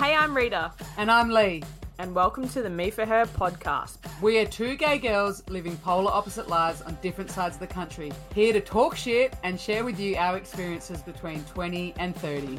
Hey, 0.00 0.14
I'm 0.14 0.34
Rita, 0.34 0.72
And 0.96 1.10
I'm 1.10 1.28
Lee. 1.28 1.62
and 1.98 2.14
welcome 2.14 2.48
to 2.48 2.62
the 2.62 2.70
Me 2.70 2.88
for 2.88 3.04
Her 3.04 3.26
podcast. 3.26 3.98
We 4.22 4.38
are 4.38 4.46
two 4.46 4.74
gay 4.74 4.96
girls 4.96 5.46
living 5.50 5.76
polar 5.76 6.10
opposite 6.10 6.48
lives 6.48 6.80
on 6.80 6.96
different 7.02 7.30
sides 7.30 7.56
of 7.56 7.60
the 7.60 7.66
country, 7.66 8.10
here 8.34 8.54
to 8.54 8.60
talk 8.62 8.96
shit 8.96 9.34
and 9.44 9.60
share 9.60 9.84
with 9.84 10.00
you 10.00 10.16
our 10.16 10.38
experiences 10.38 11.02
between 11.02 11.44
20 11.44 11.92
and 11.98 12.16
30. 12.16 12.58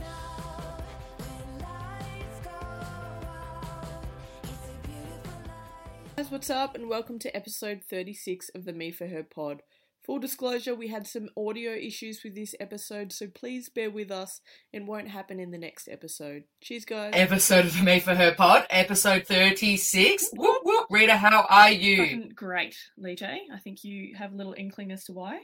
Guys, 6.16 6.30
what's 6.30 6.50
up, 6.50 6.76
and 6.76 6.88
welcome 6.88 7.18
to 7.20 7.36
episode 7.36 7.82
36 7.90 8.50
of 8.54 8.66
the 8.66 8.74
Me 8.74 8.92
for 8.92 9.08
Her 9.08 9.24
pod. 9.24 9.64
Full 10.06 10.18
disclosure, 10.18 10.74
we 10.74 10.88
had 10.88 11.06
some 11.06 11.30
audio 11.38 11.74
issues 11.74 12.22
with 12.24 12.34
this 12.34 12.56
episode, 12.60 13.14
so 13.14 13.28
please 13.28 13.70
bear 13.70 13.92
with 13.92 14.10
us. 14.10 14.42
It 14.74 14.84
won't 14.84 15.10
happen 15.10 15.40
in 15.40 15.52
the 15.52 15.60
next 15.60 15.88
episode. 15.88 16.46
Cheers, 16.60 16.86
guys. 16.86 17.12
episode 17.14 17.66
of 17.66 17.84
Me 17.84 18.00
for 18.00 18.16
Her 18.16 18.34
pod, 18.34 18.66
episode 18.72 19.28
36. 19.28 20.30
Whoop, 20.34 20.62
whoop. 20.64 20.88
Rita, 20.90 21.16
how 21.18 21.46
are 21.48 21.70
you? 21.70 21.98
Fucking 21.98 22.32
great, 22.34 22.76
Lite. 22.98 23.22
I 23.22 23.60
think 23.64 23.84
you 23.84 24.16
have 24.18 24.34
a 24.34 24.36
little 24.36 24.56
inkling 24.58 24.92
as 24.92 25.04
to 25.04 25.14
why. 25.14 25.40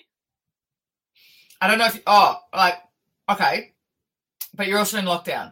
I 1.62 1.68
don't 1.68 1.78
know 1.78 1.86
if, 1.86 2.02
oh, 2.08 2.38
like, 2.52 2.78
okay. 3.30 3.74
But 4.56 4.66
you're 4.66 4.80
also 4.80 4.98
in 4.98 5.06
lockdown. 5.06 5.52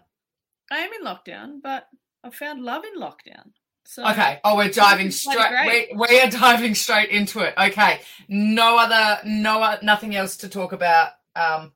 I 0.72 0.78
am 0.78 0.90
in 0.94 1.06
lockdown, 1.06 1.62
but 1.62 1.88
I've 2.24 2.34
found 2.34 2.64
love 2.64 2.84
in 2.84 3.00
lockdown. 3.00 3.52
So 3.86 4.06
Okay. 4.08 4.40
Oh, 4.44 4.56
we're 4.56 4.70
diving 4.70 5.08
This 5.08 5.26
is 5.28 5.34
bloody 5.34 5.56
straight, 5.56 5.90
we, 5.96 6.08
we 6.10 6.20
are 6.20 6.30
diving 6.30 6.76
straight 6.76 7.10
into 7.10 7.40
it. 7.40 7.54
Okay. 7.58 8.02
No 8.28 8.78
other, 8.78 9.22
no, 9.26 9.78
nothing 9.82 10.16
else 10.16 10.38
to 10.38 10.50
talk 10.50 10.72
about. 10.74 11.12
Um, 11.36 11.72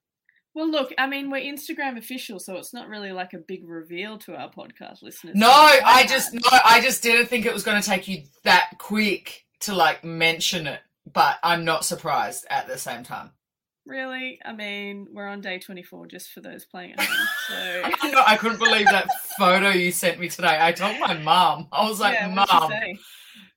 Well, 0.53 0.70
look, 0.70 0.91
I 0.98 1.08
mean, 1.08 1.30
we're 1.30 1.41
Instagram 1.41 1.98
official, 1.98 2.40
so 2.40 2.58
it's 2.58 2.73
not 2.73 2.88
really 2.90 3.12
like 3.12 3.34
a 3.34 3.38
big 3.38 3.67
reveal 3.67 4.17
to 4.20 4.36
our 4.36 4.50
podcast 4.50 5.03
listeners. 5.03 5.36
no, 5.36 5.50
I 5.50 6.05
just, 6.08 6.34
no, 6.34 6.41
I 6.66 6.81
just 6.81 7.03
didn't 7.03 7.27
think 7.27 7.45
it 7.45 7.53
was 7.53 7.64
going 7.64 7.81
to 7.81 7.88
take 7.88 8.08
you 8.08 8.23
that 8.44 8.72
quick 8.80 9.45
to 9.62 9.75
like 9.75 10.03
mention 10.03 10.67
it, 10.67 10.80
but 11.12 11.38
I'm 11.44 11.64
not 11.64 11.86
surprised 11.86 12.45
at 12.50 12.67
the 12.67 12.78
same 12.78 13.03
time. 13.03 13.31
Really? 13.90 14.40
I 14.45 14.54
mean, 14.54 15.08
we're 15.12 15.28
on 15.28 15.42
day 15.42 15.58
24 15.58 16.06
just 16.08 16.32
for 16.32 16.42
those 16.42 16.64
playing 16.64 16.94
at 16.94 17.00
home. 17.02 17.28
So, 17.48 17.82
I 18.28 18.38
couldn't 18.38 18.59
believe 18.59 18.86
that 18.86 19.08
photo 19.40 19.70
you 19.70 19.92
sent 19.92 20.20
me 20.20 20.30
today. 20.30 20.59
I 20.62 20.72
told 20.72 21.00
my 21.00 21.16
mom. 21.18 21.68
I 21.72 21.90
was 21.90 22.00
like, 22.00 22.14
yeah, 22.14 22.28
what'd 22.34 22.50
she 22.50 22.56
Mum, 22.59 22.70
say? 22.72 22.98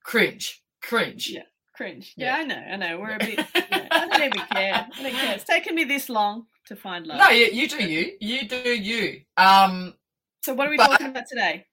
cringe, 0.02 0.62
cringe. 0.80 1.28
Yeah. 1.28 1.42
Cringe. 1.74 2.14
Yeah. 2.16 2.36
Yeah, 2.39 2.42
I 2.42 2.44
know, 2.44 2.55
I 2.56 2.77
know. 2.77 3.00
We're 3.00 3.16
a 3.16 3.19
bit. 3.19 3.39
yeah, 3.55 3.89
I 3.91 4.08
don't 4.08 4.22
even 4.22 4.47
care. 4.52 4.86
I 4.91 5.02
don't 5.02 5.12
care. 5.12 5.34
It's 5.34 5.44
taken 5.44 5.74
me 5.74 5.84
this 5.84 6.08
long 6.08 6.46
to 6.69 6.77
find 6.77 7.06
love. 7.06 7.19
No, 7.19 7.28
you, 7.28 7.46
you 7.52 7.69
do 7.69 7.84
you. 7.84 8.12
You 8.20 8.48
do 8.48 8.56
you. 8.56 9.20
Um, 9.36 9.94
so, 10.42 10.55
what 10.55 10.67
are 10.67 10.70
we 10.70 10.78
but- 10.78 10.86
talking 10.89 11.08
about 11.08 11.24
today? 11.28 11.67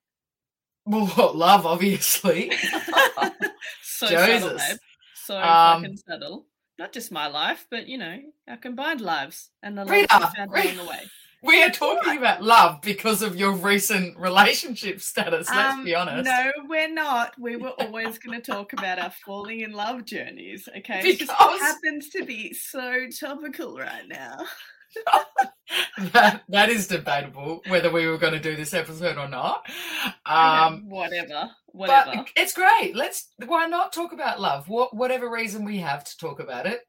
well, 0.86 1.32
love, 1.34 1.66
obviously. 1.66 2.52
So 3.82 4.08
subtle, 4.08 4.58
babe. 4.58 4.78
So 5.26 5.38
Um, 5.38 5.82
fucking 5.82 5.98
subtle. 5.98 6.46
Not 6.80 6.94
just 6.94 7.12
my 7.12 7.28
life, 7.28 7.68
but 7.70 7.88
you 7.88 7.98
know, 7.98 8.18
our 8.48 8.58
combined 8.58 9.02
lives 9.02 9.50
and 9.62 9.78
the 9.78 9.82
love 9.84 9.92
Rita, 9.92 10.18
we 10.18 10.26
found 10.38 10.52
Rita. 10.52 10.68
along 10.76 10.78
the 10.86 10.90
way. 10.90 11.02
we 11.44 11.62
are 11.62 11.70
talking 11.70 12.18
about 12.18 12.42
love 12.42 12.82
because 12.82 13.22
of 13.22 13.36
your 13.36 13.52
recent 13.52 14.18
relationship 14.18 15.02
status. 15.02 15.50
Let's 15.50 15.74
Um, 15.76 15.84
be 15.84 15.94
honest. 15.94 16.26
No, 16.26 16.52
we're 16.70 16.92
not. 16.92 17.34
We 17.38 17.58
were 17.58 17.74
always 17.82 18.18
going 18.18 18.42
to 18.42 18.52
talk 18.52 18.72
about 18.74 18.98
our 18.98 19.12
falling 19.26 19.60
in 19.60 19.74
love 19.74 20.06
journeys. 20.06 20.68
Okay, 20.78 21.02
Because... 21.04 21.06
it 21.06 21.20
just 21.20 21.32
happens 21.62 22.10
to 22.12 22.24
be 22.24 22.54
so 22.54 23.08
topical 23.20 23.78
right 23.78 24.08
now. 24.08 24.38
That, 26.14 26.44
that 26.50 26.70
is 26.70 26.88
debatable 26.88 27.62
whether 27.68 27.92
we 27.92 28.08
were 28.08 28.18
going 28.18 28.34
to 28.34 28.40
do 28.40 28.56
this 28.56 28.74
episode 28.74 29.18
or 29.18 29.28
not. 29.28 29.64
Um, 30.26 30.90
whatever, 30.90 31.50
whatever. 31.68 32.12
But 32.16 32.30
it's 32.36 32.54
great. 32.54 32.96
Let's. 32.96 33.30
Why 33.46 33.68
not 33.68 33.94
talk 33.94 34.14
about 34.14 34.40
love? 34.40 34.68
What, 34.68 34.96
whatever 34.96 35.30
reason 35.30 35.66
we 35.66 35.78
have 35.78 36.04
to 36.04 36.18
talk 36.18 36.40
about 36.40 36.66
it, 36.66 36.82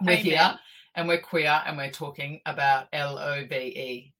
we're 0.00 0.12
Amen. 0.12 0.24
here 0.24 0.58
and 0.94 1.08
we're 1.08 1.20
queer 1.20 1.62
and 1.66 1.76
we're 1.76 1.90
talking 1.90 2.40
about 2.46 2.86
L 2.92 3.18
O 3.18 3.44
V 3.46 3.54
E. 3.54 4.12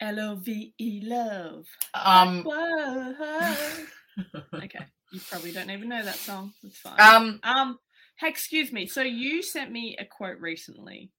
L 0.00 0.20
O 0.20 0.34
V 0.36 0.74
E 0.78 1.00
love. 1.04 1.66
Um, 1.94 2.46
okay, 4.54 4.86
you 5.12 5.20
probably 5.28 5.52
don't 5.52 5.70
even 5.70 5.88
know 5.88 6.04
that 6.04 6.16
song. 6.16 6.52
It's 6.62 6.78
fine. 6.78 7.00
um, 7.00 7.40
Um, 7.42 7.78
hey, 8.18 8.28
excuse 8.28 8.72
me. 8.72 8.86
So 8.86 9.02
you 9.02 9.42
sent 9.42 9.72
me 9.72 9.96
a 9.98 10.04
quote 10.04 10.38
recently. 10.40 11.10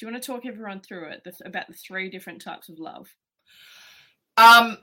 Do 0.00 0.06
you 0.06 0.12
want 0.12 0.22
to 0.22 0.32
talk 0.32 0.46
everyone 0.46 0.80
through 0.80 1.10
it 1.10 1.26
about 1.44 1.66
the 1.66 1.74
three 1.74 2.08
different 2.08 2.40
types 2.40 2.70
of 2.70 2.78
love? 2.78 3.14
um, 4.38 4.78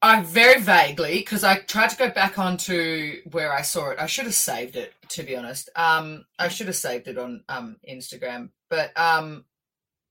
I 0.00 0.22
very 0.22 0.60
vaguely 0.60 1.18
because 1.18 1.42
I 1.42 1.58
tried 1.58 1.90
to 1.90 1.96
go 1.96 2.08
back 2.08 2.38
onto 2.38 3.20
where 3.32 3.52
I 3.52 3.62
saw 3.62 3.90
it. 3.90 3.98
I 3.98 4.06
should 4.06 4.26
have 4.26 4.34
saved 4.34 4.76
it 4.76 4.94
to 5.08 5.24
be 5.24 5.34
honest. 5.34 5.70
Um, 5.74 6.24
I 6.38 6.46
should 6.46 6.68
have 6.68 6.76
saved 6.76 7.08
it 7.08 7.18
on 7.18 7.42
um 7.48 7.78
Instagram, 7.90 8.50
but 8.70 8.96
um, 8.96 9.44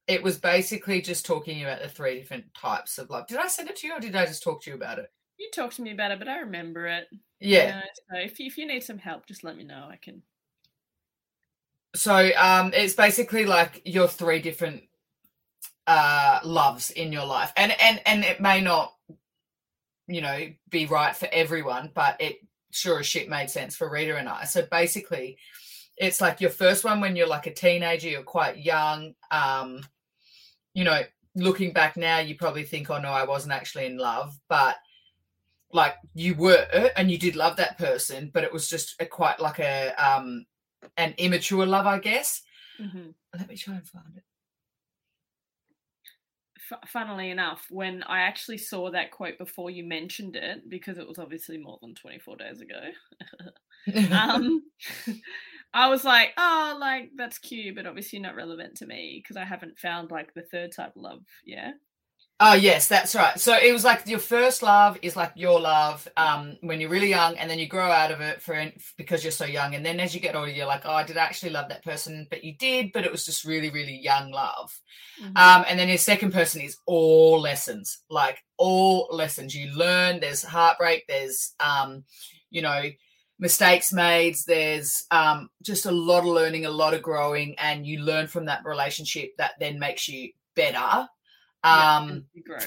it 0.07 0.21
was 0.21 0.37
basically 0.37 1.01
just 1.01 1.25
talking 1.25 1.63
about 1.63 1.81
the 1.81 1.87
three 1.87 2.19
different 2.19 2.53
types 2.53 2.97
of 2.97 3.09
love. 3.09 3.27
Did 3.27 3.37
I 3.37 3.47
send 3.47 3.69
it 3.69 3.77
to 3.77 3.87
you 3.87 3.93
or 3.93 4.01
did 4.01 4.13
I 4.13 4.25
just 4.25 4.43
talk 4.43 4.61
to 4.63 4.69
you 4.69 4.75
about 4.75 4.99
it? 4.99 5.09
You 5.37 5.49
talked 5.55 5.77
to 5.77 5.81
me 5.81 5.93
about 5.93 6.11
it, 6.11 6.19
but 6.19 6.27
I 6.27 6.39
remember 6.39 6.85
it. 6.85 7.07
Yeah. 7.39 7.79
So 8.11 8.19
if 8.19 8.37
you, 8.41 8.47
if 8.47 8.57
you 8.57 8.67
need 8.67 8.83
some 8.83 8.97
help, 8.97 9.25
just 9.25 9.45
let 9.45 9.55
me 9.55 9.63
know. 9.63 9.87
I 9.89 9.95
can. 9.95 10.21
So 11.95 12.31
um, 12.37 12.71
it's 12.73 12.95
basically 12.95 13.45
like 13.45 13.81
your 13.85 14.07
three 14.07 14.39
different 14.39 14.83
uh, 15.85 16.39
loves 16.43 16.89
in 16.89 17.11
your 17.11 17.25
life, 17.25 17.53
and 17.55 17.73
and 17.79 18.01
and 18.05 18.23
it 18.23 18.41
may 18.41 18.61
not, 18.61 18.93
you 20.07 20.21
know, 20.21 20.47
be 20.69 20.85
right 20.85 21.15
for 21.15 21.29
everyone, 21.31 21.91
but 21.93 22.19
it 22.19 22.37
sure 22.71 22.99
as 22.99 23.05
shit 23.05 23.29
made 23.29 23.49
sense 23.49 23.75
for 23.75 23.89
Rita 23.89 24.17
and 24.17 24.27
I. 24.27 24.45
So 24.45 24.65
basically, 24.69 25.37
it's 25.97 26.19
like 26.19 26.41
your 26.41 26.49
first 26.49 26.83
one 26.83 26.99
when 26.99 27.15
you're 27.15 27.27
like 27.27 27.45
a 27.47 27.53
teenager, 27.53 28.09
you're 28.09 28.23
quite 28.23 28.57
young. 28.57 29.13
Um, 29.29 29.81
you 30.73 30.83
know, 30.83 31.01
looking 31.35 31.73
back 31.73 31.95
now, 31.95 32.19
you 32.19 32.35
probably 32.35 32.63
think, 32.63 32.89
"Oh 32.89 32.97
no, 32.97 33.09
I 33.09 33.25
wasn't 33.25 33.53
actually 33.53 33.85
in 33.85 33.97
love," 33.97 34.35
but 34.49 34.77
like 35.71 35.95
you 36.15 36.33
were, 36.35 36.67
and 36.95 37.11
you 37.11 37.17
did 37.19 37.35
love 37.35 37.57
that 37.57 37.77
person, 37.77 38.31
but 38.33 38.43
it 38.43 38.53
was 38.53 38.67
just 38.67 38.95
a 38.99 39.05
quite 39.05 39.39
like 39.39 39.59
a 39.59 39.93
um 39.97 40.45
an 40.97 41.13
immature 41.17 41.65
love, 41.65 41.85
I 41.85 41.99
guess. 41.99 42.43
hmm 42.79 43.11
Let 43.37 43.47
me 43.49 43.57
try 43.57 43.75
and 43.75 43.87
find 43.87 44.17
it. 44.17 44.23
F- 46.71 46.89
funnily 46.89 47.29
enough, 47.29 47.65
when 47.69 48.03
I 48.03 48.21
actually 48.21 48.57
saw 48.57 48.89
that 48.91 49.11
quote 49.11 49.37
before 49.37 49.69
you 49.69 49.83
mentioned 49.83 50.35
it, 50.35 50.69
because 50.69 50.97
it 50.97 51.07
was 51.07 51.19
obviously 51.19 51.57
more 51.57 51.77
than 51.81 51.95
24 51.95 52.37
days 52.37 52.61
ago, 52.61 52.89
um, 54.11 54.63
I 55.73 55.89
was 55.89 56.05
like, 56.05 56.33
oh, 56.37 56.77
like 56.79 57.11
that's 57.15 57.39
cute, 57.39 57.75
but 57.75 57.87
obviously 57.87 58.19
not 58.19 58.35
relevant 58.35 58.75
to 58.77 58.85
me 58.85 59.19
because 59.21 59.35
I 59.35 59.43
haven't 59.45 59.79
found 59.79 60.11
like 60.11 60.33
the 60.33 60.43
third 60.43 60.71
type 60.71 60.95
of 60.95 61.01
love. 61.01 61.23
Yeah. 61.43 61.73
Oh 62.45 62.53
yes, 62.53 62.89
that's 62.89 63.15
right. 63.15 63.39
So 63.39 63.55
it 63.57 63.71
was 63.71 63.85
like 63.85 64.05
your 64.05 64.19
first 64.19 64.61
love 64.61 64.97
is 65.01 65.15
like 65.15 65.31
your 65.35 65.59
love 65.61 66.05
um, 66.17 66.57
when 66.61 66.81
you're 66.81 66.89
really 66.89 67.09
young, 67.09 67.37
and 67.37 67.49
then 67.49 67.57
you 67.57 67.67
grow 67.67 67.89
out 67.89 68.11
of 68.11 68.19
it 68.19 68.41
for 68.41 68.61
because 68.97 69.23
you're 69.23 69.31
so 69.31 69.45
young, 69.45 69.75
and 69.75 69.85
then 69.85 69.99
as 69.99 70.13
you 70.13 70.19
get 70.19 70.35
older, 70.35 70.51
you're 70.51 70.67
like, 70.67 70.81
oh, 70.85 70.91
I 70.91 71.03
did 71.03 71.15
actually 71.17 71.51
love 71.53 71.69
that 71.69 71.83
person, 71.83 72.27
but 72.29 72.43
you 72.43 72.55
did, 72.57 72.91
but 72.93 73.05
it 73.05 73.11
was 73.11 73.25
just 73.25 73.45
really, 73.45 73.69
really 73.69 73.97
young 73.97 74.31
love. 74.31 74.77
Mhm. 75.21 75.37
Um, 75.37 75.65
and 75.69 75.79
then 75.79 75.87
your 75.87 75.97
second 75.97 76.33
person 76.33 76.61
is 76.61 76.77
all 76.85 77.39
lessons, 77.39 77.99
like 78.09 78.43
all 78.57 79.07
lessons. 79.11 79.55
You 79.55 79.71
learn. 79.73 80.19
There's 80.19 80.43
heartbreak. 80.43 81.05
There's, 81.07 81.53
um, 81.61 82.03
you 82.51 82.61
know, 82.61 82.83
mistakes 83.39 83.93
made. 83.93 84.35
There's 84.45 85.05
um, 85.11 85.49
just 85.61 85.85
a 85.85 85.91
lot 85.91 86.19
of 86.19 86.25
learning, 86.25 86.65
a 86.65 86.69
lot 86.69 86.93
of 86.93 87.01
growing, 87.01 87.55
and 87.57 87.87
you 87.87 87.99
learn 87.99 88.27
from 88.27 88.45
that 88.45 88.65
relationship 88.65 89.31
that 89.37 89.53
then 89.59 89.79
makes 89.79 90.09
you 90.09 90.31
better. 90.55 91.07
Yeah, 91.63 91.97
Um, 91.97 92.09
and 92.09 92.25
you 92.33 92.43
grow. 92.43 92.59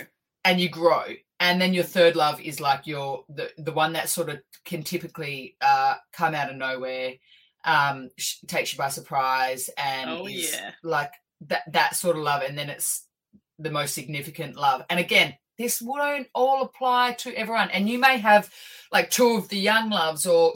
and 0.45 0.61
you 0.61 0.69
grow. 0.69 1.05
And 1.39 1.61
then 1.61 1.75
your 1.75 1.85
third 1.85 2.17
love 2.17 2.41
is 2.41 2.61
like 2.61 2.87
your 2.87 3.25
the 3.29 3.51
the 3.59 3.73
one 3.73 3.93
that 3.93 4.09
sort 4.09 4.31
of 4.31 4.41
can 4.65 4.83
typically 4.83 5.57
uh, 5.61 5.97
come 6.13 6.35
out 6.35 6.49
of 6.51 6.57
nowhere, 6.57 7.13
um, 7.65 8.09
sh- 8.17 8.37
takes 8.47 8.73
you 8.73 8.79
by 8.79 8.89
surprise, 8.89 9.69
and 9.77 10.09
Oh, 10.11 10.27
is 10.27 10.53
yeah. 10.53 10.73
like 10.83 11.13
that 11.43 11.71
that 11.73 11.95
sort 11.97 12.17
of 12.17 12.23
love. 12.23 12.43
And 12.43 12.57
then 12.57 12.71
it's 12.71 13.07
the 13.59 13.71
most 13.71 13.95
significant 13.95 14.57
love. 14.57 14.85
And 14.89 14.99
again, 14.99 15.37
this 15.59 15.81
won't 15.83 16.29
all 16.35 16.63
apply 16.63 17.15
to 17.19 17.35
everyone. 17.35 17.71
And 17.71 17.89
you 17.89 17.99
may 17.99 18.17
have 18.19 18.51
like 18.93 19.11
two 19.11 19.37
of 19.37 19.49
the 19.51 19.59
young 19.59 19.91
loves 19.91 20.25
or 20.27 20.55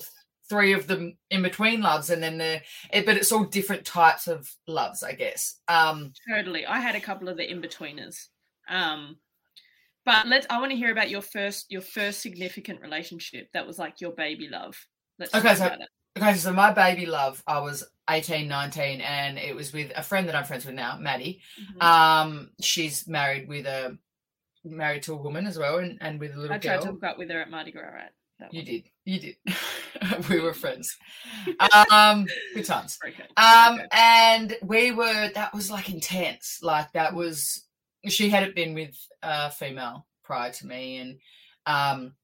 three 0.51 0.75
of 0.75 0.87
them 0.87 1.17
in 1.31 1.41
between 1.43 1.81
loves, 1.81 2.11
and 2.11 2.23
then 2.23 2.37
the 2.37 2.61
it, 2.93 3.07
but 3.07 3.17
it's 3.17 3.33
all 3.33 3.45
different 3.45 3.87
types 3.87 4.29
of 4.29 4.55
loves, 4.67 5.03
I 5.03 5.13
guess. 5.13 5.61
Um, 5.69 6.13
Totally. 6.29 6.67
I 6.67 6.81
had 6.81 6.95
a 6.97 7.01
couple 7.01 7.29
of 7.31 7.39
the 7.39 7.51
in-betweeners. 7.51 8.27
Um 8.69 9.17
but 10.05 10.27
let's 10.27 10.47
I 10.51 10.59
want 10.61 10.71
to 10.73 10.77
hear 10.77 10.91
about 10.93 11.11
your 11.11 11.23
first 11.23 11.71
your 11.71 11.83
first 11.83 12.21
significant 12.21 12.81
relationship 12.81 13.49
that 13.55 13.67
was 13.67 13.79
like 13.79 14.01
your 14.01 14.13
baby 14.13 14.49
love. 14.51 14.77
Let's 15.19 15.35
Okay, 15.35 15.55
so- 15.55 15.75
Okay, 16.19 16.35
so 16.35 16.53
my 16.53 16.73
baby 16.73 17.07
love, 17.07 17.41
I 17.47 17.61
was 17.61 17.85
18, 18.11 18.49
19, 18.49 19.01
and 19.01 19.39
it 19.39 19.55
was 19.55 19.73
with 19.73 19.93
a 19.95 20.03
friend 20.03 20.27
that 20.27 20.35
I'm 20.35 20.43
friends 20.45 20.67
with 20.67 20.75
now, 20.75 20.99
Maddie. 20.99 21.41
Mhm. 21.79 21.83
Um, 21.83 22.51
she's 22.61 23.07
married 23.07 23.47
with 23.49 23.65
a 23.65 23.97
married 24.65 25.05
to 25.05 25.13
a 25.15 25.17
woman 25.17 25.47
as 25.47 25.57
well, 25.57 25.79
and, 25.79 25.99
and 26.01 26.19
with 26.19 26.35
a 26.35 26.39
little 26.39 26.55
I 26.57 26.59
tried 26.59 26.77
girl. 26.79 26.83
to 26.87 26.91
hook 26.93 27.05
up 27.05 27.17
with 27.19 27.31
her 27.31 27.41
at 27.41 27.49
Mardi 27.49 27.71
Gras, 27.71 27.83
right? 27.95 28.11
You 28.51 28.63
did. 28.63 28.85
You 29.05 29.21
did. 29.21 29.37
we 30.29 30.41
were 30.41 30.55
friends. 30.55 30.97
Um, 31.91 32.27
good 32.55 32.65
times. 32.65 32.99
Okay. 33.07 33.25
Um, 33.37 33.81
and 33.93 34.57
we 34.63 34.93
were. 34.93 35.31
That 35.35 35.55
was 35.55 35.71
like 35.71 35.91
intense. 35.91 36.59
Like 36.63 36.93
that 36.93 37.15
was. 37.15 37.67
She 38.09 38.31
hadn't 38.31 38.55
been 38.55 38.75
with 38.75 38.97
a 39.23 39.51
female 39.51 40.07
prior 40.23 40.53
to 40.53 40.67
me, 40.67 40.99
and 40.99 41.19
um, 41.67 42.15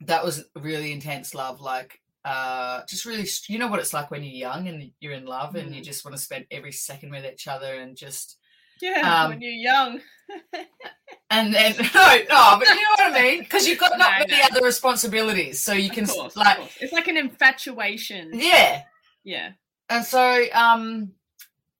that 0.00 0.24
was 0.24 0.44
really 0.56 0.92
intense 0.92 1.34
love. 1.34 1.60
Like, 1.60 2.00
uh, 2.24 2.82
just 2.88 3.04
really. 3.04 3.26
You 3.48 3.58
know 3.58 3.68
what 3.68 3.80
it's 3.80 3.94
like 3.94 4.10
when 4.10 4.22
you're 4.24 4.32
young 4.50 4.68
and 4.68 4.90
you're 5.00 5.12
in 5.12 5.26
love, 5.26 5.54
and 5.54 5.74
you 5.74 5.80
Mm. 5.82 5.84
just 5.84 6.04
want 6.04 6.16
to 6.16 6.22
spend 6.22 6.46
every 6.50 6.72
second 6.72 7.10
with 7.10 7.24
each 7.24 7.46
other, 7.48 7.74
and 7.74 7.96
just. 7.96 8.38
Yeah, 8.80 9.22
um, 9.24 9.30
when 9.30 9.40
you're 9.40 9.52
young. 9.52 10.00
And 11.30 11.54
then 11.54 11.74
no, 11.94 12.16
no, 12.30 12.56
but 12.58 12.68
you 12.68 12.74
know 12.74 12.90
what 12.96 13.12
I 13.14 13.22
mean? 13.22 13.40
Because 13.40 13.66
you've 13.66 13.78
got 13.78 13.98
not 13.98 14.12
No, 14.20 14.26
many 14.26 14.40
no. 14.40 14.46
other 14.50 14.64
responsibilities, 14.64 15.62
so 15.62 15.72
you 15.74 15.88
Of 15.90 15.94
can 15.94 16.06
course, 16.06 16.36
like. 16.36 16.58
It's 16.80 16.92
like 16.92 17.06
an 17.08 17.16
infatuation. 17.18 18.30
yeah. 18.32 18.82
Yeah. 19.24 19.50
And 19.90 20.04
so, 20.04 20.44
um, 20.54 21.12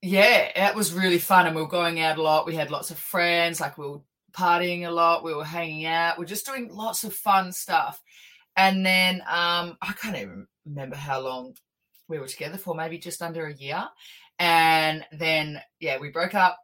yeah, 0.02 0.68
it 0.70 0.74
was 0.74 0.92
really 0.92 1.18
fun, 1.18 1.46
and 1.46 1.56
we 1.56 1.62
were 1.62 1.68
going 1.68 2.00
out 2.00 2.18
a 2.18 2.22
lot. 2.22 2.46
We 2.46 2.54
had 2.56 2.70
lots 2.70 2.90
of 2.90 2.98
friends, 2.98 3.58
like 3.60 3.78
we 3.78 3.86
were 3.88 4.00
partying 4.32 4.86
a 4.86 4.90
lot. 4.90 5.24
We 5.24 5.34
were 5.34 5.44
hanging 5.44 5.86
out. 5.86 6.18
We 6.18 6.24
are 6.24 6.28
just 6.28 6.46
doing 6.46 6.68
lots 6.70 7.04
of 7.04 7.14
fun 7.14 7.52
stuff. 7.52 8.00
And 8.56 8.84
then 8.84 9.16
um, 9.22 9.76
I 9.80 9.92
can't 10.00 10.16
even 10.16 10.46
remember 10.66 10.96
how 10.96 11.20
long 11.20 11.54
we 12.08 12.18
were 12.18 12.26
together 12.28 12.58
for, 12.58 12.74
maybe 12.74 12.98
just 12.98 13.22
under 13.22 13.46
a 13.46 13.54
year. 13.54 13.84
And 14.38 15.04
then, 15.12 15.60
yeah, 15.80 15.98
we 15.98 16.10
broke 16.10 16.34
up. 16.34 16.58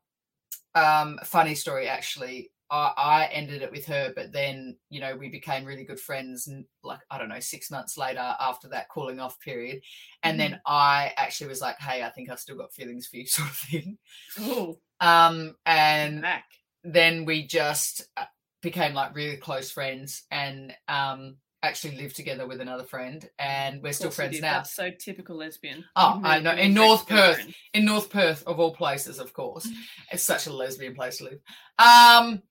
Um, 0.75 1.19
funny 1.25 1.55
story, 1.55 1.89
actually. 1.89 2.51
I, 2.71 2.93
I 2.97 3.25
ended 3.27 3.63
it 3.63 3.71
with 3.71 3.87
her, 3.87 4.13
but 4.17 4.33
then, 4.33 4.77
you 4.89 5.01
know, 5.01 5.17
we 5.17 5.29
became 5.29 5.65
really 5.65 5.85
good 5.85 6.01
friends. 6.01 6.47
And 6.47 6.65
like, 6.83 7.01
I 7.11 7.19
don't 7.19 7.29
know, 7.29 7.41
six 7.41 7.71
months 7.71 7.97
later, 7.97 8.35
after 8.41 8.69
that 8.69 8.89
cooling 8.89 9.21
off 9.21 9.39
period. 9.41 9.83
And 10.23 10.41
then 10.41 10.61
I 10.67 11.13
actually 11.17 11.49
was 11.49 11.61
like, 11.61 11.79
hey, 11.79 12.03
I 12.03 12.11
think 12.11 12.31
I've 12.31 12.41
still 12.41 12.57
got 12.57 12.73
feelings 12.73 13.07
for 13.07 13.17
you, 13.17 13.27
sort 13.27 13.49
of 13.49 13.57
thing. 13.57 13.99
Ooh, 14.41 14.79
Um, 15.01 15.57
and 15.67 16.23
back. 16.23 16.45
then 16.83 17.25
we 17.25 17.47
just 17.47 18.09
uh, 18.17 18.25
became 18.63 18.95
like 18.95 19.15
really 19.15 19.37
close 19.37 19.71
friends 19.71 20.23
and 20.31 20.75
um 20.89 21.37
actually 21.67 21.97
lived 21.97 22.17
together 22.17 22.47
with 22.47 22.61
another 22.61 22.85
friend 22.85 23.29
and 23.39 23.83
we're 23.83 23.93
still 23.93 24.11
friends 24.11 24.41
now 24.41 24.55
That's 24.59 24.75
so 24.75 24.91
typical 24.91 25.37
lesbian. 25.37 25.85
Oh, 25.97 26.19
You 26.19 26.27
I 26.27 26.41
know. 26.41 26.53
In 26.53 26.75
North. 26.75 27.07
Perth. 27.09 27.47
in 27.73 27.85
north 27.85 28.11
perth 28.11 28.43
of 28.47 28.61
all 28.61 28.75
places 28.75 29.19
of 29.19 29.33
course 29.33 29.69
it's 30.13 30.23
such 30.23 30.47
a 30.47 30.53
lesbian 30.53 30.95
place 30.95 31.19
to 31.19 31.25
live 31.25 31.41
um 31.79 32.43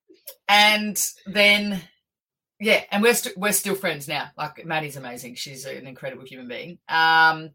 and 0.48 1.02
then 1.28 1.82
yeah 2.60 2.84
and 2.92 3.02
we're, 3.04 3.14
st- 3.14 3.38
we're 3.38 3.52
still 3.52 3.76
friends 3.76 4.08
now 4.08 4.30
like 4.38 4.66
maddie's 4.66 4.98
amazing 4.98 5.36
she's 5.36 5.66
an 5.66 5.88
incredible 5.88 6.26
human 6.26 6.48
being 6.48 6.78
um 6.90 7.52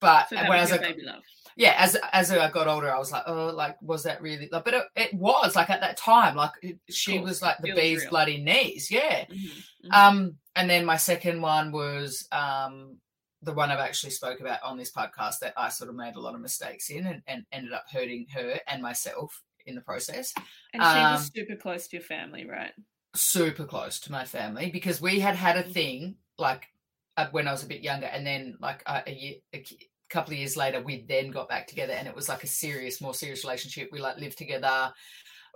but 0.00 0.28
So 0.28 0.36
when 0.36 0.46
I 0.46 0.60
was 0.62 0.70
was 0.70 0.80
baby 0.80 1.02
love. 1.04 1.22
yeah 1.56 1.74
as 1.78 1.96
as 2.12 2.30
i 2.32 2.50
got 2.50 2.66
older 2.68 2.92
i 2.92 2.98
was 2.98 3.12
like 3.12 3.22
oh 3.26 3.46
like 3.54 3.76
was 3.82 4.02
that 4.04 4.20
really 4.22 4.48
like, 4.50 4.64
but 4.64 4.74
it, 4.74 4.84
it 4.96 5.14
was 5.14 5.54
like 5.56 5.70
at 5.70 5.80
that 5.80 5.96
time 5.96 6.34
like 6.36 6.52
it, 6.62 6.78
she 6.90 7.18
was 7.18 7.40
like 7.42 7.58
the 7.58 7.72
bee's 7.72 8.00
real. 8.00 8.10
bloody 8.10 8.38
knees 8.42 8.90
yeah 8.90 9.24
Mhm, 9.26 9.50
mhm. 9.86 9.92
um 9.92 10.36
and 10.56 10.68
then 10.68 10.84
my 10.84 10.96
second 10.96 11.40
one 11.40 11.72
was 11.72 12.26
um 12.32 12.98
the 13.42 13.52
one 13.52 13.70
i've 13.70 13.78
actually 13.78 14.10
spoke 14.10 14.40
about 14.40 14.62
on 14.62 14.76
this 14.76 14.92
podcast 14.92 15.38
that 15.40 15.52
i 15.56 15.68
sort 15.68 15.90
of 15.90 15.96
made 15.96 16.14
a 16.16 16.20
lot 16.20 16.34
of 16.34 16.40
mistakes 16.40 16.90
in 16.90 17.06
and, 17.06 17.22
and 17.26 17.44
ended 17.52 17.72
up 17.72 17.84
hurting 17.90 18.26
her 18.32 18.58
and 18.66 18.82
myself 18.82 19.42
in 19.66 19.74
the 19.74 19.80
process 19.80 20.32
and 20.72 20.82
she 20.84 21.04
um, 21.04 21.12
was 21.12 21.30
super 21.34 21.56
close 21.56 21.86
to 21.88 21.96
your 21.96 22.04
family, 22.04 22.44
right? 22.46 22.72
super 23.14 23.64
close 23.64 24.00
to 24.00 24.12
my 24.12 24.24
family 24.24 24.70
because 24.70 25.00
we 25.00 25.20
had 25.20 25.36
had 25.36 25.56
a 25.56 25.62
Mhm. 25.62 25.72
thing 25.72 26.16
like 26.38 26.68
uh, 27.16 27.28
when 27.30 27.46
I 27.46 27.52
was 27.52 27.62
a 27.62 27.66
bit 27.66 27.82
younger, 27.82 28.06
and 28.06 28.26
then 28.26 28.56
like 28.58 28.82
uh, 28.86 29.02
a 29.06 29.12
year, 29.12 29.34
a 29.54 29.64
couple 30.08 30.32
of 30.32 30.38
years 30.38 30.56
later, 30.56 30.80
we 30.80 31.02
then 31.02 31.30
got 31.30 31.48
back 31.48 31.66
together, 31.66 31.92
and 31.92 32.08
it 32.08 32.14
was 32.14 32.28
like 32.28 32.42
a 32.42 32.46
serious, 32.46 33.02
more 33.02 33.12
serious 33.12 33.44
relationship. 33.44 33.90
We 33.92 34.00
like 34.00 34.16
lived 34.16 34.38
together, 34.38 34.92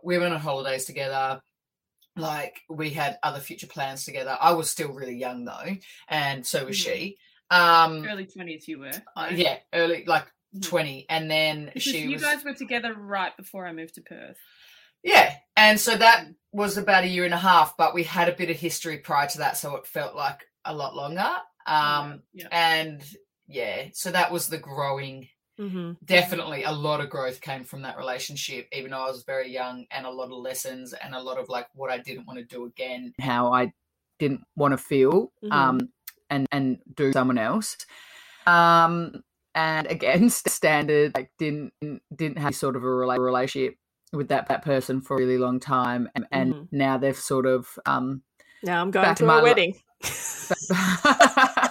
we 0.04 0.19
went 0.19 0.34
on 0.34 0.40
holidays 0.40 0.84
together. 0.84 1.40
Like 2.16 2.62
we 2.70 2.90
had 2.90 3.18
other 3.22 3.40
future 3.40 3.66
plans 3.66 4.04
together. 4.04 4.36
I 4.40 4.52
was 4.52 4.70
still 4.70 4.92
really 4.92 5.16
young 5.16 5.44
though, 5.44 5.76
and 6.08 6.46
so 6.46 6.64
was 6.66 6.76
Mhm. 6.78 6.82
she. 6.84 7.18
Um, 7.50 8.04
Early 8.06 8.26
twenties, 8.26 8.66
you 8.66 8.78
were. 8.80 8.88
uh, 8.88 9.00
right? 9.16 9.32
yeah, 9.36 9.58
early 9.72 10.04
like 10.06 10.26
Mhm. 10.54 10.66
twenty, 10.68 11.06
and 11.08 11.30
then 11.30 11.66
Because 11.66 11.82
she 11.82 11.98
you 12.00 12.12
was 12.12 12.22
guys 12.22 12.42
were 12.44 12.54
together 12.54 12.94
right 12.94 13.36
before 13.36 13.66
I 13.66 13.72
moved 13.72 13.94
to 13.96 14.00
Perth. 14.02 14.38
Yeah, 15.02 15.36
and 15.56 15.78
so 15.78 15.96
that 15.96 16.24
Mm. 16.26 16.34
was 16.52 16.76
about 16.78 17.04
a 17.04 17.08
year 17.08 17.24
and 17.24 17.34
a 17.34 17.38
half, 17.38 17.76
but 17.76 17.94
we 17.94 18.02
had 18.04 18.28
a 18.28 18.32
bit 18.34 18.50
of 18.50 18.56
history 18.56 18.98
prior 18.98 19.28
to 19.28 19.38
that, 19.38 19.56
so 19.56 19.76
it 19.76 19.86
felt 19.86 20.16
like 20.16 20.44
a 20.64 20.74
lot 20.74 20.96
longer. 20.96 21.36
Um, 21.66 22.22
yeah. 22.32 22.48
and 22.50 23.02
yeah, 23.46 23.88
so 23.92 24.10
that 24.10 24.32
was 24.32 24.48
the 24.48 24.58
growing. 24.58 25.28
Mm-hmm. 25.58 25.93
Definitely, 26.05 26.64
a 26.64 26.73
lot 26.73 27.00
of 27.00 27.08
growth 27.08 27.41
came 27.41 27.64
from 27.64 27.82
that 27.82 27.97
relationship, 27.97 28.69
even 28.73 28.91
though 28.91 29.05
I 29.06 29.11
was 29.11 29.23
very 29.25 29.50
young, 29.50 29.87
and 29.91 30.05
a 30.06 30.11
lot 30.11 30.26
of 30.26 30.32
lessons, 30.38 30.93
and 30.93 31.14
a 31.14 31.20
lot 31.20 31.38
of 31.38 31.49
like 31.49 31.67
what 31.75 31.91
I 31.91 31.99
didn't 31.99 32.26
want 32.26 32.38
to 32.38 32.44
do 32.44 32.67
again, 32.67 33.14
how 33.20 33.53
I 33.53 33.73
didn't 34.19 34.43
want 34.55 34.73
to 34.73 34.79
feel, 34.79 35.32
Mhm. 35.43 35.53
um, 35.53 35.81
and 36.29 36.47
and 36.53 36.79
do 36.94 37.12
someone 37.12 37.38
else. 37.38 37.76
Um, 38.47 39.23
and 39.55 39.87
again, 39.91 40.29
st- 40.29 40.53
standard 40.53 41.12
like 41.14 41.31
didn't 41.38 41.73
didn't 42.14 42.38
have 42.38 42.55
sort 42.55 42.76
of 42.76 42.82
a 42.82 42.87
rela- 42.87 43.19
relationship 43.19 43.76
with 44.12 44.29
that 44.29 44.49
that 44.49 44.62
person 44.62 45.00
for 45.00 45.17
a 45.17 45.19
really 45.20 45.38
long 45.38 45.59
time, 45.59 46.09
and, 46.14 46.26
and 46.31 46.55
Mhm. 46.55 46.69
now 46.73 46.99
they've 46.99 47.17
sort 47.17 47.47
of 47.47 47.67
um. 47.87 48.23
Now 48.62 48.81
I'm 48.82 48.91
going 48.91 49.05
Back 49.05 49.17
to 49.19 49.23
in 49.25 49.26
my 49.29 49.37
li- 49.38 49.43
wedding. 49.43 49.75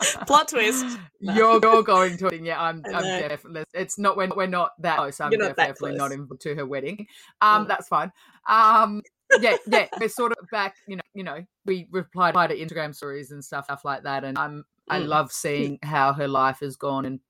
Plot 0.26 0.48
twist. 0.48 0.84
No. 1.20 1.34
You're 1.34 1.60
you're 1.62 1.82
going 1.82 2.16
to 2.18 2.28
it. 2.28 2.42
Yeah, 2.42 2.60
I'm. 2.60 2.82
I'm 2.94 3.02
definitely. 3.02 3.64
It's 3.74 3.98
not 3.98 4.16
when 4.16 4.32
we're 4.36 4.46
not 4.46 4.72
that 4.80 4.96
close. 4.96 5.20
I'm 5.20 5.30
not 5.32 5.56
definitely 5.56 5.96
not 5.96 6.12
invited 6.12 6.40
to 6.40 6.54
her 6.56 6.66
wedding. 6.66 7.06
Um, 7.40 7.64
Mm. 7.64 7.68
that's 7.68 7.88
fine. 7.88 8.12
Um, 8.48 9.02
yeah, 9.40 9.56
yeah. 9.66 9.88
We're 10.00 10.08
sort 10.08 10.32
of 10.32 10.48
back. 10.50 10.76
You 10.88 10.96
know, 10.96 11.02
you 11.14 11.24
know. 11.24 11.44
We 11.66 11.88
replied 11.92 12.34
to 12.50 12.56
Instagram 12.56 12.94
stories 12.94 13.30
and 13.30 13.44
stuff, 13.44 13.64
stuff 13.66 13.84
like 13.84 14.04
that. 14.04 14.24
And 14.24 14.38
I'm. 14.38 14.64
I 14.88 15.00
Mm. 15.00 15.08
love 15.08 15.32
seeing 15.32 15.78
how 15.82 16.12
her 16.14 16.28
life 16.28 16.60
has 16.60 16.76
gone. 16.76 17.04
And 17.06 17.20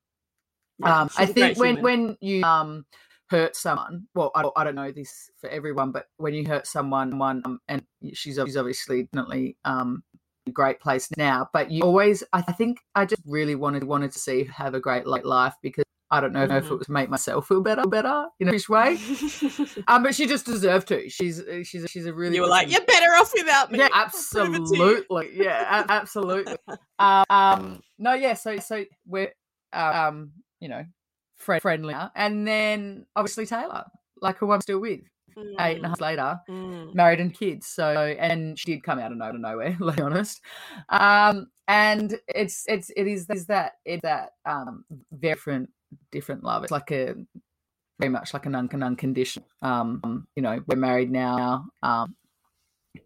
um, 0.83 1.11
I 1.17 1.27
think 1.27 1.59
when 1.59 1.77
human. 1.79 1.83
when 1.83 2.17
you 2.21 2.45
um 2.45 2.87
hurt 3.31 3.57
someone, 3.57 4.07
well, 4.15 4.31
I, 4.35 4.43
don't- 4.43 4.55
I 4.57 4.65
don't 4.65 4.75
know 4.75 4.93
this 4.93 5.31
for 5.41 5.49
everyone, 5.51 5.93
but 5.93 6.07
when 6.19 6.35
you 6.35 6.47
hurt 6.47 6.67
someone, 6.67 7.19
one 7.19 7.43
um, 7.45 7.61
and 7.69 7.85
she's 8.15 8.39
she's 8.39 8.57
obviously 8.57 9.05
definitely 9.05 9.57
um 9.65 10.03
great 10.53 10.81
place 10.81 11.09
now, 11.17 11.49
but 11.53 11.71
you 11.71 11.83
always, 11.83 12.25
I 12.33 12.43
think, 12.43 12.79
I 12.95 13.05
just 13.05 13.23
really 13.27 13.55
wanted 13.55 13.85
wanted 13.85 14.13
to 14.13 14.19
see 14.19 14.45
have 14.45 14.75
a 14.75 14.81
great 14.81 15.07
like 15.07 15.25
life 15.25 15.55
because 15.63 15.85
I 16.13 16.21
don't 16.21 16.33
know 16.33 16.43
if 16.43 16.51
Mhm. 16.51 16.71
it 16.73 16.79
was 16.79 16.87
to 16.87 16.93
make 16.93 17.09
myself 17.09 17.47
feel 17.47 17.61
better, 17.61 17.87
better 17.87 18.27
in 18.41 18.49
a 18.49 18.53
fish 18.53 18.69
way. 18.69 18.99
Um, 19.89 20.03
but 20.03 20.15
she 20.15 20.27
just 20.27 20.45
deserved 20.47 20.89
to. 20.89 21.09
She's 21.09 21.43
she's 21.65 21.89
she's 21.89 22.07
a 22.07 22.13
really. 22.13 22.35
You 22.35 22.43
were 22.43 22.49
like, 22.49 22.71
you're 22.71 22.85
better 22.85 23.07
off 23.15 23.33
without 23.33 23.71
me. 23.71 23.79
yeah, 23.79 23.89
I'll 23.93 24.09
prove 24.33 24.55
it 24.55 24.67
to 24.67 24.77
you." 24.77 24.97
absolutely. 24.97 25.31
Yeah, 25.35 25.85
a- 25.87 25.93
absolutely. 25.93 26.57
um, 26.99 27.25
um, 27.31 27.81
no, 27.99 28.15
yeah. 28.15 28.35
So, 28.35 28.59
so 28.59 28.85
we're, 29.07 29.33
uh, 29.73 30.07
um, 30.09 30.33
you 30.61 30.69
know, 30.69 30.85
friend, 31.37 31.63
friendly, 31.63 31.95
now. 31.95 32.11
and 32.17 32.47
then 32.47 33.07
obviously 33.15 33.47
Taylor, 33.47 33.85
like 34.21 34.39
who 34.39 34.51
I'm 34.51 34.61
still 34.61 34.81
with, 34.81 35.01
eight 35.61 35.77
and 35.77 35.87
a 35.87 35.89
Mm, 35.89 35.91
half 35.91 36.01
later, 36.01 36.41
mm. 36.49 36.95
married 36.95 37.21
and 37.21 37.35
kids. 37.35 37.67
So, 37.67 37.89
and 38.19 38.59
she 38.59 38.73
did 38.75 38.83
come 38.83 38.99
out 38.99 39.13
of 39.13 39.19
nowhere. 39.19 39.77
Let's 39.81 39.97
be 39.97 40.03
honest. 40.03 40.41
Um, 40.89 41.49
and 41.69 42.19
it's 42.29 42.65
it's 42.67 42.91
it 42.97 43.07
is 43.07 43.27
is 43.31 43.47
that 43.47 43.75
it's 43.85 44.03
that 44.03 44.31
um 44.45 44.85
very 45.13 45.35
different 45.35 45.71
different 46.11 46.45
love. 46.45 46.65
It's 46.65 46.73
like 46.73 46.91
a 46.91 47.15
very 48.01 48.11
much 48.11 48.35
like 48.35 48.47
an 48.47 48.55
un- 48.55 48.83
unconditional. 48.83 49.47
Um, 49.63 50.27
you 50.37 50.43
know, 50.43 50.63
we're 50.67 50.77
married 50.77 51.11
now. 51.11 51.67
Um, 51.83 52.17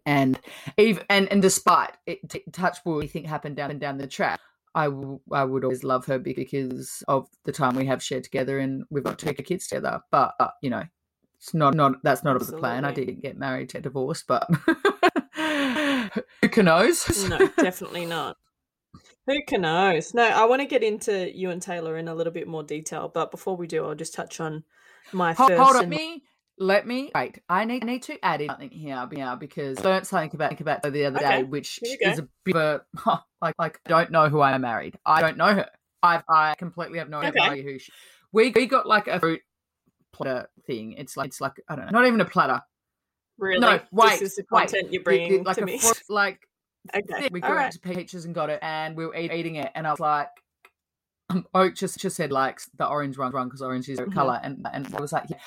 and 0.05 0.39
even 0.77 1.03
and 1.09 1.31
and 1.31 1.41
despite 1.41 1.91
it, 2.05 2.27
t- 2.29 2.43
touch 2.51 2.79
wood, 2.85 2.99
anything 3.03 3.25
happened 3.25 3.55
down 3.55 3.71
and 3.71 3.79
down 3.79 3.97
the 3.97 4.07
track. 4.07 4.39
I, 4.75 4.85
w- 4.85 5.21
I 5.31 5.45
would 5.45 5.63
always 5.63 5.85
love 5.85 6.05
her 6.07 6.19
because 6.19 7.01
of 7.07 7.29
the 7.45 7.53
time 7.53 7.75
we 7.75 7.85
have 7.85 8.03
shared 8.03 8.25
together 8.25 8.59
and 8.59 8.83
we've 8.89 9.05
got 9.05 9.17
two 9.19 9.33
kids 9.33 9.67
together. 9.67 10.01
But 10.11 10.33
uh, 10.39 10.49
you 10.61 10.69
know, 10.69 10.83
it's 11.45 11.53
not 11.53 11.75
not 11.75 12.01
that's 12.01 12.23
not 12.23 12.39
the 12.39 12.57
plan. 12.57 12.85
I 12.85 12.91
didn't 12.91 13.21
get 13.21 13.37
married 13.37 13.69
to 13.69 13.81
divorce, 13.81 14.23
but 14.27 14.49
who 15.35 16.49
can 16.49 16.65
knows? 16.65 17.29
no, 17.29 17.37
definitely 17.57 18.07
not. 18.07 18.35
Who 19.27 19.35
can 19.47 19.61
knows? 19.61 20.15
No, 20.15 20.23
I 20.23 20.45
want 20.45 20.61
to 20.63 20.67
get 20.67 20.81
into 20.83 21.31
you 21.37 21.51
and 21.51 21.61
Taylor 21.61 21.97
in 21.97 22.07
a 22.07 22.15
little 22.15 22.33
bit 22.33 22.47
more 22.47 22.63
detail, 22.63 23.11
but 23.13 23.29
before 23.29 23.55
we 23.55 23.67
do, 23.67 23.85
I'll 23.85 23.93
just 23.93 24.15
touch 24.15 24.39
on 24.39 24.63
my 25.13 25.35
Hold, 25.35 25.49
first. 25.51 25.61
hold 25.61 25.75
on, 25.75 25.83
and- 25.83 25.89
me. 25.91 26.23
Let 26.57 26.87
me 26.87 27.11
wait. 27.13 27.39
I 27.49 27.65
need 27.65 27.83
need 27.83 28.03
to 28.03 28.17
add 28.23 28.39
in 28.39 28.47
something 28.47 28.69
here 28.71 29.07
now 29.11 29.35
because 29.35 29.77
I 29.77 29.83
learned 29.83 30.07
something 30.07 30.31
about 30.33 30.59
about 30.61 30.83
the 30.83 31.05
other 31.05 31.17
Okay, 31.17 31.37
day, 31.41 31.43
which 31.43 31.79
is 31.83 32.17
a 32.17 32.27
bit 32.45 32.55
of 32.55 32.81
a 33.05 33.23
like 33.41 33.55
like 33.59 33.79
I 33.85 33.89
don't 33.89 34.09
know 34.09 34.29
who 34.29 34.39
I 34.39 34.53
am 34.53 34.61
married. 34.61 34.97
I 35.05 35.19
don't 35.21 35.35
know 35.37 35.53
her. 35.53 35.69
I 36.01 36.23
I 36.29 36.55
completely 36.57 36.99
have 36.99 37.09
no 37.09 37.19
Okay. 37.19 37.37
idea 37.41 37.61
who 37.61 37.77
she. 37.77 37.91
We 38.31 38.51
we 38.55 38.67
got 38.67 38.87
like 38.87 39.07
a 39.09 39.19
fruit 39.19 39.41
platter 40.15 40.47
thing. 40.65 40.93
It's 40.93 41.17
like 41.17 41.27
it's 41.27 41.41
like 41.41 41.53
I 41.67 41.75
don't 41.75 41.85
know, 41.85 41.91
not 41.99 42.07
even 42.07 42.21
a 42.21 42.25
platter. 42.25 42.61
Really? 43.37 43.59
No, 43.59 43.79
wait, 43.91 44.19
This 44.19 44.31
is 44.31 44.35
the 44.37 44.45
wait. 44.51 44.71
you're 44.71 44.83
The- 44.83 44.89
the- 44.89 44.97
bringing 44.99 45.43
like 45.43 45.57
to 45.57 45.63
a 45.63 45.65
me. 45.65 45.79
like 46.09 46.39
okay. 46.95 47.29
we 47.31 47.41
All 47.41 47.49
went 47.49 47.59
right. 47.59 47.71
to 47.71 47.79
Peaches 47.79 48.25
and 48.25 48.33
got 48.33 48.49
it, 48.49 48.59
and 48.61 48.95
we 48.95 49.05
were 49.05 49.15
eat, 49.15 49.31
eating 49.31 49.55
it, 49.55 49.71
and 49.75 49.85
I 49.85 49.91
was 49.91 49.99
like, 49.99 50.29
um, 51.29 51.45
Oak 51.53 51.75
just 51.75 51.99
just 51.99 52.15
said 52.15 52.31
likes 52.31 52.69
the 52.77 52.87
orange 52.87 53.17
one 53.17 53.31
because 53.31 53.61
orange 53.61 53.89
is 53.89 53.99
her 53.99 54.05
Mhm. 54.07 54.13
color, 54.13 54.39
and 54.43 54.65
and 54.71 54.93
I 54.95 55.01
was 55.01 55.11
like, 55.11 55.25
yeah. 55.29 55.37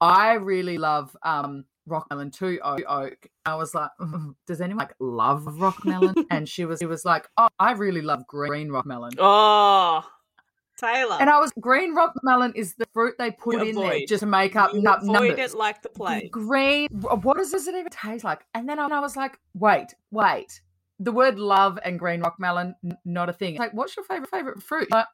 I 0.00 0.34
really 0.34 0.76
love 0.76 1.16
um 1.22 1.64
rock 1.86 2.06
melon 2.10 2.30
too, 2.30 2.58
Oak. 2.64 2.82
Oak. 2.88 3.28
I 3.46 3.54
was 3.54 3.74
like, 3.74 3.90
"Mm, 4.00 4.34
does 4.46 4.60
anyone 4.60 4.78
like 4.86 4.94
love 4.98 5.46
rock 5.60 5.84
melon? 5.86 6.14
and 6.30 6.48
she 6.48 6.64
was, 6.66 6.80
she 6.80 6.86
was 6.86 7.04
like, 7.04 7.28
oh, 7.38 7.48
I 7.58 7.72
really 7.72 8.02
love 8.02 8.26
green 8.26 8.70
rock 8.70 8.84
melon. 8.86 9.12
Oh, 9.18 10.02
Taylor. 10.76 11.16
And 11.20 11.30
I 11.30 11.38
was 11.38 11.52
green 11.60 11.94
rock 11.94 12.12
melon 12.22 12.52
is 12.54 12.74
the 12.76 12.86
fruit 12.92 13.14
they 13.18 13.30
put 13.30 13.56
You 13.56 13.62
in 13.62 13.74
there 13.76 14.00
just 14.06 14.20
to 14.20 14.26
make 14.26 14.56
up 14.56 14.72
you 14.74 14.82
nut 14.82 15.00
avoid 15.02 15.12
numbers. 15.28 15.52
it 15.52 15.56
like 15.56 15.82
the 15.82 15.88
plague. 15.88 16.30
Green. 16.30 16.88
What 16.92 17.36
does 17.38 17.50
does 17.50 17.66
it 17.66 17.74
even 17.74 17.90
taste 17.90 18.24
like? 18.24 18.44
And 18.54 18.68
then 18.68 18.78
I, 18.78 18.86
I 18.86 19.00
was 19.00 19.16
like, 19.16 19.38
wait, 19.54 19.94
wait. 20.10 20.60
The 20.98 21.12
word 21.12 21.38
love 21.38 21.78
and 21.84 21.98
green 21.98 22.20
rock 22.20 22.36
melon, 22.38 22.74
n- 22.84 22.96
not 23.04 23.28
a 23.28 23.32
thing. 23.32 23.54
It's 23.54 23.60
like, 23.60 23.74
what's 23.74 23.96
your 23.96 24.04
favorite 24.04 24.30
favorite 24.30 24.62
fruit? 24.62 24.90
Like, 24.90 25.06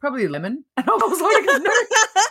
probably 0.00 0.28
lemon. 0.28 0.64
And 0.76 0.88
I 0.88 0.92
was 0.94 1.20
like, 1.20 1.62
no. 1.62 2.22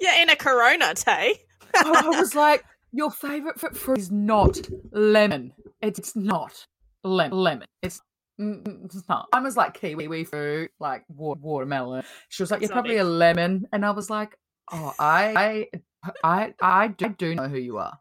yeah, 0.00 0.22
in 0.22 0.28
a 0.30 0.36
Corona, 0.36 0.94
Tay. 0.94 1.36
I 1.74 2.08
was 2.08 2.34
like, 2.34 2.64
your 2.92 3.10
favorite 3.10 3.58
fruit 3.58 3.98
is 3.98 4.10
not 4.10 4.58
lemon. 4.92 5.52
It's 5.82 6.14
not 6.16 6.66
lemon. 7.04 7.36
Lemon. 7.38 7.68
It's. 7.82 8.00
Mm, 8.40 8.62
mm. 8.62 9.24
I 9.32 9.40
was 9.40 9.56
like 9.56 9.74
kiwi 9.74 10.08
wee 10.08 10.24
fruit, 10.24 10.70
like 10.78 11.04
watermelon. 11.08 12.04
She 12.28 12.42
was 12.42 12.50
like, 12.50 12.60
"You're 12.60 12.70
probably 12.70 12.98
a 12.98 13.04
lemon," 13.04 13.66
and 13.72 13.84
I 13.84 13.90
was 13.90 14.10
like, 14.10 14.36
"Oh, 14.72 14.94
I, 14.98 15.68
I, 16.02 16.12
I, 16.22 16.54
I 16.60 16.88
do, 16.88 17.06
I 17.06 17.08
do 17.08 17.34
know 17.34 17.48
who 17.48 17.58
you 17.58 17.78
are." 17.78 17.98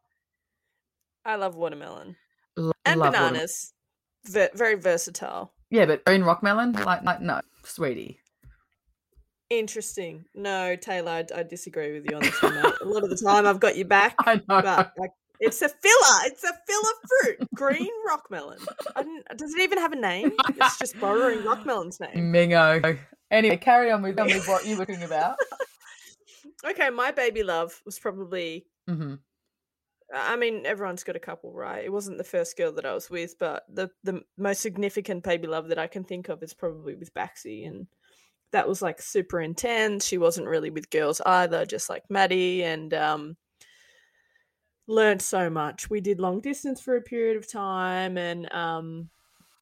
I 1.25 1.35
love 1.35 1.55
watermelon 1.55 2.15
L- 2.57 2.71
and 2.85 2.99
love 2.99 3.13
watermelon. 3.13 3.33
bananas. 3.33 3.73
Very 4.27 4.75
versatile. 4.75 5.53
Yeah, 5.69 5.85
but 5.85 6.05
green 6.05 6.23
rock 6.23 6.43
melon, 6.43 6.73
like, 6.73 7.03
like 7.03 7.21
no, 7.21 7.41
sweetie. 7.63 8.19
Interesting. 9.49 10.25
No, 10.33 10.75
Taylor, 10.75 11.11
I, 11.11 11.25
I 11.35 11.43
disagree 11.43 11.93
with 11.93 12.09
you 12.09 12.15
on 12.15 12.23
this 12.23 12.41
one, 12.41 12.55
mate. 12.55 12.73
A 12.81 12.85
lot 12.85 13.03
of 13.03 13.09
the 13.09 13.17
time, 13.17 13.45
I've 13.45 13.59
got 13.59 13.75
you 13.75 13.85
back, 13.85 14.15
I 14.25 14.35
know. 14.35 14.41
but 14.47 14.93
like, 14.97 15.11
it's 15.39 15.61
a 15.61 15.69
filler. 15.69 16.19
It's 16.25 16.43
a 16.43 16.53
filler 16.67 16.93
fruit. 17.37 17.49
Green 17.55 17.91
rock 18.07 18.27
melon. 18.29 18.59
Does 19.35 19.53
it 19.53 19.61
even 19.61 19.77
have 19.77 19.91
a 19.91 19.97
name? 19.97 20.31
It's 20.55 20.77
just 20.77 20.99
borrowing 20.99 21.43
rock 21.43 21.65
melon's 21.65 21.99
name. 21.99 22.31
Mingo. 22.31 22.97
Anyway, 23.31 23.57
carry 23.57 23.91
on 23.91 24.01
with, 24.01 24.19
with 24.19 24.47
what 24.47 24.65
you 24.65 24.77
were 24.77 24.85
talking 24.85 25.03
about. 25.03 25.37
Okay, 26.63 26.89
my 26.89 27.11
baby 27.11 27.43
love 27.43 27.79
was 27.85 27.99
probably 27.99 28.65
hmm 28.87 29.15
I 30.13 30.35
mean, 30.35 30.65
everyone's 30.65 31.03
got 31.03 31.15
a 31.15 31.19
couple, 31.19 31.51
right? 31.51 31.83
It 31.83 31.91
wasn't 31.91 32.19
the 32.19 32.23
first 32.23 32.55
girl 32.57 32.71
that 32.73 32.85
I 32.85 32.93
was 32.93 33.09
with, 33.09 33.37
but 33.39 33.63
the 33.67 33.89
the 34.03 34.21
most 34.37 34.61
significant 34.61 35.23
baby 35.23 35.47
love 35.47 35.67
that 35.69 35.79
I 35.79 35.87
can 35.87 36.03
think 36.03 36.29
of 36.29 36.43
is 36.43 36.53
probably 36.53 36.95
with 36.95 37.13
Baxi, 37.13 37.67
and 37.67 37.87
that 38.51 38.67
was 38.67 38.81
like 38.81 39.01
super 39.01 39.41
intense. 39.41 40.05
She 40.05 40.17
wasn't 40.19 40.47
really 40.47 40.69
with 40.69 40.91
girls 40.91 41.21
either, 41.25 41.65
just 41.65 41.89
like 41.89 42.03
Maddie, 42.09 42.63
and 42.63 42.93
um, 42.93 43.35
learned 44.87 45.21
so 45.21 45.49
much. 45.49 45.89
We 45.89 46.01
did 46.01 46.19
long 46.19 46.41
distance 46.41 46.81
for 46.81 46.95
a 46.95 47.01
period 47.01 47.37
of 47.37 47.49
time, 47.49 48.17
and 48.17 48.51
um, 48.53 49.09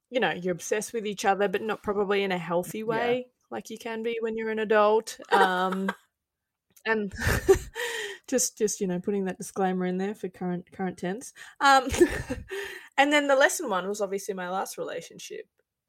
you 0.09 0.19
know, 0.19 0.31
you're 0.31 0.53
obsessed 0.53 0.93
with 0.93 1.07
each 1.07 1.25
other, 1.25 1.47
but 1.47 1.61
not 1.61 1.83
probably 1.83 2.23
in 2.23 2.31
a 2.31 2.37
healthy 2.37 2.83
way, 2.83 3.27
like 3.49 3.69
you 3.69 3.77
can 3.77 4.03
be 4.03 4.17
when 4.21 4.37
you're 4.37 4.51
an 4.51 4.59
adult. 4.59 5.19
Um, 5.31 5.91
and 6.85 7.13
just 8.27 8.57
just 8.57 8.81
you 8.81 8.87
know 8.87 8.99
putting 8.99 9.25
that 9.25 9.37
disclaimer 9.37 9.85
in 9.85 9.97
there 9.97 10.15
for 10.15 10.29
current 10.29 10.69
current 10.71 10.97
tense 10.97 11.33
um 11.59 11.87
and 12.97 13.11
then 13.11 13.27
the 13.27 13.35
lesson 13.35 13.69
one 13.69 13.87
was 13.87 14.01
obviously 14.01 14.33
my 14.33 14.49
last 14.49 14.77
relationship 14.77 15.45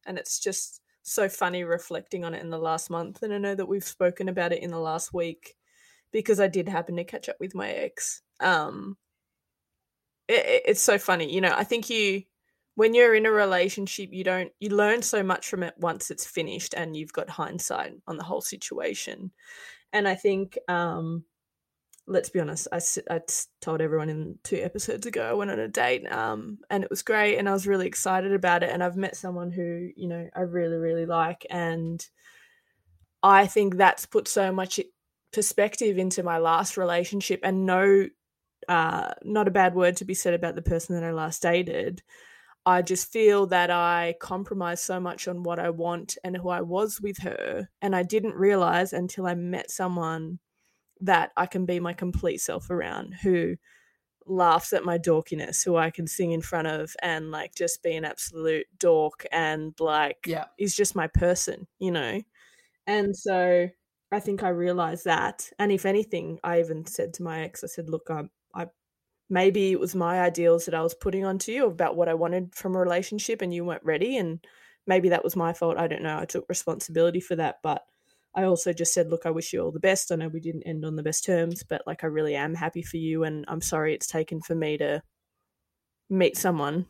and 0.06 0.18
it's 0.18 0.38
just 0.38 0.80
so 1.02 1.28
funny 1.28 1.64
reflecting 1.64 2.24
on 2.24 2.34
it 2.34 2.42
in 2.42 2.50
the 2.50 2.58
last 2.58 2.90
month 2.90 3.22
and 3.22 3.32
i 3.32 3.38
know 3.38 3.54
that 3.54 3.66
we've 3.66 3.84
spoken 3.84 4.28
about 4.28 4.52
it 4.52 4.62
in 4.62 4.70
the 4.70 4.78
last 4.78 5.12
week 5.12 5.56
because 6.12 6.40
i 6.40 6.46
did 6.46 6.68
happen 6.68 6.96
to 6.96 7.04
catch 7.04 7.28
up 7.28 7.36
with 7.40 7.54
my 7.54 7.70
ex 7.70 8.22
um 8.40 8.96
it, 10.28 10.46
it- 10.46 10.62
it's 10.66 10.82
so 10.82 10.98
funny 10.98 11.32
you 11.32 11.40
know 11.40 11.54
i 11.56 11.64
think 11.64 11.90
you 11.90 12.22
when 12.76 12.94
you're 12.94 13.14
in 13.14 13.26
a 13.26 13.30
relationship 13.30 14.10
you 14.12 14.24
don't 14.24 14.52
you 14.60 14.70
learn 14.70 15.02
so 15.02 15.22
much 15.22 15.46
from 15.48 15.62
it 15.62 15.74
once 15.78 16.10
it's 16.10 16.26
finished 16.26 16.74
and 16.76 16.96
you've 16.96 17.12
got 17.12 17.30
hindsight 17.30 17.92
on 18.06 18.16
the 18.16 18.24
whole 18.24 18.40
situation 18.40 19.30
and 19.92 20.08
I 20.08 20.16
think, 20.16 20.58
um, 20.68 21.24
let's 22.06 22.28
be 22.28 22.40
honest, 22.40 22.68
I, 22.72 22.80
I 23.10 23.20
told 23.60 23.80
everyone 23.80 24.10
in 24.10 24.38
two 24.44 24.56
episodes 24.56 25.06
ago 25.06 25.22
I 25.28 25.32
went 25.34 25.50
on 25.50 25.58
a 25.60 25.68
date, 25.68 26.10
um, 26.12 26.58
and 26.70 26.84
it 26.84 26.90
was 26.90 27.02
great, 27.02 27.38
and 27.38 27.48
I 27.48 27.52
was 27.52 27.66
really 27.66 27.86
excited 27.86 28.32
about 28.32 28.62
it. 28.62 28.70
And 28.70 28.82
I've 28.82 28.96
met 28.96 29.16
someone 29.16 29.50
who 29.50 29.90
you 29.96 30.08
know 30.08 30.28
I 30.34 30.40
really 30.40 30.76
really 30.76 31.06
like, 31.06 31.46
and 31.50 32.06
I 33.22 33.46
think 33.46 33.76
that's 33.76 34.06
put 34.06 34.28
so 34.28 34.52
much 34.52 34.80
perspective 35.32 35.98
into 35.98 36.22
my 36.22 36.38
last 36.38 36.76
relationship. 36.76 37.40
And 37.42 37.66
no, 37.66 38.08
uh, 38.68 39.12
not 39.22 39.48
a 39.48 39.52
bad 39.52 39.74
word 39.74 39.96
to 39.98 40.04
be 40.04 40.14
said 40.14 40.34
about 40.34 40.54
the 40.54 40.62
person 40.62 40.94
that 40.94 41.04
I 41.04 41.12
last 41.12 41.42
dated. 41.42 42.02
I 42.66 42.82
just 42.82 43.12
feel 43.12 43.46
that 43.48 43.70
I 43.70 44.14
compromised 44.20 44.84
so 44.84 44.98
much 44.98 45.28
on 45.28 45.42
what 45.42 45.58
I 45.58 45.70
want 45.70 46.16
and 46.24 46.36
who 46.36 46.48
I 46.48 46.62
was 46.62 47.00
with 47.00 47.18
her. 47.18 47.68
And 47.82 47.94
I 47.94 48.02
didn't 48.02 48.34
realize 48.36 48.92
until 48.92 49.26
I 49.26 49.34
met 49.34 49.70
someone 49.70 50.38
that 51.00 51.32
I 51.36 51.46
can 51.46 51.66
be 51.66 51.80
my 51.80 51.92
complete 51.92 52.40
self 52.40 52.70
around 52.70 53.14
who 53.14 53.56
laughs 54.26 54.72
at 54.72 54.84
my 54.84 54.98
dorkiness, 54.98 55.64
who 55.64 55.76
I 55.76 55.90
can 55.90 56.06
sing 56.06 56.32
in 56.32 56.40
front 56.40 56.68
of 56.68 56.94
and 57.02 57.30
like 57.30 57.54
just 57.54 57.82
be 57.82 57.94
an 57.94 58.04
absolute 58.04 58.66
dork 58.78 59.26
and 59.30 59.74
like 59.78 60.26
Yeah. 60.26 60.46
is 60.58 60.74
just 60.74 60.96
my 60.96 61.08
person, 61.08 61.66
you 61.78 61.90
know? 61.90 62.22
And 62.86 63.16
so 63.16 63.68
I 64.12 64.20
think 64.20 64.42
I 64.42 64.48
realized 64.50 65.04
that. 65.04 65.50
And 65.58 65.72
if 65.72 65.84
anything, 65.86 66.38
I 66.44 66.60
even 66.60 66.86
said 66.86 67.14
to 67.14 67.22
my 67.22 67.42
ex, 67.42 67.64
I 67.64 67.66
said, 67.66 67.88
look, 67.90 68.08
I'm, 68.10 68.30
maybe 69.28 69.72
it 69.72 69.80
was 69.80 69.94
my 69.94 70.20
ideals 70.20 70.66
that 70.66 70.74
I 70.74 70.82
was 70.82 70.94
putting 70.94 71.24
onto 71.24 71.52
you 71.52 71.66
about 71.66 71.96
what 71.96 72.08
I 72.08 72.14
wanted 72.14 72.54
from 72.54 72.74
a 72.76 72.80
relationship 72.80 73.42
and 73.42 73.52
you 73.54 73.64
weren't 73.64 73.84
ready. 73.84 74.16
And 74.16 74.44
maybe 74.86 75.08
that 75.10 75.24
was 75.24 75.36
my 75.36 75.52
fault. 75.52 75.78
I 75.78 75.86
don't 75.88 76.02
know. 76.02 76.18
I 76.18 76.24
took 76.26 76.46
responsibility 76.48 77.20
for 77.20 77.36
that. 77.36 77.60
But 77.62 77.84
I 78.34 78.44
also 78.44 78.72
just 78.72 78.92
said, 78.92 79.10
look, 79.10 79.26
I 79.26 79.30
wish 79.30 79.52
you 79.52 79.60
all 79.62 79.72
the 79.72 79.80
best. 79.80 80.12
I 80.12 80.16
know 80.16 80.28
we 80.28 80.40
didn't 80.40 80.64
end 80.64 80.84
on 80.84 80.96
the 80.96 81.02
best 81.02 81.24
terms, 81.24 81.62
but 81.62 81.82
like 81.86 82.04
I 82.04 82.08
really 82.08 82.34
am 82.34 82.54
happy 82.54 82.82
for 82.82 82.96
you. 82.96 83.24
And 83.24 83.44
I'm 83.48 83.60
sorry 83.60 83.94
it's 83.94 84.06
taken 84.06 84.40
for 84.40 84.54
me 84.54 84.76
to 84.78 85.02
meet 86.10 86.36
someone 86.36 86.86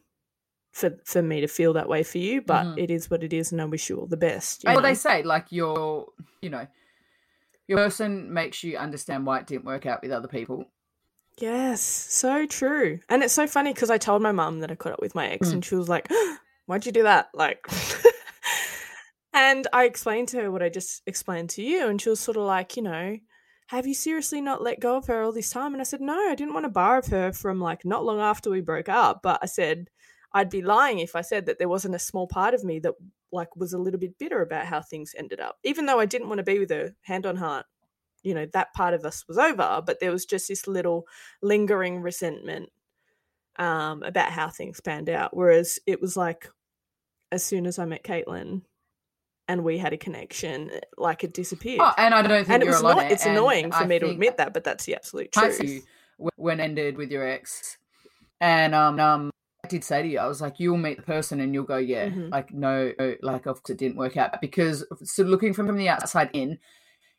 for 0.72 0.98
for 1.04 1.22
me 1.22 1.40
to 1.40 1.46
feel 1.46 1.72
that 1.74 1.88
way 1.88 2.02
for 2.02 2.18
you. 2.18 2.42
But 2.42 2.66
Mhm. 2.66 2.78
it 2.78 2.90
is 2.90 3.10
what 3.10 3.22
it 3.22 3.32
is. 3.32 3.52
And 3.52 3.62
I 3.62 3.66
wish 3.66 3.88
you 3.88 3.98
all 3.98 4.06
the 4.06 4.16
best. 4.16 4.64
Well, 4.64 4.76
know? 4.76 4.82
they 4.82 4.94
say 4.94 5.22
like 5.22 5.52
your, 5.52 6.08
you 6.42 6.50
know, 6.50 6.66
your 7.68 7.78
person 7.78 8.32
makes 8.32 8.62
you 8.64 8.76
understand 8.76 9.26
why 9.26 9.38
it 9.38 9.46
didn't 9.46 9.64
work 9.64 9.86
out 9.86 10.02
with 10.02 10.10
other 10.10 10.28
people. 10.28 10.70
Yes, 11.38 11.80
so 11.82 12.46
true. 12.46 13.00
And 13.08 13.22
it's 13.22 13.34
so 13.34 13.46
funny 13.46 13.72
because 13.72 13.90
I 13.90 13.98
told 13.98 14.22
my 14.22 14.32
mum 14.32 14.60
that 14.60 14.70
I 14.70 14.76
caught 14.76 14.92
up 14.92 15.00
with 15.02 15.14
my 15.14 15.28
ex 15.28 15.48
Mm. 15.48 15.52
and 15.54 15.64
she 15.64 15.74
was 15.74 15.88
like, 15.88 16.08
Why'd 16.66 16.86
you 16.86 16.92
do 16.92 17.02
that? 17.02 17.28
Like, 17.34 17.66
and 19.34 19.66
I 19.72 19.84
explained 19.84 20.28
to 20.28 20.40
her 20.40 20.50
what 20.50 20.62
I 20.62 20.68
just 20.70 21.02
explained 21.06 21.50
to 21.50 21.62
you. 21.62 21.88
And 21.88 22.00
she 22.00 22.08
was 22.08 22.20
sort 22.20 22.36
of 22.36 22.44
like, 22.44 22.76
You 22.76 22.82
know, 22.84 23.18
have 23.68 23.86
you 23.86 23.94
seriously 23.94 24.40
not 24.40 24.62
let 24.62 24.80
go 24.80 24.96
of 24.96 25.06
her 25.06 25.22
all 25.22 25.32
this 25.32 25.50
time? 25.50 25.72
And 25.74 25.80
I 25.80 25.84
said, 25.84 26.00
No, 26.00 26.14
I 26.30 26.34
didn't 26.34 26.54
want 26.54 26.64
to 26.64 26.70
borrow 26.70 27.02
her 27.10 27.32
from 27.32 27.60
like 27.60 27.84
not 27.84 28.04
long 28.04 28.20
after 28.20 28.50
we 28.50 28.60
broke 28.60 28.88
up. 28.88 29.20
But 29.22 29.40
I 29.42 29.46
said, 29.46 29.88
I'd 30.32 30.50
be 30.50 30.62
lying 30.62 31.00
if 31.00 31.14
I 31.16 31.20
said 31.20 31.46
that 31.46 31.58
there 31.58 31.68
wasn't 31.68 31.94
a 31.94 31.98
small 32.00 32.26
part 32.26 32.54
of 32.54 32.64
me 32.64 32.78
that 32.80 32.94
like 33.32 33.54
was 33.56 33.72
a 33.72 33.78
little 33.78 34.00
bit 34.00 34.16
bitter 34.18 34.40
about 34.42 34.66
how 34.66 34.80
things 34.80 35.14
ended 35.18 35.40
up. 35.40 35.56
Even 35.64 35.86
though 35.86 35.98
I 36.00 36.06
didn't 36.06 36.28
want 36.28 36.38
to 36.38 36.44
be 36.44 36.58
with 36.60 36.70
her, 36.70 36.94
hand 37.02 37.26
on 37.26 37.36
heart, 37.36 37.66
you 38.24 38.34
know, 38.34 38.46
that 38.52 38.72
part 38.74 38.94
of 38.94 39.04
us 39.04 39.24
was 39.28 39.38
over, 39.38 39.82
but 39.86 40.00
there 40.00 40.10
was 40.10 40.24
just 40.26 40.48
this 40.48 40.66
little 40.66 41.06
lingering 41.42 42.00
resentment 42.00 42.70
um, 43.56 44.02
about 44.02 44.32
how 44.32 44.48
things 44.48 44.80
panned 44.80 45.08
out. 45.10 45.36
Whereas 45.36 45.78
it 45.86 46.00
was 46.00 46.16
like, 46.16 46.48
as 47.30 47.44
soon 47.44 47.66
as 47.66 47.78
I 47.78 47.84
met 47.84 48.02
Caitlin 48.02 48.62
and 49.46 49.62
we 49.62 49.78
had 49.78 49.92
a 49.92 49.98
connection, 49.98 50.70
like 50.96 51.22
it 51.22 51.34
disappeared. 51.34 51.82
Oh, 51.82 51.92
and 51.98 52.14
I 52.14 52.22
don't 52.22 52.44
think 52.44 52.54
and 52.54 52.62
it 52.62 52.66
was 52.66 52.80
alone. 52.80 52.96
not, 52.96 53.12
it's 53.12 53.26
and 53.26 53.36
annoying 53.36 53.70
for 53.70 53.84
I 53.84 53.86
me 53.86 53.98
to 53.98 54.08
admit 54.08 54.38
that, 54.38 54.54
but 54.54 54.64
that's 54.64 54.86
the 54.86 54.96
absolute 54.96 55.30
truth. 55.30 55.62
you 55.62 55.82
when 56.36 56.60
ended 56.60 56.96
with 56.96 57.10
your 57.10 57.26
ex, 57.26 57.76
and 58.40 58.74
um, 58.74 58.98
um, 59.00 59.30
I 59.64 59.68
did 59.68 59.82
say 59.82 60.02
to 60.02 60.08
you, 60.08 60.18
I 60.18 60.26
was 60.26 60.40
like, 60.40 60.60
you'll 60.60 60.76
meet 60.76 60.96
the 60.98 61.02
person 61.02 61.40
and 61.40 61.52
you'll 61.52 61.64
go, 61.64 61.76
yeah, 61.76 62.08
Mhm. 62.08 62.30
like 62.30 62.52
no, 62.52 62.92
no, 62.98 63.16
like 63.22 63.46
of 63.46 63.62
course 63.62 63.70
it 63.70 63.78
didn't 63.78 63.96
work 63.96 64.16
out 64.16 64.40
because 64.40 64.86
so 65.02 65.22
looking 65.24 65.52
from, 65.52 65.66
from 65.66 65.76
the 65.76 65.88
outside 65.88 66.30
in, 66.32 66.58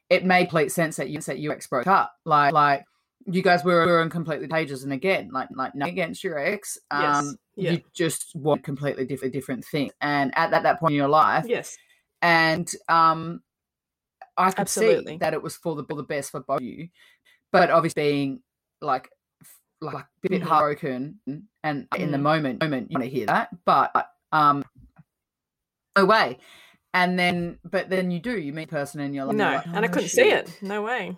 it 0.10 0.26
made 0.26 0.50
complete 0.50 0.72
sense 0.72 0.98
that 0.98 1.10
you 1.10 1.20
that 1.22 1.40
your 1.40 1.54
ex 1.54 1.68
broke 1.68 1.88
up, 1.88 2.14
like 2.26 2.54
like 2.54 2.84
you 3.26 3.42
guys 3.42 3.64
were, 3.64 3.86
were 3.86 4.02
on 4.02 4.10
completely 4.10 4.48
pages, 4.48 4.84
and 4.84 4.94
again, 4.94 5.30
like 5.34 5.50
like 5.56 5.74
nothing 5.76 5.94
against 5.94 6.24
your 6.24 6.38
ex, 6.38 6.78
um, 6.92 7.02
Yes, 7.02 7.36
yeah. 7.56 7.72
you 7.72 7.82
just 7.94 8.36
want 8.36 8.64
completely 8.64 9.06
different 9.06 9.34
different 9.34 9.66
things, 9.66 9.92
and 10.02 10.32
at 10.38 10.52
that, 10.52 10.64
that 10.64 10.80
point 10.80 10.92
in 10.92 10.98
your 10.98 11.08
life, 11.08 11.46
yes. 11.48 11.76
and 12.22 12.72
um, 12.88 13.42
I 14.38 14.52
could 14.52 14.62
Absolutely. 14.62 15.14
see 15.14 15.18
that 15.20 15.34
it 15.34 15.42
was 15.42 15.56
for 15.56 15.76
the 15.76 15.84
for 15.86 15.96
the 15.96 16.04
best 16.04 16.32
for 16.32 16.42
both 16.42 16.58
of 16.58 16.64
you, 16.64 16.90
but 17.52 17.72
obviously 17.72 18.04
being 18.04 18.44
like 18.82 19.10
like 19.82 20.06
a 20.06 20.30
bit 20.30 20.42
Mhm. 20.42 20.46
heartbroken 20.48 21.20
and 21.64 21.88
in 21.98 22.12
the 22.12 22.18
Mm. 22.18 22.22
moment 22.22 22.62
moment 22.62 22.92
you 22.92 22.96
want 22.96 23.04
to 23.04 23.10
hear 23.10 23.26
that 23.26 23.50
but 23.66 23.92
um 24.32 24.64
no 25.98 26.06
way 26.06 26.38
and 26.96 27.20
then 27.20 27.60
but 27.64 27.90
then 27.90 28.10
you 28.10 28.20
do 28.20 28.40
you 28.40 28.54
meet 28.54 28.64
a 28.64 28.68
person 28.68 29.02
and 29.02 29.14
you're 29.14 29.26
like 29.26 29.36
no, 29.36 29.52
like, 29.52 29.66
and 29.68 29.86
I 29.86 29.90
"Oh, 29.90 29.92
couldn't 29.92 30.10
see 30.10 30.30
it. 30.30 30.50
No 30.62 30.82
way. 30.82 31.18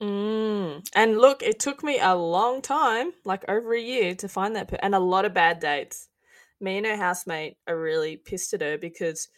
Mm. 0.00 0.86
And 0.94 1.18
look, 1.18 1.42
it 1.42 1.58
took 1.58 1.82
me 1.82 1.98
a 1.98 2.14
long 2.14 2.62
time, 2.62 3.12
like 3.24 3.44
over 3.48 3.74
a 3.74 3.80
year, 3.80 4.14
to 4.16 4.28
find 4.28 4.54
that, 4.54 4.68
per- 4.68 4.78
and 4.82 4.94
a 4.94 4.98
lot 5.00 5.24
of 5.24 5.34
bad 5.34 5.58
dates. 5.58 6.08
Me 6.60 6.76
and 6.76 6.86
her 6.86 6.96
housemate 6.96 7.56
are 7.66 7.78
really 7.78 8.16
pissed 8.16 8.54
at 8.54 8.60
her 8.60 8.78
because 8.78 9.28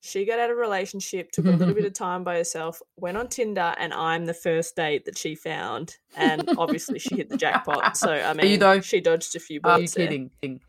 she 0.00 0.24
got 0.26 0.38
out 0.38 0.50
of 0.50 0.56
a 0.56 0.60
relationship, 0.60 1.30
took 1.30 1.46
a 1.46 1.50
little 1.50 1.74
bit 1.74 1.84
of 1.84 1.92
time 1.94 2.24
by 2.24 2.36
herself, 2.36 2.80
went 2.96 3.16
on 3.16 3.28
Tinder, 3.28 3.74
and 3.78 3.94
I'm 3.94 4.26
the 4.26 4.34
first 4.34 4.76
date 4.76 5.04
that 5.06 5.16
she 5.16 5.34
found, 5.34 5.96
and 6.16 6.48
obviously 6.58 6.98
she 6.98 7.16
hit 7.16 7.30
the 7.30 7.36
jackpot. 7.36 7.96
So 7.96 8.10
I 8.12 8.30
you 8.42 8.58
mean, 8.58 8.82
she 8.82 9.00
dodged 9.00 9.34
a 9.34 9.40
few 9.40 9.60
are 9.64 9.70
you 9.70 9.76
bullets. 9.76 9.94
there. 9.94 10.06
kidding 10.06 10.30
kidding? 10.42 10.60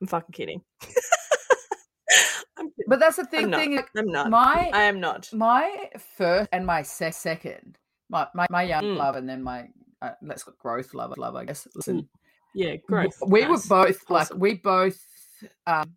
I'm 0.00 0.06
fucking 0.08 0.32
kidding. 0.32 0.62
But 2.86 3.00
that's 3.00 3.16
the 3.16 3.24
thing 3.24 3.44
I'm 3.44 3.50
not. 3.50 3.60
thing 3.60 3.78
I'm 3.96 4.06
not. 4.06 4.30
my 4.30 4.70
I 4.72 4.82
am 4.84 5.00
not. 5.00 5.32
my 5.32 5.90
first 6.16 6.48
and 6.52 6.66
my 6.66 6.82
se- 6.82 7.12
second 7.12 7.78
my 8.08 8.26
my, 8.34 8.46
my 8.50 8.62
young 8.62 8.82
Mm. 8.82 8.96
love 8.96 9.16
and 9.16 9.28
then 9.28 9.42
my 9.42 9.68
uh, 10.02 10.10
let's 10.22 10.42
go 10.42 10.52
growth 10.58 10.94
love 10.94 11.16
love 11.16 11.36
i 11.36 11.44
guess 11.44 11.66
listen 11.74 12.08
Yeah, 12.54 12.76
growth. 12.76 13.16
we 13.26 13.42
Nice. 13.42 13.50
were 13.50 13.84
both 13.84 14.10
like 14.10 14.22
Awesome. 14.22 14.40
we 14.40 14.54
both 14.54 14.98
um 15.66 15.96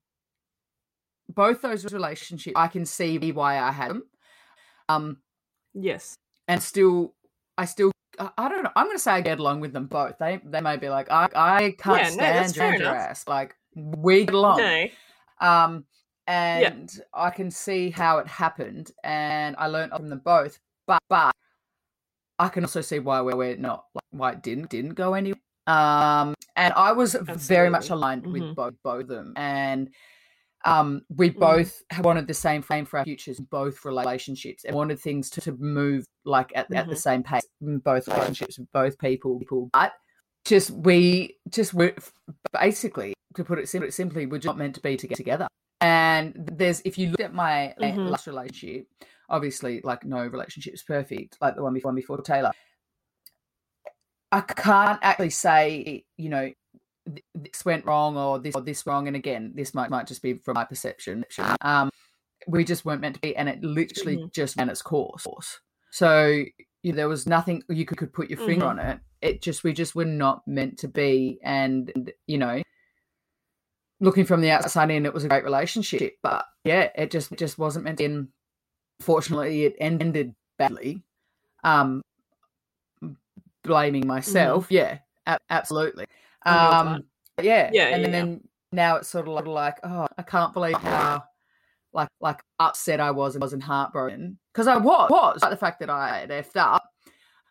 both 1.29 1.61
those 1.61 1.91
relationships 1.91 2.53
i 2.55 2.67
can 2.67 2.85
see 2.85 3.17
why 3.31 3.59
i 3.59 3.71
had 3.71 3.89
them 3.89 4.03
um 4.89 5.17
Yes. 5.73 6.15
and 6.47 6.61
still 6.61 7.15
i 7.57 7.65
still 7.65 7.91
i 8.19 8.47
don't 8.47 8.63
know 8.63 8.71
i'm 8.75 8.85
gonna 8.87 8.99
say 8.99 9.11
i 9.11 9.21
get 9.21 9.39
along 9.39 9.59
with 9.59 9.73
them 9.73 9.87
both 9.87 10.17
they 10.19 10.39
they 10.45 10.61
may 10.61 10.77
be 10.77 10.87
like 10.89 11.09
i 11.11 11.27
i 11.35 11.75
can't 11.77 12.15
Yeah, 12.15 12.43
stand 12.47 12.79
your 12.79 12.95
ass 12.95 13.27
like 13.27 13.55
we 13.73 14.25
get 14.25 14.35
along 14.35 14.59
No. 14.59 14.85
um 15.41 15.85
and 16.27 17.01
i 17.13 17.29
can 17.29 17.51
see 17.51 17.89
how 17.89 18.17
it 18.17 18.27
happened 18.27 18.91
and 19.03 19.55
i 19.59 19.67
learned 19.67 19.91
from 19.91 20.09
them 20.09 20.21
both 20.25 20.59
but 20.87 20.99
but 21.09 21.31
i 22.39 22.47
can 22.49 22.63
also 22.63 22.81
see 22.81 22.99
why 22.99 23.21
we're, 23.21 23.35
we're 23.35 23.57
not 23.57 23.85
like 23.93 24.03
why 24.11 24.31
it 24.31 24.41
didn't 24.41 24.69
didn't 24.69 24.93
go 24.95 25.13
anywhere 25.13 25.39
um 25.67 26.33
and 26.55 26.73
i 26.75 26.91
was 26.91 27.15
very 27.15 27.69
much 27.69 27.83
Absolutely. 27.91 27.97
aligned 28.03 28.23
Mhm. 28.23 28.31
with 28.31 28.55
both 28.55 28.73
both 28.83 29.01
of 29.03 29.07
them 29.07 29.33
and 29.35 29.89
um 30.65 31.01
we 31.09 31.29
Mhm. 31.29 31.39
both 31.39 31.81
wanted 31.99 32.27
the 32.27 32.33
same 32.33 32.61
frame 32.61 32.85
for 32.85 32.97
our 32.99 33.05
futures 33.05 33.39
both 33.39 33.85
relationships 33.85 34.63
and 34.65 34.75
wanted 34.75 34.99
things 34.99 35.29
to, 35.31 35.41
to 35.41 35.51
move 35.53 36.05
like 36.23 36.51
at, 36.55 36.71
at 36.73 36.87
the 36.87 36.95
Mhm. 36.95 36.97
same 36.97 37.23
pace 37.23 37.45
in 37.61 37.77
both 37.79 38.07
relationships 38.07 38.59
both 38.73 38.97
people 38.97 39.37
people 39.39 39.69
but 39.73 39.93
just 40.43 40.71
we 40.71 41.37
just 41.49 41.73
were 41.73 41.93
basically 42.53 43.13
to 43.35 43.43
put 43.43 43.59
it, 43.59 43.67
sim- 43.67 43.89
simply 43.91 44.25
we're 44.25 44.37
just 44.37 44.45
not 44.45 44.57
meant 44.57 44.73
to 44.75 44.81
be 44.81 44.95
toge- 44.97 45.15
together 45.15 45.47
and 45.85 46.33
there's 46.57 46.81
if 46.83 46.97
you 46.97 47.09
look 47.09 47.19
at 47.19 47.33
my 47.33 47.71
uh, 47.73 47.93
Mhm. 47.93 48.09
last 48.09 48.27
relationship 48.27 48.87
obviously 49.29 49.81
like 49.83 50.03
no 50.03 50.25
relationship 50.25 50.73
is 50.73 50.83
perfect 50.83 51.37
like 51.41 51.55
the 51.55 51.63
one 51.63 51.73
before, 51.73 51.89
one 51.89 51.95
before 51.95 52.21
taylor 52.21 52.51
i 54.31 54.41
can't 54.41 54.99
actually 55.03 55.29
say 55.29 56.03
you 56.17 56.29
know 56.29 56.51
this 57.35 57.63
went 57.63 57.85
wrong 57.85 58.17
or 58.17 58.39
this 58.39 58.55
or 58.55 58.61
this 58.61 58.85
wrong 58.87 59.07
and 59.07 59.15
again 59.15 59.51
this 59.55 59.73
might 59.75 59.91
might 59.91 60.07
just 60.07 60.23
be 60.23 60.33
from 60.33 60.55
my 60.55 60.63
perception 60.63 61.23
um 61.61 61.89
we 62.47 62.63
just 62.63 62.83
weren't 62.83 63.01
meant 63.01 63.15
to 63.15 63.21
be 63.21 63.35
and 63.35 63.47
it 63.47 63.63
literally 63.63 64.17
Mhm. 64.17 64.33
just 64.33 64.57
ran 64.57 64.69
its 64.69 64.81
course 64.81 65.59
so 65.91 66.43
you 66.83 66.91
know, 66.91 66.97
there 66.97 67.09
was 67.09 67.25
nothing 67.25 67.63
you 67.69 67.85
could, 67.85 67.97
could 67.97 68.13
put 68.13 68.29
your 68.29 68.37
finger 68.39 68.65
Mhm. 68.65 68.69
on 68.69 68.79
it 68.79 68.99
it 69.21 69.41
just 69.41 69.63
we 69.63 69.71
just 69.73 69.95
were 69.95 70.05
not 70.05 70.47
meant 70.47 70.79
to 70.79 70.87
be 70.87 71.39
and 71.43 72.11
you 72.27 72.37
know 72.39 72.61
looking 74.05 74.23
from 74.23 74.39
the 74.39 74.51
outside 74.51 74.91
in 74.91 75.05
it 75.05 75.13
was 75.13 75.23
a 75.25 75.27
great 75.27 75.43
relationship 75.43 76.13
but 76.21 76.45
yeah 76.63 76.89
it 76.95 77.09
just 77.11 77.31
it 77.31 77.39
just 77.39 77.57
wasn't 77.57 77.83
meant 77.83 77.97
to 77.97 78.03
end 78.05 78.27
fortunately 79.01 79.65
it 79.65 79.75
ended 79.79 80.33
badly 80.59 81.01
um 81.63 82.01
blaming 83.63 84.05
myself 84.05 84.67
yeah 84.69 84.99
a- 85.25 85.39
absolutely 85.49 86.05
um 86.45 87.03
yeah 87.41 87.69
Yeah, 87.73 87.87
and 87.87 88.03
yeah, 88.03 88.09
then 88.11 88.47
now 88.71 88.95
it's 88.97 89.09
sort 89.09 89.27
of 89.27 89.47
like, 89.47 89.79
oh 89.83 90.05
i 90.17 90.21
can't 90.21 90.53
believe 90.53 90.77
how 90.77 91.23
like 91.91 92.09
like 92.21 92.41
upset 92.59 92.99
i 92.99 93.09
was 93.09 93.33
and 93.35 93.41
wasn't 93.41 93.63
heartbroken 93.63 94.37
because 94.53 94.67
i 94.67 94.77
was 94.77 95.09
was 95.09 95.41
like 95.41 95.49
the 95.51 95.57
fact 95.57 95.79
that 95.79 95.89
i 95.89 96.19
had 96.19 96.29
effed 96.29 96.55
up 96.55 96.83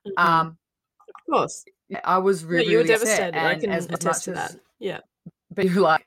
Mhm. 0.07 0.13
um 0.23 0.59
of 1.09 1.33
course. 1.33 1.65
i 2.05 2.19
was 2.19 2.43
Yeah, 2.45 2.51
really 2.51 2.65
you 2.67 2.77
were 2.77 2.83
really 2.85 2.89
devastated. 2.95 3.35
I 3.37 3.55
can 3.57 3.71
as 3.71 3.87
attest 3.87 4.25
to 4.25 4.33
that. 4.35 4.55
Yeah. 4.79 5.01
but 5.51 5.65
you're 5.65 5.83
like 5.83 6.07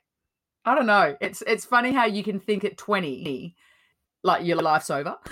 i 0.68 0.74
don't 0.74 0.86
know 0.86 1.16
it's 1.20 1.42
it's 1.46 1.64
funny 1.64 1.92
how 1.92 2.04
you 2.06 2.22
can 2.22 2.38
think 2.40 2.64
at 2.64 2.76
20 2.76 3.56
like 4.22 4.44
your 4.44 4.56
life's 4.58 4.90
over 4.90 5.16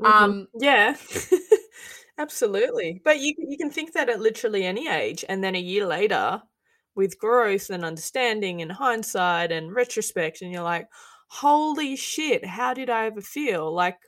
Mhm. 0.00 0.06
um 0.06 0.48
Yeah. 0.54 0.96
Absolutely. 2.18 3.00
But 3.04 3.18
you 3.20 3.34
you 3.38 3.56
can 3.58 3.70
think 3.70 3.92
that 3.94 4.08
at 4.08 4.20
literally 4.20 4.64
any 4.64 4.88
age 4.88 5.24
and 5.28 5.42
then 5.42 5.54
a 5.54 5.60
year 5.60 5.86
later 5.86 6.42
with 6.94 7.18
growth 7.18 7.70
and 7.70 7.84
understanding 7.84 8.62
and 8.62 8.70
hindsight 8.72 9.50
and 9.52 9.74
retrospect 9.74 10.42
and 10.42 10.52
you're 10.52 10.62
like, 10.62 10.86
"Holy 11.28 11.96
shit, 11.96 12.44
how 12.44 12.74
did 12.74 12.88
I 12.90 13.06
ever 13.06 13.20
feel?" 13.20 13.72
Like 13.74 13.98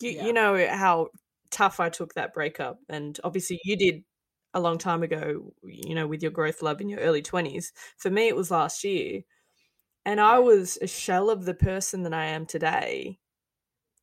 you 0.00 0.10
Yeah. 0.12 0.26
you 0.26 0.32
know 0.32 0.66
how 0.68 1.08
tough 1.50 1.80
I 1.80 1.90
took 1.90 2.14
that 2.14 2.34
breakup 2.34 2.78
and 2.88 3.18
obviously 3.24 3.60
you 3.64 3.76
did 3.76 4.04
a 4.58 4.60
long 4.60 4.78
time 4.78 5.02
ago, 5.02 5.52
you 5.62 5.94
know, 5.94 6.06
with 6.06 6.22
your 6.22 6.30
growth 6.30 6.62
love 6.62 6.80
in 6.80 6.88
your 6.88 7.00
early 7.00 7.22
20s. 7.22 7.72
For 7.96 8.10
me 8.10 8.28
it 8.28 8.36
was 8.36 8.50
last 8.50 8.84
year. 8.84 9.22
And 10.04 10.20
I 10.20 10.38
was 10.38 10.78
a 10.80 10.86
shell 10.86 11.30
of 11.30 11.44
the 11.44 11.54
person 11.54 12.02
that 12.02 12.14
I 12.14 12.26
am 12.26 12.46
today 12.46 13.18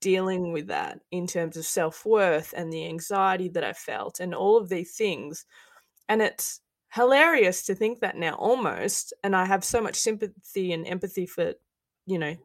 dealing 0.02 0.46
mm. 0.46 0.54
with 0.54 0.68
that 0.68 1.00
in 1.12 1.26
terms 1.26 1.58
of 1.58 1.66
self-worth 1.66 2.54
and 2.56 2.72
the 2.72 2.86
anxiety 2.86 3.50
that 3.50 3.64
I 3.64 3.74
felt 3.74 4.20
and 4.20 4.34
all 4.36 4.58
of 4.58 4.70
these 4.70 4.96
things. 4.96 5.46
And 6.08 6.22
it's 6.22 6.62
hilarious 6.94 7.66
to 7.66 7.76
think 7.76 8.00
that 8.00 8.18
now 8.18 8.36
almost 8.36 9.14
and 9.24 9.36
I 9.36 9.46
have 9.46 9.64
so 9.64 9.82
much 9.82 9.96
sympathy 9.96 10.74
and 10.74 10.86
empathy 10.88 11.26
for, 11.26 11.54
you 12.06 12.20
know, 12.20 12.36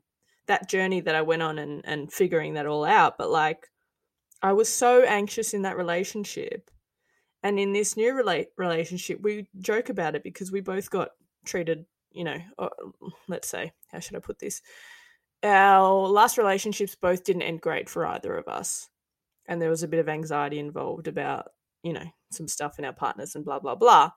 that 0.47 0.69
journey 0.69 1.01
that 1.03 1.15
I 1.15 1.23
went 1.23 1.43
on 1.43 1.59
and 1.59 1.83
and 1.85 2.13
figuring 2.13 2.55
that 2.55 2.67
all 2.67 2.85
out, 2.85 3.19
but 3.19 3.31
like 3.31 3.69
I 4.43 4.53
was 4.55 4.69
so 4.69 5.03
anxious 5.03 5.53
in 5.55 5.63
that 5.63 5.77
relationship. 5.77 6.71
And 7.43 7.59
in 7.59 7.73
this 7.73 7.97
new 7.97 8.13
rela- 8.13 8.49
relationship, 8.57 9.21
we 9.23 9.49
joke 9.59 9.89
about 9.89 10.15
it 10.15 10.23
because 10.23 10.53
we 10.53 10.61
both 10.61 10.91
got 10.91 11.11
treated, 11.45 11.87
you 12.13 12.25
know, 12.25 12.37
uh, 12.59 12.69
let's 13.29 13.49
say, 13.49 13.73
how 13.91 14.01
should 14.01 14.17
I 14.17 14.21
put 14.21 14.39
this? 14.39 14.63
our 15.43 16.09
last 16.09 16.39
relationships 16.39 16.95
both 16.95 17.25
didn't 17.25 17.43
end 17.43 17.61
great 17.61 17.89
for 17.89 18.07
either 18.07 18.37
of 18.37 18.49
us. 18.49 18.89
And 19.47 19.61
there 19.61 19.71
was 19.71 19.83
a 19.83 19.89
bit 19.89 20.01
of 20.01 20.09
anxiety 20.09 20.59
involved 20.59 21.09
about, 21.09 21.49
you 21.83 21.93
know, 21.93 22.05
some 22.31 22.47
stuff 22.47 22.79
in 22.79 22.85
our 22.85 22.93
partners 22.93 23.35
and 23.35 23.45
blah, 23.45 23.59
blah, 23.59 23.75
blah. 23.75 24.11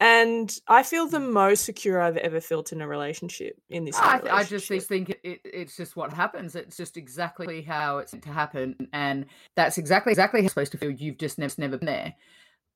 And 0.00 0.56
I 0.66 0.82
feel 0.82 1.06
the 1.06 1.20
most 1.20 1.64
secure 1.64 2.00
I've 2.00 2.16
ever 2.16 2.40
felt 2.40 2.72
in 2.72 2.80
a 2.80 2.88
relationship 2.88 3.60
in 3.68 3.84
this. 3.84 3.96
I, 3.96 4.20
I 4.30 4.44
just 4.44 4.66
think 4.66 5.10
it, 5.10 5.20
it, 5.22 5.40
it's 5.44 5.76
just 5.76 5.96
what 5.96 6.12
happens. 6.12 6.56
It's 6.56 6.76
just 6.76 6.96
exactly 6.96 7.62
how 7.62 7.98
it's 7.98 8.12
meant 8.12 8.24
to 8.24 8.32
happen, 8.32 8.88
and 8.92 9.26
that's 9.54 9.78
exactly 9.78 10.10
exactly 10.10 10.40
how 10.40 10.46
it's 10.46 10.52
supposed 10.52 10.72
to 10.72 10.78
feel. 10.78 10.90
You've 10.90 11.18
just 11.18 11.38
never 11.38 11.54
never 11.58 11.78
been 11.78 11.86
there. 11.86 12.14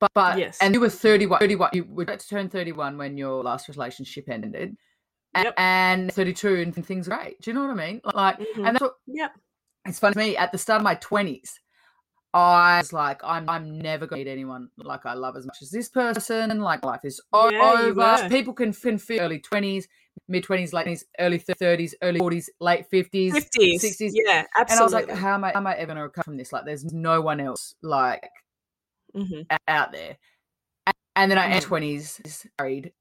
But 0.00 0.11
but 0.14 0.38
Yes. 0.38 0.58
and 0.61 0.74
you 0.74 0.80
were 0.80 0.88
31, 0.90 1.40
31 1.40 1.70
You 1.72 1.84
were 1.84 2.04
about 2.04 2.20
to 2.20 2.28
turn 2.28 2.48
thirty 2.48 2.72
one 2.72 2.96
when 2.98 3.16
your 3.18 3.42
last 3.42 3.68
relationship 3.68 4.28
ended, 4.28 4.76
A- 5.34 5.42
Yep. 5.44 5.54
and 5.58 6.12
thirty 6.12 6.32
two 6.32 6.54
and 6.56 6.87
things 6.87 7.08
are 7.08 7.16
great. 7.16 7.40
Do 7.40 7.50
you 7.50 7.54
know 7.54 7.62
what 7.62 7.70
I 7.70 7.74
mean? 7.87 8.00
Like, 8.14 8.38
Mhm. 8.38 8.56
and 8.56 8.66
that's 8.66 8.80
what 8.80 8.94
Yep. 9.06 9.32
it's 9.87 9.98
funny 9.98 10.12
to 10.14 10.18
me. 10.18 10.37
At 10.37 10.52
the 10.52 10.58
start 10.58 10.78
of 10.80 10.84
my 10.84 10.94
twenties, 10.96 11.58
I 12.34 12.78
was 12.78 12.92
like, 12.92 13.22
I'm 13.24 13.48
I'm 13.48 13.78
never 13.78 14.06
gonna 14.06 14.20
meet 14.20 14.30
anyone 14.30 14.70
like 14.76 15.04
I 15.06 15.14
love 15.14 15.37
as 15.37 15.46
much 15.46 15.58
as 15.62 15.70
this 15.70 15.88
person. 15.88 16.61
Like 16.61 16.84
life 16.84 17.04
is 17.04 17.20
Yeah, 17.34 17.72
over. 17.74 18.28
People 18.28 18.54
can, 18.54 18.72
can 18.72 18.98
feel 18.98 19.20
early 19.20 19.40
twenties, 19.40 19.88
mid 20.28 20.44
twenties, 20.44 20.72
late 20.72 20.82
twenties, 20.84 21.04
early 21.18 21.38
thirties, 21.38 21.94
early 22.02 22.18
forties, 22.20 22.50
late 22.61 22.87
fifties, 22.90 23.34
50s. 23.34 23.80
60s. 23.82 24.12
Yeah, 24.14 24.44
absolutely. 24.56 24.70
And 24.70 24.80
I 24.80 24.82
was 24.84 24.92
like, 24.92 25.11
how 25.11 25.34
am 25.34 25.42
I, 25.44 25.50
how 25.52 25.58
am 25.58 25.66
I 25.66 25.74
ever 25.74 25.88
gonna 25.88 26.02
recover 26.04 26.24
from 26.24 26.37
this? 26.37 26.52
Like, 26.52 26.64
there's 26.66 26.84
no 26.84 27.20
one 27.20 27.40
else 27.40 27.74
like 27.82 28.28
Mhm. 29.18 29.46
out 29.66 29.92
there. 29.92 30.16
And 31.16 31.31
then 31.31 31.38
I 31.38 31.48
Mhm. 31.48 31.57
at 31.57 31.62
twenties 31.62 32.46
married 32.59 32.92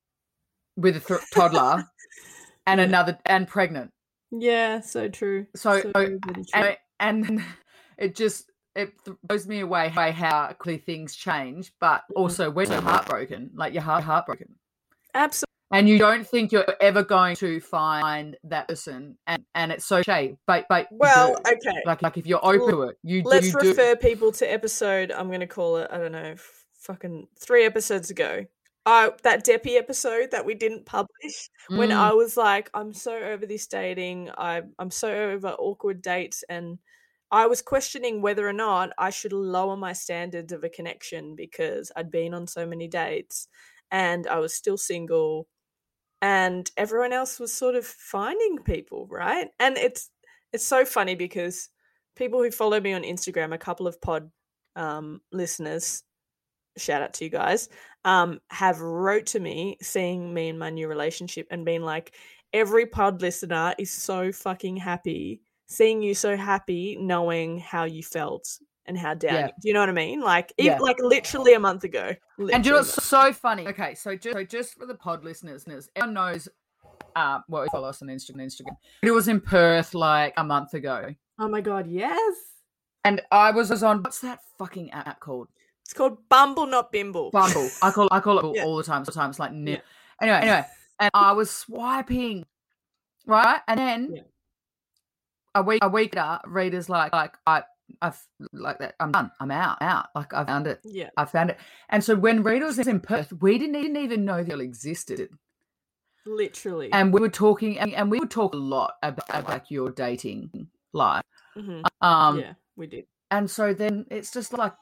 with 0.75 0.97
a 0.97 0.99
th- 0.99 1.29
toddler 1.33 1.83
and 2.67 2.79
Yeah. 2.79 2.85
another 2.85 3.17
and 3.25 3.47
pregnant. 3.47 3.91
Yeah, 4.31 4.81
so 4.81 5.07
true. 5.07 5.47
So, 5.55 5.81
so 5.81 5.91
really 5.95 6.19
true. 6.21 6.43
and, 6.53 6.77
and 6.99 7.43
it 7.97 8.15
just 8.15 8.51
it 8.75 8.93
blows 9.23 9.47
me 9.47 9.59
away 9.61 9.91
by 9.95 10.11
how 10.11 10.47
quickly 10.53 10.77
things 10.77 11.15
change 11.15 11.71
but 11.79 12.03
Mhm. 12.11 12.15
also 12.21 12.51
when 12.51 12.69
you're 12.69 12.81
heartbroken 12.81 13.49
like 13.55 13.73
you're 13.73 13.81
heart 13.81 14.03
heartbroken 14.03 14.55
Absolutely. 15.15 15.47
And 15.71 15.89
you 15.89 15.97
don't 15.97 16.25
think 16.25 16.51
you're 16.51 16.65
ever 16.79 17.03
going 17.03 17.35
to 17.35 17.59
find 17.59 18.37
that 18.45 18.67
person 18.67 19.17
and 19.27 19.43
and 19.53 19.71
it's 19.71 19.85
so 19.85 20.01
shame 20.01 20.37
but 20.47 20.65
but 20.69 20.87
Well, 20.91 21.35
okay. 21.47 21.81
like 21.85 22.01
like 22.01 22.17
if 22.17 22.25
you're 22.25 22.45
open 22.45 22.69
to 22.69 22.81
it 22.83 22.97
you 23.03 23.23
do 23.23 23.29
Let's 23.29 23.47
you 23.47 23.59
do 23.59 23.69
refer 23.69 23.95
people 23.95 24.31
to 24.33 24.45
episode, 24.51 25.11
I'm 25.11 25.27
going 25.27 25.41
to 25.41 25.47
call 25.47 25.77
it, 25.77 25.89
I 25.91 25.97
don't 25.97 26.11
know, 26.13 26.35
fucking 26.79 27.27
three 27.39 27.65
episodes 27.65 28.09
ago. 28.09 28.45
I 28.85 29.11
that 29.23 29.45
Deppy 29.45 29.77
episode 29.77 30.31
that 30.31 30.45
we 30.45 30.53
didn't 30.55 30.85
publish 30.85 31.49
when 31.69 31.89
Mm. 31.89 31.97
I 31.97 32.13
was 32.13 32.37
like, 32.37 32.69
I'm 32.73 32.93
so 32.93 33.17
over 33.17 33.45
this 33.45 33.67
dating. 33.67 34.29
I 34.37 34.61
I'm 34.79 34.91
so 34.91 35.09
over 35.31 35.49
awkward 35.49 36.01
dates 36.01 36.43
and 36.47 36.79
I 37.29 37.47
was 37.47 37.61
questioning 37.61 38.21
whether 38.21 38.47
or 38.47 38.53
not 38.53 38.91
I 38.97 39.09
should 39.09 39.33
lower 39.33 39.75
my 39.75 39.91
standards 39.91 40.53
of 40.53 40.63
a 40.63 40.69
connection 40.69 41.35
because 41.35 41.91
I'd 41.97 42.09
been 42.09 42.33
on 42.33 42.47
so 42.47 42.65
many 42.65 42.87
dates 42.87 43.49
and 43.91 44.25
I 44.27 44.39
was 44.39 44.53
still 44.53 44.77
single 44.77 45.47
and 46.21 46.69
everyone 46.77 47.13
else 47.13 47.39
was 47.39 47.53
sort 47.53 47.75
of 47.75 47.85
finding 47.85 48.59
people, 48.59 49.07
right? 49.09 49.47
And 49.59 49.77
it's 49.77 50.09
it's 50.53 50.65
so 50.65 50.85
funny 50.85 51.15
because 51.15 51.69
people 52.15 52.41
who 52.41 52.51
follow 52.51 52.79
me 52.79 52.93
on 52.93 53.03
Instagram, 53.03 53.53
a 53.53 53.57
couple 53.57 53.87
of 53.87 54.01
pod 54.01 54.31
um, 54.75 55.21
listeners, 55.31 56.03
shout 56.77 57.01
out 57.01 57.13
to 57.15 57.25
you 57.25 57.29
guys, 57.29 57.69
um, 58.05 58.39
have 58.49 58.79
wrote 58.81 59.27
to 59.27 59.39
me 59.39 59.77
seeing 59.81 60.33
me 60.33 60.49
in 60.49 60.57
my 60.57 60.69
new 60.69 60.87
relationship 60.87 61.47
and 61.51 61.65
been 61.65 61.83
like, 61.83 62.15
every 62.53 62.85
pod 62.85 63.21
listener 63.21 63.75
is 63.77 63.91
so 63.91 64.31
fucking 64.31 64.77
happy 64.77 65.41
seeing 65.67 66.01
you 66.01 66.15
so 66.15 66.35
happy, 66.35 66.97
knowing 66.99 67.59
how 67.59 67.83
you 67.83 68.01
felt 68.01 68.47
and 68.87 68.97
how 68.97 69.13
down. 69.13 69.33
Yeah. 69.35 69.47
Do 69.61 69.67
you 69.67 69.73
know 69.73 69.79
what 69.81 69.89
I 69.89 69.93
mean? 69.93 70.21
Like, 70.21 70.53
Yeah. 70.57 70.77
like 70.79 70.97
literally 70.99 71.53
a 71.53 71.59
month 71.59 71.83
ago. 71.83 72.07
And 72.07 72.15
do 72.37 72.43
you 72.43 72.47
know 72.47 72.57
literally. 72.57 72.79
what's 72.79 73.03
so 73.03 73.33
funny? 73.33 73.67
Okay, 73.67 73.95
so 73.95 74.15
just 74.15 74.33
so 74.37 74.43
just 74.43 74.77
for 74.77 74.85
the 74.85 74.95
pod 74.95 75.23
listeners, 75.23 75.67
everyone 75.95 76.13
knows 76.13 76.47
uh 77.15 77.39
well 77.47 77.65
follow 77.71 77.89
us 77.89 78.01
on 78.01 78.07
Instagram 78.09 78.41
Instagram. 78.41 78.75
It 79.03 79.11
was 79.11 79.27
in 79.27 79.39
Perth 79.41 79.93
like 79.93 80.33
a 80.37 80.43
month 80.43 80.73
ago. 80.73 81.13
oh 81.39 81.47
my 81.47 81.61
god, 81.61 81.87
yes. 81.87 82.35
And 83.03 83.21
I 83.31 83.51
was, 83.51 83.69
was 83.69 83.83
on 83.83 84.03
what's 84.03 84.19
that 84.21 84.39
fucking 84.57 84.91
app 84.91 85.19
called? 85.19 85.47
It's 85.83 85.93
called 85.93 86.17
Bumble, 86.29 86.65
not 86.67 86.91
Bimble. 86.91 87.31
Bumble. 87.31 87.69
I 87.81 87.91
call 87.91 88.07
I 88.11 88.19
call 88.19 88.39
it 88.39 88.45
Yeah. 88.57 88.63
all 88.65 88.75
the 88.77 88.83
time. 88.83 89.05
Sometimes 89.05 89.39
like 89.39 89.53
nip. 89.53 89.81
Yeah. 90.21 90.27
Anyway, 90.27 90.37
anyway, 90.41 90.65
and 90.99 91.11
I 91.13 91.31
was 91.33 91.49
swiping, 91.51 92.45
right, 93.25 93.59
and 93.67 93.79
then 93.79 94.13
Yeah. 94.15 94.21
a 95.55 95.61
week 95.61 95.79
a 95.83 95.87
week 95.89 96.15
later, 96.15 96.39
Rita's 96.45 96.89
like 96.89 97.13
like 97.13 97.33
I 97.45 97.63
I've 98.01 98.21
like 98.53 98.79
that. 98.79 98.95
I'm 98.99 99.11
done. 99.11 99.31
I'm 99.39 99.51
out. 99.51 99.77
Out. 99.81 100.07
Like 100.15 100.33
I 100.33 100.43
found 100.45 100.67
it. 100.67 100.79
Yeah. 100.83 101.09
I 101.17 101.25
found 101.25 101.51
it. 101.51 101.57
And 101.89 102.03
so 102.03 102.15
when 102.15 102.43
Rita 102.43 102.65
was 102.65 102.79
in 102.79 102.99
Perth, 102.99 103.33
we 103.41 103.57
didn't, 103.57 103.73
didn't 103.73 103.97
even 103.97 104.25
know 104.25 104.43
the 104.43 104.59
existed. 104.59 105.29
Literally. 106.25 106.91
And 106.91 107.13
we 107.13 107.21
were 107.21 107.29
talking, 107.29 107.79
and, 107.79 107.93
and 107.93 108.11
we 108.11 108.19
would 108.19 108.31
talk 108.31 108.53
a 108.53 108.57
lot 108.57 108.95
about, 109.01 109.25
about 109.29 109.71
your 109.71 109.91
dating 109.91 110.67
life. 110.93 111.23
Mhm. 111.57 111.83
Um, 112.01 112.39
yeah, 112.39 112.53
we 112.75 112.87
did. 112.87 113.05
And 113.31 113.49
so 113.49 113.73
then 113.73 114.05
it's 114.09 114.31
just 114.31 114.53
like 114.53 114.73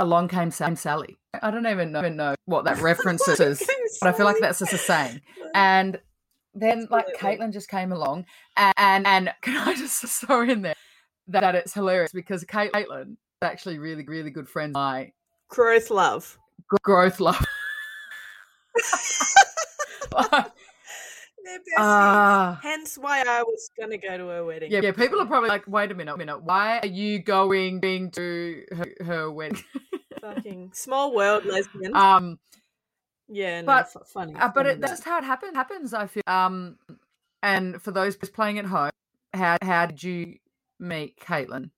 along 0.00 0.28
came 0.28 0.50
Sam 0.50 0.76
Sally. 0.76 1.16
I 1.42 1.50
don't 1.50 1.66
even 1.66 1.92
know, 1.92 2.00
even 2.00 2.16
know 2.16 2.34
what 2.46 2.64
that 2.64 2.78
reference 2.80 3.26
is, 3.28 3.62
but 4.00 4.08
I 4.08 4.12
feel 4.12 4.26
like 4.26 4.38
that's 4.40 4.58
just 4.58 4.72
a 4.72 4.78
saying. 4.78 5.20
And 5.56 6.00
then 6.52 6.88
like 6.90 7.06
Absolutely. 7.14 7.46
Caitlin 7.46 7.52
just 7.52 7.68
came 7.68 7.92
along, 7.92 8.26
and 8.56 8.74
and, 8.76 9.06
and 9.06 9.34
can 9.40 9.56
I 9.56 9.74
just 9.74 10.02
throw 10.20 10.42
in 10.42 10.62
there 10.62 10.74
that, 11.28 11.40
that 11.40 11.54
it's 11.54 11.72
hilarious 11.74 12.12
because 12.12 12.44
Caitlin 12.44 13.12
is 13.12 13.16
actually 13.42 13.78
really 13.78 14.04
really 14.06 14.30
good 14.30 14.48
friends. 14.48 14.70
with 14.70 14.74
My 14.74 15.12
growth 15.48 15.90
love. 15.90 16.38
gr- 16.68 16.76
growth 16.82 17.20
love. 17.20 17.44
They're 21.44 21.58
besties. 21.58 21.74
Ah. 21.76 22.58
Hence 22.62 22.96
why 22.96 23.20
I 23.26 23.42
was 23.42 23.68
gonna 23.78 23.98
go 23.98 24.16
to 24.16 24.26
her 24.28 24.44
wedding. 24.44 24.70
Yeah, 24.72 24.80
yeah. 24.82 24.92
People 24.92 25.20
are 25.20 25.26
probably 25.26 25.50
like, 25.50 25.66
"Wait 25.68 25.90
a 25.90 25.94
minute, 25.94 26.16
minute. 26.16 26.42
Why 26.42 26.78
are 26.78 26.86
you 26.86 27.18
going 27.18 27.80
being 27.80 28.10
to 28.12 28.64
her, 28.74 29.04
her 29.04 29.30
wedding?" 29.30 29.62
Fucking 30.22 30.70
small 30.72 31.14
world 31.14 31.44
lesbian. 31.44 31.94
um, 31.94 32.38
yeah, 33.28 33.60
no, 33.60 33.66
but- 33.66 34.08
funny. 34.08 34.34
uh, 34.34 34.48
but 34.54 34.64
it, 34.66 34.80
that's 34.80 34.92
just 34.92 35.04
how 35.04 35.18
it 35.18 35.24
happens. 35.24 35.54
Happens. 35.54 35.92
I 35.92 36.06
feel. 36.06 36.22
Um, 36.26 36.78
and 37.42 37.80
for 37.82 37.90
those 37.90 38.16
playing 38.16 38.58
at 38.58 38.64
home, 38.64 38.90
how 39.34 39.58
how 39.60 39.84
did 39.84 40.02
you 40.02 40.36
meet 40.84 41.18
Caitlin? 41.18 41.70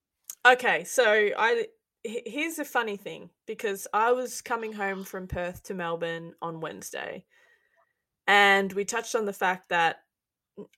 Okay, 0.46 0.84
so 0.84 1.04
I 1.04 1.66
here's 2.04 2.58
a 2.58 2.64
funny 2.64 2.96
thing 2.96 3.30
because 3.46 3.86
I 3.92 4.12
was 4.12 4.40
coming 4.40 4.72
home 4.72 5.02
from 5.02 5.26
Perth 5.26 5.62
to 5.64 5.74
Melbourne 5.74 6.34
on 6.40 6.60
Wednesday, 6.60 7.24
and 8.26 8.72
we 8.72 8.84
touched 8.84 9.14
on 9.14 9.24
the 9.24 9.32
fact 9.32 9.70
that 9.70 9.96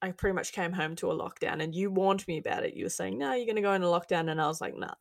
I 0.02 0.10
pretty 0.10 0.34
much 0.34 0.52
came 0.52 0.72
home 0.72 0.96
to 0.96 1.10
a 1.10 1.14
lockdown, 1.14 1.62
and 1.62 1.74
you 1.74 1.90
warned 1.90 2.26
me 2.26 2.38
about 2.38 2.64
it. 2.64 2.74
You 2.74 2.84
were 2.84 2.90
saying, 2.90 3.18
"No, 3.18 3.34
you're 3.34 3.46
going 3.46 3.56
to 3.56 3.62
go 3.62 3.72
into 3.72 3.88
lockdown," 3.88 4.30
and 4.30 4.40
I 4.40 4.48
was 4.48 4.60
like, 4.60 4.76
"Nah." 4.76 4.94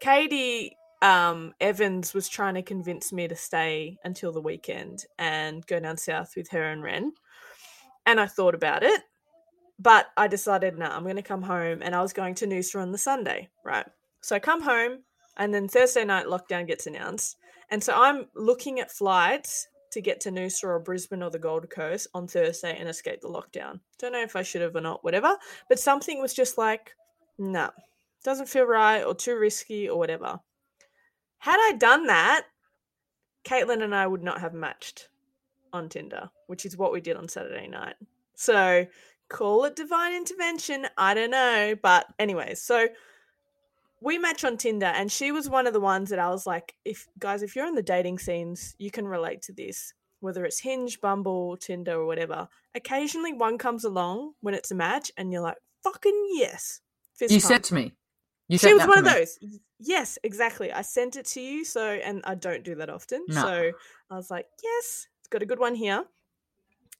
Katie 0.00 0.76
um, 1.00 1.52
Evans 1.60 2.14
was 2.14 2.28
trying 2.28 2.54
to 2.54 2.62
convince 2.62 3.12
me 3.12 3.28
to 3.28 3.36
stay 3.36 3.98
until 4.04 4.32
the 4.32 4.40
weekend 4.40 5.04
and 5.18 5.66
go 5.66 5.80
down 5.80 5.96
south 5.96 6.34
with 6.36 6.50
her 6.50 6.62
and 6.62 6.82
Ren, 6.82 7.12
and 8.06 8.20
I 8.20 8.26
thought 8.26 8.54
about 8.54 8.82
it, 8.82 9.02
but 9.82 10.06
I 10.16 10.28
decided, 10.28 10.78
nah, 10.78 10.96
I'm 10.96 11.02
going 11.02 11.16
to 11.16 11.22
come 11.22 11.42
home, 11.42 11.80
and 11.82 11.94
I 11.94 12.02
was 12.02 12.12
going 12.12 12.34
to 12.36 12.46
Noosa 12.46 12.80
on 12.80 12.92
the 12.92 12.98
Sunday, 12.98 13.48
right? 13.64 13.86
So 14.20 14.36
I 14.36 14.38
come 14.38 14.62
home, 14.62 14.98
and 15.36 15.52
then 15.52 15.66
Thursday 15.66 16.04
night 16.04 16.26
lockdown 16.26 16.66
gets 16.66 16.86
announced. 16.86 17.36
And 17.70 17.82
so 17.82 17.94
I'm 17.94 18.26
looking 18.36 18.80
at 18.80 18.92
flights 18.92 19.66
to 19.90 20.00
get 20.00 20.20
to 20.20 20.30
Noosa 20.30 20.64
or 20.64 20.78
Brisbane 20.78 21.22
or 21.22 21.30
the 21.30 21.38
Gold 21.38 21.68
Coast 21.68 22.06
on 22.14 22.28
Thursday 22.28 22.76
and 22.78 22.88
escape 22.88 23.20
the 23.20 23.28
lockdown. 23.28 23.80
Don't 23.98 24.12
know 24.12 24.22
if 24.22 24.36
I 24.36 24.42
should 24.42 24.62
have 24.62 24.76
or 24.76 24.80
not, 24.80 25.02
whatever. 25.02 25.36
But 25.68 25.78
something 25.78 26.20
was 26.20 26.32
just 26.32 26.58
like, 26.58 26.94
no, 27.38 27.70
doesn't 28.24 28.48
feel 28.48 28.64
right 28.64 29.02
or 29.02 29.14
too 29.14 29.36
risky 29.36 29.88
or 29.88 29.98
whatever. 29.98 30.38
Had 31.38 31.58
I 31.58 31.76
done 31.76 32.06
that, 32.06 32.44
Caitlin 33.44 33.82
and 33.82 33.94
I 33.94 34.06
would 34.06 34.22
not 34.22 34.40
have 34.40 34.54
matched 34.54 35.08
on 35.72 35.88
Tinder, 35.88 36.30
which 36.46 36.64
is 36.64 36.76
what 36.76 36.92
we 36.92 37.00
did 37.00 37.16
on 37.16 37.28
Saturday 37.28 37.66
night. 37.66 37.96
So 38.34 38.86
call 39.32 39.64
it 39.64 39.74
divine 39.74 40.14
intervention. 40.14 40.86
I 40.96 41.14
don't 41.14 41.30
know. 41.30 41.74
But, 41.82 42.06
anyways, 42.18 42.62
so 42.62 42.86
we 44.00 44.18
match 44.18 44.44
on 44.44 44.56
Tinder, 44.56 44.86
and 44.86 45.10
she 45.10 45.32
was 45.32 45.48
one 45.48 45.66
of 45.66 45.72
the 45.72 45.80
ones 45.80 46.10
that 46.10 46.18
I 46.18 46.28
was 46.30 46.46
like, 46.46 46.74
if 46.84 47.08
guys, 47.18 47.42
if 47.42 47.56
you're 47.56 47.66
in 47.66 47.74
the 47.74 47.82
dating 47.82 48.18
scenes, 48.18 48.74
you 48.78 48.90
can 48.90 49.06
relate 49.06 49.42
to 49.42 49.52
this. 49.52 49.94
Whether 50.20 50.44
it's 50.44 50.60
Hinge, 50.60 51.00
Bumble, 51.00 51.56
Tinder, 51.56 51.94
or 52.00 52.06
whatever, 52.06 52.48
occasionally 52.76 53.32
one 53.32 53.58
comes 53.58 53.84
along 53.84 54.34
when 54.40 54.54
it's 54.54 54.70
a 54.70 54.74
match, 54.74 55.10
and 55.16 55.32
you're 55.32 55.42
like, 55.42 55.56
"Fucking 55.82 56.28
yes!" 56.34 56.80
Fist 57.14 57.32
You 57.32 57.40
pump. 57.40 57.48
sent 57.48 57.64
to 57.66 57.74
me. 57.74 57.92
You 58.48 58.58
she 58.58 58.72
was 58.74 58.86
one 58.86 58.98
of 58.98 59.04
me. 59.04 59.10
those. 59.10 59.38
Yes, 59.80 60.18
exactly. 60.22 60.70
I 60.72 60.82
sent 60.82 61.16
it 61.16 61.26
to 61.26 61.40
you, 61.40 61.64
so 61.64 61.82
and 61.84 62.20
I 62.24 62.34
don't 62.36 62.62
do 62.62 62.74
that 62.76 62.88
often. 62.90 63.24
No. 63.28 63.40
So 63.42 63.72
I 64.10 64.14
was 64.14 64.30
like, 64.30 64.46
yes, 64.62 65.08
it's 65.20 65.28
got 65.28 65.42
a 65.42 65.46
good 65.46 65.58
one 65.58 65.74
here. 65.74 66.04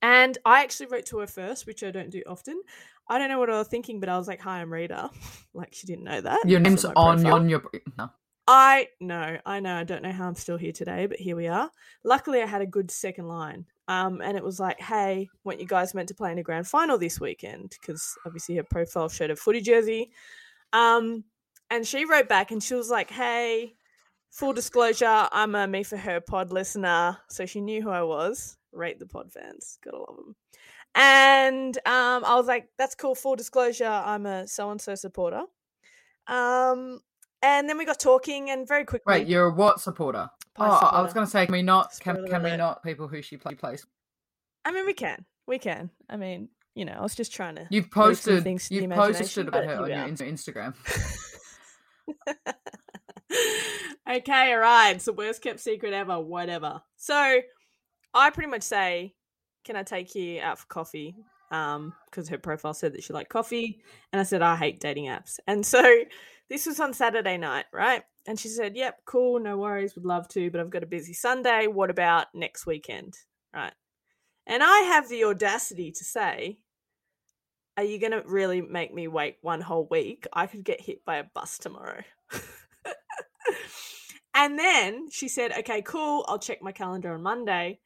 And 0.03 0.37
I 0.45 0.63
actually 0.63 0.87
wrote 0.87 1.07
to 1.07 1.21
her 1.21 1.29
first, 1.29 1.67
which 1.67 1.85
I 1.85 1.93
don't 1.93 2.11
do 2.11 2.23
often. 2.27 2.61
I 3.09 3.19
don't 3.19 3.29
know 3.29 3.39
what 3.39 3.51
I 3.51 3.59
was 3.59 3.69
thinking, 3.69 4.01
but 4.01 4.09
I 4.09 4.19
was 4.19 4.27
like, 4.27 4.41
"Hi, 4.41 4.61
I'm 4.61 4.73
Rita." 4.73 5.11
like 5.55 5.73
she 5.73 5.87
didn't 5.87 6.05
know 6.05 6.21
that. 6.21 6.41
Your 6.45 6.61
name's 6.61 6.85
on 6.85 6.95
profile. 6.95 7.35
on 7.35 7.49
your. 7.49 7.63
No. 7.97 8.11
I 8.49 8.89
know, 9.01 9.39
I 9.47 9.61
know. 9.61 9.77
I 9.77 9.85
don't 9.85 10.03
know 10.03 10.11
how 10.11 10.27
I'm 10.27 10.35
still 10.35 10.57
here 10.57 10.73
today, 10.73 11.07
but 11.07 11.19
here 11.19 11.37
we 11.37 11.47
are. 11.47 11.71
Luckily, 12.05 12.43
I 12.43 12.47
had 12.47 12.61
a 12.61 12.67
good 12.67 12.91
second 12.91 13.29
line. 13.29 13.67
Um, 13.87 14.21
and 14.21 14.37
it 14.37 14.43
was 14.43 14.59
like, 14.59 14.81
"Hey, 14.81 15.29
weren't 15.45 15.61
you 15.61 15.67
guys 15.67 15.95
meant 15.95 16.09
to 16.09 16.15
play 16.15 16.33
in 16.33 16.39
a 16.39 16.43
grand 16.43 16.67
final 16.67 16.99
this 16.99 17.21
weekend?" 17.21 17.77
Because 17.81 18.17
obviously 18.27 18.57
her 18.57 18.65
profile 18.65 19.09
showed 19.09 19.31
a 19.31 19.37
footy 19.37 19.61
jersey. 19.61 20.11
Um, 20.73 21.25
and 21.71 21.87
she 21.87 22.05
wrote 22.05 22.29
back 22.29 22.51
and 22.51 22.63
she 22.63 22.75
was 22.75 22.91
like, 22.91 23.11
"Hey, 23.11 23.75
full 24.33 24.53
disclosure, 24.53 25.29
I'm 25.31 25.55
a 25.55 25.69
me 25.69 25.85
for 25.85 25.97
her 25.97 26.21
pod 26.21 26.51
listener, 26.51 27.19
so 27.29 27.47
she 27.47 27.61
knew 27.61 27.83
who 27.83 27.91
I 27.91 28.03
was. 28.03 28.57
Rate 28.73 28.99
the 28.99 29.07
pod 29.07 29.31
fans, 29.31 29.79
gotta 29.85 29.99
love 29.99 30.17
them." 30.17 30.35
And 30.95 31.77
um, 31.87 32.25
I 32.25 32.35
was 32.35 32.47
like, 32.47 32.69
"That's 32.79 32.95
cool." 32.95 33.15
Full 33.15 33.37
disclosure, 33.37 33.85
I'm 33.85 34.27
a 34.27 34.49
so 34.49 34.71
and 34.71 34.81
so 34.81 34.95
supporter. 34.95 35.43
Um, 36.27 37.01
and 37.43 37.69
then 37.69 37.77
we 37.77 37.85
got 37.85 38.01
talking, 38.01 38.51
and 38.51 38.67
very 38.67 38.85
quickly, 38.85 39.13
Wait, 39.13 39.29
you're 39.29 39.47
a 39.47 39.55
what 39.55 39.81
supporter? 39.81 40.31
Pie 40.55 40.69
oh, 40.69 40.87
I 40.87 41.01
was 41.03 41.13
going 41.15 41.27
to 41.27 41.31
say, 41.31 41.47
can 41.47 41.53
we 41.53 41.63
not? 41.63 41.99
Can, 42.01 42.27
can 42.27 42.43
we 42.43 42.57
not? 42.57 42.83
People 42.83 43.09
who 43.09 43.23
she 43.23 43.37
play, 43.39 43.55
plays. 43.55 43.87
I 44.65 44.73
mean, 44.73 44.85
we 44.85 44.93
can, 44.93 45.25
we 45.47 45.59
can. 45.59 45.91
I 46.11 46.17
mean, 46.17 46.51
you 46.75 46.85
know, 46.85 46.93
I 46.93 47.01
was 47.01 47.15
just 47.15 47.33
trying 47.33 47.57
to. 47.57 47.67
You've 47.71 47.91
posted. 47.91 48.43
things 48.45 48.71
You've 48.71 48.91
posted 48.91 49.49
about 49.49 49.65
her 49.65 49.77
on 49.77 49.89
your 49.89 50.27
Instagram. 50.29 50.75
okay, 54.19 54.53
all 54.53 54.59
right. 54.61 54.97
It's 54.97 55.05
the 55.05 55.13
worst 55.13 55.43
kept 55.43 55.61
secret 55.61 55.93
ever. 55.93 56.19
Whatever. 56.21 56.83
So, 56.97 57.41
I 58.15 58.31
pretty 58.31 58.51
much 58.51 58.63
say, 58.63 59.15
"Can 59.65 59.77
I 59.77 59.83
take 59.83 60.15
you 60.15 60.41
out 60.41 60.59
for 60.59 60.67
coffee?" 60.67 61.17
Um, 61.51 61.95
because 62.07 62.29
her 62.29 62.39
profile 62.39 62.75
said 62.75 62.95
that 62.95 63.05
she 63.05 63.13
liked 63.13 63.31
coffee, 63.31 63.83
and 64.13 64.21
I 64.21 64.25
said 64.25 64.43
I 64.43 64.57
hate 64.57 64.81
dating 64.81 65.07
apps. 65.07 65.39
And 65.47 65.65
so, 65.65 65.83
this 66.49 66.67
was 66.67 66.81
on 66.81 66.95
Saturday 66.95 67.39
night, 67.39 67.67
right? 67.73 68.03
And 68.27 68.39
she 68.39 68.49
said, 68.49 68.77
"Yep, 68.77 69.03
cool, 69.07 69.41
no 69.41 69.59
worries, 69.59 69.95
would 69.95 70.07
love 70.07 70.29
to, 70.29 70.51
but 70.51 70.61
I've 70.61 70.71
got 70.71 70.83
a 70.85 70.87
busy 70.87 71.15
Sunday. 71.15 71.67
What 71.67 71.91
about 71.91 72.29
next 72.35 72.67
weekend?" 72.67 73.15
Right? 73.55 73.75
And 74.47 74.63
I 74.63 74.79
have 74.81 75.09
the 75.09 75.25
audacity 75.25 75.93
to 75.93 76.05
say, 76.05 76.59
are 77.77 77.85
you 77.85 77.99
going 77.99 78.13
to 78.13 78.23
really 78.27 78.61
make 78.61 78.93
me 78.93 79.09
wait 79.09 79.37
one 79.41 79.61
whole 79.61 79.87
week? 79.91 80.27
I 80.33 80.47
could 80.47 80.65
get 80.65 80.81
hit 80.81 81.05
by 81.05 81.17
a 81.17 81.25
bus 81.25 81.59
tomorrow. 81.59 82.03
And 84.35 84.59
then 84.59 85.11
she 85.11 85.29
said, 85.29 85.53
okay, 85.59 85.83
cool, 85.83 86.25
I'll 86.29 86.39
check 86.39 86.63
my 86.63 86.73
calendar 86.73 87.13
on 87.15 87.23
Monday. 87.23 87.81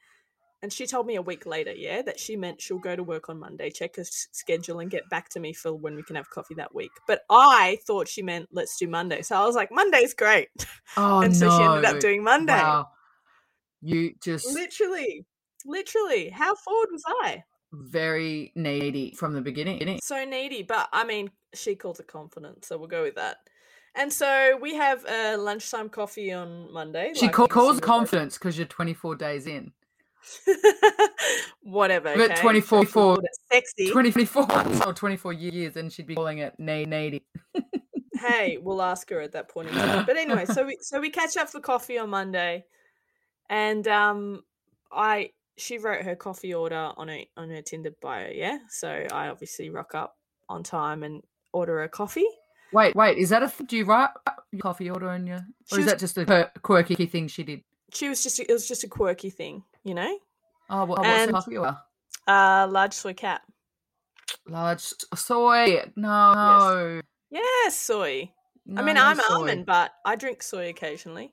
And 0.62 0.72
she 0.72 0.86
told 0.86 1.06
me 1.06 1.16
a 1.16 1.22
week 1.22 1.44
later, 1.44 1.72
yeah, 1.72 2.02
that 2.02 2.18
she 2.18 2.34
meant 2.34 2.60
she'll 2.62 2.78
go 2.78 2.96
to 2.96 3.02
work 3.02 3.28
on 3.28 3.38
Monday, 3.38 3.70
check 3.70 3.96
her 3.96 4.02
s- 4.02 4.28
schedule, 4.32 4.80
and 4.80 4.90
get 4.90 5.08
back 5.10 5.28
to 5.30 5.40
me 5.40 5.52
for 5.52 5.74
when 5.74 5.94
we 5.94 6.02
can 6.02 6.16
have 6.16 6.30
coffee 6.30 6.54
that 6.54 6.74
week. 6.74 6.90
But 7.06 7.22
I 7.28 7.78
thought 7.86 8.08
she 8.08 8.22
meant 8.22 8.48
let's 8.52 8.76
do 8.78 8.88
Monday. 8.88 9.22
So 9.22 9.36
I 9.36 9.44
was 9.44 9.54
like, 9.54 9.70
Monday's 9.70 10.14
great. 10.14 10.48
Oh 10.96 11.20
and 11.22 11.32
no! 11.32 11.38
so 11.38 11.56
she 11.56 11.62
ended 11.62 11.84
up 11.84 12.00
doing 12.00 12.24
Monday. 12.24 12.54
Wow. 12.54 12.88
You 13.82 14.14
just 14.22 14.46
Literally, 14.46 15.26
literally. 15.66 16.30
How 16.30 16.54
forward 16.54 16.88
was 16.90 17.02
I? 17.06 17.44
very 17.72 18.52
needy 18.54 19.14
from 19.14 19.34
the 19.34 19.40
beginning. 19.40 19.98
So 20.02 20.24
needy, 20.24 20.62
but 20.62 20.88
I 20.92 21.04
mean, 21.04 21.30
she 21.54 21.74
calls 21.74 22.00
it 22.00 22.06
confident, 22.06 22.64
so 22.64 22.78
we'll 22.78 22.88
go 22.88 23.02
with 23.02 23.16
that. 23.16 23.38
And 23.96 24.12
so 24.12 24.58
we 24.60 24.74
have 24.74 25.04
a 25.06 25.36
lunchtime 25.36 25.88
coffee 25.88 26.32
on 26.32 26.72
Monday. 26.72 27.12
She 27.14 27.26
like 27.26 27.34
call, 27.34 27.48
calls 27.48 27.80
confidence 27.80 28.36
because 28.36 28.58
you're 28.58 28.66
24 28.66 29.16
days 29.16 29.46
in. 29.46 29.72
Whatever. 31.62 32.14
But 32.14 32.32
okay? 32.32 32.40
24 32.42 32.84
called 32.84 32.88
for- 32.88 33.24
it 33.24 33.30
sexy. 33.50 33.90
24 33.90 34.46
months 34.46 34.84
or 34.84 34.92
24 34.92 35.32
years, 35.32 35.76
and 35.76 35.92
she'd 35.92 36.06
be 36.06 36.14
calling 36.14 36.38
it 36.38 36.54
needy. 36.58 37.24
hey, 38.14 38.58
we'll 38.60 38.82
ask 38.82 39.08
her 39.10 39.20
at 39.20 39.32
that 39.32 39.48
point 39.48 39.68
in 39.68 39.74
time. 39.74 40.04
But 40.04 40.16
anyway, 40.16 40.44
so 40.46 40.66
we 40.66 40.78
so 40.80 41.00
we 41.00 41.10
catch 41.10 41.36
up 41.36 41.48
for 41.48 41.60
coffee 41.60 41.98
on 41.98 42.10
Monday, 42.10 42.64
and 43.48 43.86
um, 43.88 44.42
I 44.92 45.30
she 45.56 45.78
wrote 45.78 46.04
her 46.04 46.16
coffee 46.16 46.54
order 46.54 46.92
on 46.96 47.08
her 47.08 47.20
on 47.36 47.50
her 47.50 47.62
Tinder 47.62 47.92
bio. 48.02 48.28
Yeah, 48.32 48.58
so 48.68 49.06
I 49.12 49.28
obviously 49.28 49.70
rock 49.70 49.94
up 49.94 50.16
on 50.48 50.62
time 50.62 51.02
and 51.02 51.22
order 51.52 51.82
a 51.82 51.88
coffee. 51.88 52.26
Wait, 52.72 52.94
wait, 52.96 53.16
is 53.18 53.30
that 53.30 53.42
a 53.42 53.48
th- 53.48 53.68
do 53.68 53.76
you 53.76 53.84
write 53.84 54.10
your 54.52 54.60
coffee 54.60 54.90
order 54.90 55.12
in 55.12 55.26
your, 55.26 55.38
or 55.72 55.78
is 55.78 55.86
that 55.86 55.98
just 55.98 56.18
a 56.18 56.24
per- 56.26 56.50
quirky 56.62 57.06
thing 57.06 57.28
she 57.28 57.42
did? 57.44 57.62
She 57.92 58.08
was 58.08 58.22
just 58.22 58.40
it 58.40 58.48
was 58.50 58.66
just 58.66 58.84
a 58.84 58.88
quirky 58.88 59.30
thing, 59.30 59.62
you 59.84 59.94
know. 59.94 60.18
Oh, 60.68 60.84
what, 60.84 60.98
what's 60.98 61.08
And- 61.08 61.28
the 61.28 61.32
coffee 61.32 61.56
order? 61.56 61.78
Uh, 62.26 62.66
large 62.68 62.92
soy 62.92 63.14
cat. 63.14 63.42
Large 64.48 64.82
soy. 65.14 65.90
No. 65.94 67.00
Yes, 67.30 67.76
soy. 67.76 68.30
I 68.76 68.82
mean, 68.82 68.96
no 68.96 69.04
I'm 69.04 69.16
soy. 69.18 69.22
almond, 69.34 69.66
but 69.66 69.92
I 70.04 70.16
drink 70.16 70.42
soy 70.42 70.68
occasionally. 70.68 71.32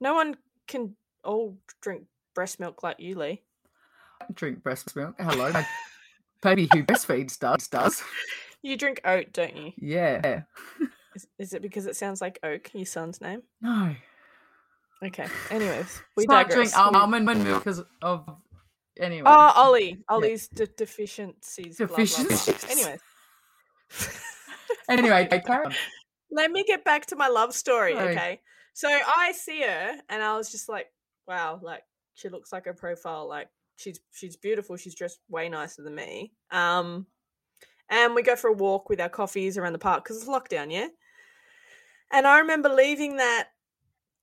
No 0.00 0.14
one 0.14 0.36
can 0.66 0.96
all 1.24 1.58
drink 1.82 2.04
breast 2.34 2.58
milk 2.58 2.82
like 2.82 3.00
you, 3.00 3.18
Lee. 3.18 3.42
drink 4.32 4.62
breast 4.62 4.96
milk. 4.96 5.14
Hello, 5.18 5.52
baby 6.42 6.68
who 6.72 6.84
breastfeeds 6.84 7.38
does 7.38 7.68
does. 7.68 8.02
You 8.62 8.76
drink 8.76 9.00
oat, 9.04 9.32
don't 9.32 9.56
you? 9.56 9.72
Yeah. 9.78 10.42
Is, 11.14 11.26
is 11.38 11.52
it 11.54 11.62
because 11.62 11.86
it 11.86 11.96
sounds 11.96 12.20
like 12.20 12.38
Oak, 12.42 12.70
your 12.74 12.86
son's 12.86 13.20
name? 13.20 13.42
No. 13.60 13.94
Okay. 15.02 15.26
Anyways, 15.50 16.00
we 16.16 16.24
Start 16.24 16.48
digress. 16.48 16.72
drink 16.72 16.94
almond 16.94 17.24
milk 17.24 17.64
because 17.64 17.82
of 18.02 18.28
anyway. 18.98 19.24
Oh, 19.26 19.52
Ollie. 19.54 19.98
Ollie's 20.08 20.48
de- 20.48 20.66
deficiencies. 20.66 21.76
Deficiencies. 21.76 22.64
Anyways, 22.70 23.00
anyway, 24.88 25.28
okay, 25.32 25.76
let 26.30 26.50
me 26.50 26.64
get 26.64 26.84
back 26.84 27.06
to 27.06 27.16
my 27.16 27.28
love 27.28 27.54
story. 27.54 27.94
Sorry. 27.94 28.14
Okay. 28.14 28.40
So 28.74 28.88
I 28.88 29.32
see 29.32 29.62
her, 29.62 29.96
and 30.08 30.22
I 30.22 30.36
was 30.36 30.50
just 30.50 30.68
like, 30.68 30.86
wow, 31.26 31.58
like 31.62 31.82
she 32.14 32.28
looks 32.28 32.52
like 32.52 32.64
her 32.66 32.74
profile. 32.74 33.28
Like 33.28 33.48
she's 33.76 34.00
she's 34.12 34.36
beautiful. 34.36 34.76
She's 34.76 34.94
dressed 34.94 35.20
way 35.28 35.48
nicer 35.48 35.82
than 35.82 35.94
me. 35.94 36.32
Um, 36.50 37.06
and 37.90 38.14
we 38.14 38.22
go 38.22 38.36
for 38.36 38.48
a 38.48 38.52
walk 38.52 38.88
with 38.88 39.00
our 39.00 39.08
coffees 39.08 39.56
around 39.56 39.72
the 39.72 39.78
park 39.78 40.04
because 40.04 40.18
it's 40.18 40.28
lockdown, 40.28 40.72
yeah. 40.72 40.88
And 42.10 42.26
I 42.26 42.38
remember 42.38 42.68
leaving 42.68 43.16
that 43.16 43.48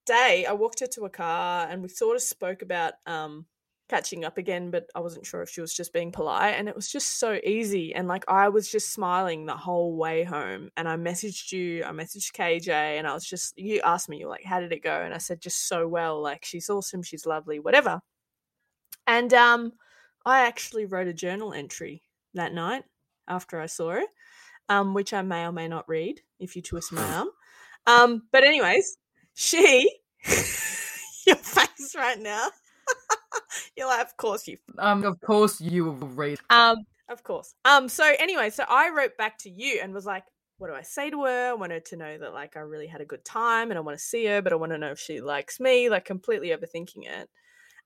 day. 0.06 0.46
I 0.48 0.54
walked 0.54 0.80
her 0.80 0.88
to 0.88 1.06
a 1.06 1.10
car, 1.10 1.68
and 1.70 1.82
we 1.82 1.90
sort 1.90 2.16
of 2.16 2.22
spoke 2.22 2.62
about 2.62 2.94
um 3.06 3.46
catching 3.88 4.26
up 4.26 4.38
again, 4.38 4.72
but 4.72 4.90
I 4.96 5.00
wasn't 5.00 5.26
sure 5.26 5.42
if 5.42 5.50
she 5.50 5.62
was 5.62 5.74
just 5.74 5.94
being 5.94 6.12
polite. 6.12 6.56
And 6.58 6.68
it 6.68 6.76
was 6.76 6.92
just 6.92 7.20
so 7.20 7.40
easy. 7.44 7.94
And 7.94 8.08
like 8.08 8.26
I 8.28 8.50
was 8.50 8.70
just 8.72 8.94
smiling 8.94 9.46
the 9.46 9.56
whole 9.56 9.96
way 9.96 10.24
home. 10.24 10.70
And 10.76 10.88
I 10.90 10.96
messaged 10.96 11.52
you, 11.52 11.84
I 11.84 11.92
messaged 11.92 12.34
KJ, 12.34 12.70
and 12.70 13.08
I 13.08 13.14
was 13.14 13.26
just, 13.26 13.58
you 13.58 13.82
asked 13.84 14.10
me, 14.10 14.18
you're 14.18 14.30
like, 14.30 14.44
how 14.44 14.60
did 14.60 14.72
it 14.72 14.84
go? 14.84 15.02
And 15.02 15.14
I 15.14 15.20
said, 15.20 15.42
just 15.42 15.68
so 15.68 15.88
well. 15.88 16.22
Like 16.22 16.44
she's 16.46 16.70
awesome, 16.70 17.04
she's 17.04 17.26
lovely, 17.26 17.60
whatever. 17.60 18.02
And 19.08 19.34
um, 19.34 19.74
I 20.26 20.48
actually 20.48 20.86
wrote 20.86 21.08
a 21.08 21.14
journal 21.14 21.54
entry 21.54 22.02
that 22.34 22.54
night 22.54 22.84
after 23.28 23.60
I 23.60 23.66
saw 23.66 23.92
her, 23.92 24.04
um, 24.70 24.94
which 24.94 25.14
I 25.14 25.22
may 25.22 25.46
or 25.46 25.52
may 25.52 25.68
not 25.68 25.88
read 25.88 26.22
if 26.40 26.56
you 26.56 26.62
twist 26.62 26.92
my 26.92 27.04
arm. 27.04 27.30
Um, 27.88 28.24
but 28.32 28.44
anyways, 28.44 28.98
she, 29.34 29.92
your 30.26 31.36
face 31.36 31.96
right 31.96 32.20
now. 32.20 32.50
You're 33.78 33.88
like, 33.88 34.06
of 34.06 34.18
course 34.18 34.48
you. 34.48 34.58
Um, 34.78 35.04
of 35.04 35.20
course 35.22 35.60
you 35.60 35.86
will 35.86 36.08
read. 36.08 36.40
Um, 36.50 36.78
of 37.10 37.24
course. 37.24 37.54
Um, 37.66 37.90
so 37.90 38.14
anyway, 38.20 38.50
so 38.50 38.64
I 38.68 38.90
wrote 38.90 39.18
back 39.18 39.38
to 39.40 39.50
you 39.50 39.80
and 39.82 39.94
was 39.94 40.06
like, 40.06 40.24
what 40.58 40.70
do 40.70 40.74
I 40.74 40.84
say 40.84 41.10
to 41.10 41.24
her? 41.26 41.50
I 41.50 41.54
wanted 41.54 41.86
to 41.86 41.98
know 41.98 42.18
that 42.18 42.34
like 42.34 42.56
I 42.56 42.62
really 42.62 42.88
had 42.88 43.02
a 43.02 43.06
good 43.06 43.26
time 43.26 43.72
and 43.72 43.78
I 43.78 43.82
want 43.82 43.98
to 43.98 44.04
see 44.04 44.26
her, 44.26 44.42
but 44.42 44.54
I 44.54 44.56
want 44.56 44.72
to 44.72 44.78
know 44.78 44.92
if 44.92 45.00
she 45.00 45.20
likes 45.20 45.60
me, 45.60 45.90
like 45.90 46.06
completely 46.06 46.50
overthinking 46.50 47.06
it. 47.06 47.30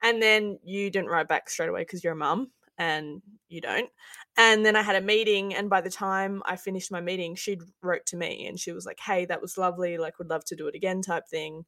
And 0.01 0.21
then 0.21 0.59
you 0.63 0.89
didn't 0.89 1.09
write 1.09 1.27
back 1.27 1.49
straight 1.49 1.69
away 1.69 1.81
because 1.81 2.03
you're 2.03 2.13
a 2.13 2.17
mum 2.17 2.51
and 2.79 3.21
you 3.49 3.61
don't. 3.61 3.89
And 4.37 4.65
then 4.65 4.75
I 4.75 4.81
had 4.81 4.95
a 4.95 5.01
meeting, 5.01 5.53
and 5.53 5.69
by 5.69 5.81
the 5.81 5.89
time 5.89 6.41
I 6.45 6.55
finished 6.55 6.91
my 6.91 7.01
meeting, 7.01 7.35
she'd 7.35 7.61
wrote 7.83 8.05
to 8.07 8.17
me 8.17 8.47
and 8.47 8.57
she 8.57 8.71
was 8.71 8.85
like, 8.85 8.99
Hey, 8.99 9.25
that 9.25 9.41
was 9.41 9.57
lovely, 9.57 9.97
like 9.97 10.17
would 10.17 10.29
love 10.29 10.45
to 10.45 10.55
do 10.55 10.67
it 10.67 10.75
again 10.75 11.01
type 11.01 11.27
thing. 11.29 11.65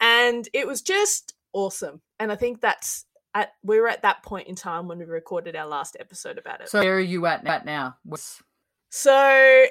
And 0.00 0.48
it 0.54 0.66
was 0.66 0.80
just 0.80 1.34
awesome. 1.52 2.00
And 2.18 2.30
I 2.30 2.36
think 2.36 2.60
that's 2.60 3.04
at 3.34 3.50
we 3.62 3.80
were 3.80 3.88
at 3.88 4.02
that 4.02 4.22
point 4.22 4.48
in 4.48 4.54
time 4.54 4.86
when 4.86 4.98
we 4.98 5.04
recorded 5.04 5.56
our 5.56 5.66
last 5.66 5.96
episode 5.98 6.38
about 6.38 6.60
it. 6.60 6.68
So 6.68 6.80
where 6.80 6.96
are 6.96 7.00
you 7.00 7.26
at, 7.26 7.44
now? 7.64 7.96
What's 8.04 8.40
So, 8.90 9.10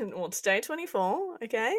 well, 0.00 0.26
it's 0.26 0.40
day 0.40 0.60
24, 0.60 1.38
okay? 1.44 1.76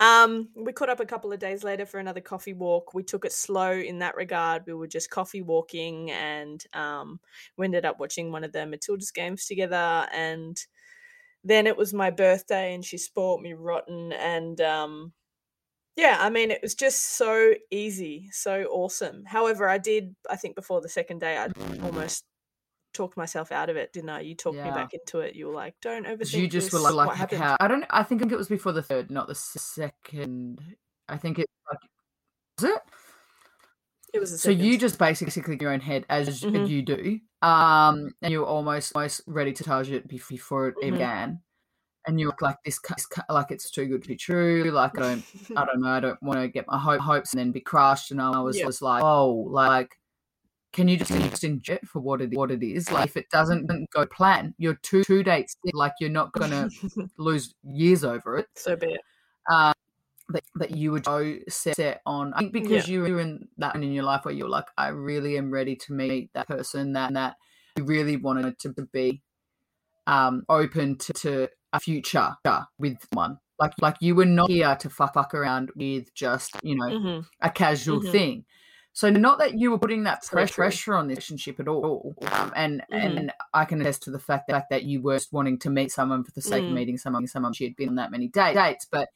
Um, 0.00 0.48
we 0.56 0.72
caught 0.72 0.88
up 0.88 1.00
a 1.00 1.06
couple 1.06 1.30
of 1.30 1.38
days 1.38 1.62
later 1.62 1.84
for 1.84 2.00
another 2.00 2.22
coffee 2.22 2.54
walk. 2.54 2.94
We 2.94 3.02
took 3.02 3.26
it 3.26 3.32
slow 3.32 3.72
in 3.72 3.98
that 3.98 4.16
regard. 4.16 4.64
We 4.66 4.72
were 4.72 4.86
just 4.86 5.10
coffee 5.10 5.42
walking 5.42 6.10
and 6.10 6.64
um, 6.72 7.20
we 7.58 7.66
ended 7.66 7.84
up 7.84 8.00
watching 8.00 8.32
one 8.32 8.42
of 8.42 8.52
the 8.52 8.60
Matildas 8.60 9.12
games 9.12 9.44
together. 9.44 10.08
And 10.12 10.58
then 11.44 11.66
it 11.66 11.76
was 11.76 11.92
my 11.92 12.10
birthday 12.10 12.74
and 12.74 12.82
she 12.82 12.96
spoilt 12.96 13.42
me 13.42 13.52
rotten. 13.52 14.12
And 14.12 14.58
um, 14.62 15.12
yeah, 15.96 16.16
I 16.18 16.30
mean, 16.30 16.50
it 16.50 16.62
was 16.62 16.74
just 16.74 17.16
so 17.18 17.52
easy, 17.70 18.30
so 18.32 18.64
awesome. 18.70 19.24
However, 19.26 19.68
I 19.68 19.76
did, 19.76 20.16
I 20.30 20.36
think 20.36 20.54
before 20.56 20.80
the 20.80 20.88
second 20.88 21.20
day, 21.20 21.36
I 21.36 21.48
almost 21.82 22.24
talked 22.92 23.16
myself 23.16 23.52
out 23.52 23.70
of 23.70 23.76
it, 23.76 23.92
didn't 23.92 24.10
I? 24.10 24.20
You 24.20 24.34
talked 24.34 24.56
me 24.56 24.70
back 24.70 24.92
into 24.94 25.20
it. 25.20 25.34
You 25.34 25.46
were 25.46 25.54
like, 25.54 25.74
don't 25.80 26.06
overthink 26.06 26.34
you 26.34 26.48
just 26.48 26.66
this. 26.70 26.74
were 26.74 26.80
like, 26.80 26.94
what 27.06 27.18
like 27.18 27.32
how 27.32 27.56
I 27.60 27.68
don't 27.68 27.84
I 27.90 28.02
think 28.02 28.22
it 28.22 28.36
was 28.36 28.48
before 28.48 28.72
the 28.72 28.82
third, 28.82 29.10
not 29.10 29.28
the 29.28 29.34
second. 29.34 30.60
I 31.08 31.16
think 31.16 31.38
it 31.38 31.46
like 31.70 31.78
was 32.60 32.70
it. 32.70 32.82
It 34.12 34.18
was 34.18 34.40
So 34.42 34.50
you 34.50 34.76
just 34.76 34.98
basically 34.98 35.56
your 35.60 35.72
own 35.72 35.80
head 35.80 36.04
as 36.08 36.40
Mhm. 36.42 36.68
you 36.68 36.82
do, 36.82 37.20
um, 37.42 38.12
and 38.22 38.32
you're 38.32 38.44
almost 38.44 38.94
almost 38.96 39.22
ready 39.26 39.52
to 39.52 39.62
charge 39.62 39.90
it 39.90 40.08
before 40.08 40.68
it 40.68 40.74
Mhm. 40.76 40.90
began, 40.92 41.42
and 42.06 42.18
you're 42.18 42.34
like 42.40 42.56
this, 42.64 42.80
this 42.80 43.06
like 43.28 43.52
it's 43.52 43.70
too 43.70 43.86
good 43.86 44.02
to 44.02 44.08
be 44.08 44.16
true. 44.16 44.64
Like 44.72 44.98
I 44.98 45.00
don't, 45.00 45.24
I 45.56 45.64
don't 45.64 45.80
know, 45.80 45.90
I 45.90 46.00
don't 46.00 46.20
want 46.24 46.40
to 46.40 46.48
get 46.48 46.66
my 46.66 46.76
ho- 46.78 46.98
hopes 46.98 47.32
and 47.32 47.38
then 47.38 47.52
be 47.52 47.60
crushed. 47.60 48.10
And 48.10 48.20
I 48.20 48.40
was 48.40 48.58
Yeah. 48.58 48.66
was 48.66 48.82
like, 48.82 49.04
oh, 49.04 49.30
like. 49.32 49.96
Can 50.72 50.86
you 50.88 50.96
just, 50.96 51.10
just 51.12 51.44
enjoy 51.44 51.74
it 51.74 51.88
for 51.88 52.00
what 52.00 52.20
it 52.20 52.32
what 52.34 52.50
it 52.50 52.62
is? 52.62 52.90
Like 52.90 53.06
if 53.06 53.16
it 53.16 53.28
doesn't 53.30 53.66
go 53.92 54.06
plan, 54.06 54.54
you're 54.58 54.78
two 54.82 55.02
two 55.02 55.22
dates 55.22 55.56
like 55.72 55.92
you're 56.00 56.10
not 56.10 56.32
gonna 56.32 56.68
lose 57.18 57.54
years 57.64 58.04
over 58.04 58.38
it. 58.38 58.46
so 58.54 58.76
be 58.76 58.86
it. 58.86 59.00
Uh, 59.50 59.72
that, 60.28 60.44
that 60.56 60.70
you 60.70 60.92
would 60.92 61.04
go 61.04 61.38
set, 61.48 61.74
set 61.76 62.02
on. 62.06 62.32
I 62.34 62.38
think 62.38 62.52
because 62.52 62.88
you 62.88 63.00
were 63.02 63.20
in 63.20 63.48
that 63.58 63.74
in 63.74 63.82
your 63.92 64.04
life 64.04 64.24
where 64.24 64.34
you're 64.34 64.48
like, 64.48 64.66
I 64.78 64.88
really 64.88 65.36
am 65.36 65.50
ready 65.50 65.74
to 65.76 65.92
meet 65.92 66.30
that 66.34 66.46
person 66.46 66.92
that 66.92 67.12
that 67.14 67.36
you 67.76 67.84
really 67.84 68.16
wanted 68.16 68.58
to 68.60 68.72
be 68.92 69.22
um 70.06 70.44
open 70.48 70.96
to, 70.98 71.12
to 71.14 71.48
a 71.72 71.80
future 71.80 72.36
with 72.78 72.98
one. 73.12 73.38
Like 73.58 73.72
like 73.80 73.96
you 74.00 74.14
were 74.14 74.24
not 74.24 74.48
here 74.50 74.76
to 74.76 74.88
fuck, 74.90 75.14
fuck 75.14 75.34
around 75.34 75.70
with 75.76 76.14
just, 76.14 76.56
you 76.62 76.76
know, 76.76 76.94
Mhm. 76.94 77.26
a 77.40 77.50
casual 77.50 78.00
Mhm. 78.00 78.12
thing. 78.12 78.44
So 79.00 79.08
not 79.08 79.38
that 79.38 79.58
you 79.58 79.70
were 79.70 79.78
putting 79.78 80.02
that 80.04 80.22
So 80.22 80.32
press, 80.32 80.50
true. 80.50 80.64
pressure 80.64 80.94
on 80.94 81.08
this 81.08 81.16
relationship 81.16 81.58
at 81.58 81.68
all, 81.68 82.14
um, 82.32 82.52
and 82.54 82.82
Mhm. 82.92 83.02
and 83.18 83.32
I 83.54 83.64
can 83.64 83.80
attest 83.80 84.02
to 84.02 84.10
the 84.10 84.18
fact 84.18 84.48
that, 84.48 84.68
that 84.68 84.82
you 84.82 85.00
were 85.00 85.16
just 85.16 85.32
wanting 85.32 85.58
to 85.60 85.70
meet 85.70 85.90
someone 85.90 86.22
for 86.22 86.32
the 86.32 86.42
sake 86.42 86.64
of 86.64 86.70
Mm. 86.70 86.74
meeting 86.74 86.98
someone. 86.98 87.26
Someone 87.26 87.54
she 87.54 87.64
had 87.64 87.76
been 87.76 87.88
on 87.88 87.94
that 87.94 88.10
many 88.10 88.28
da- 88.28 88.52
dates, 88.52 88.84
but 88.84 89.08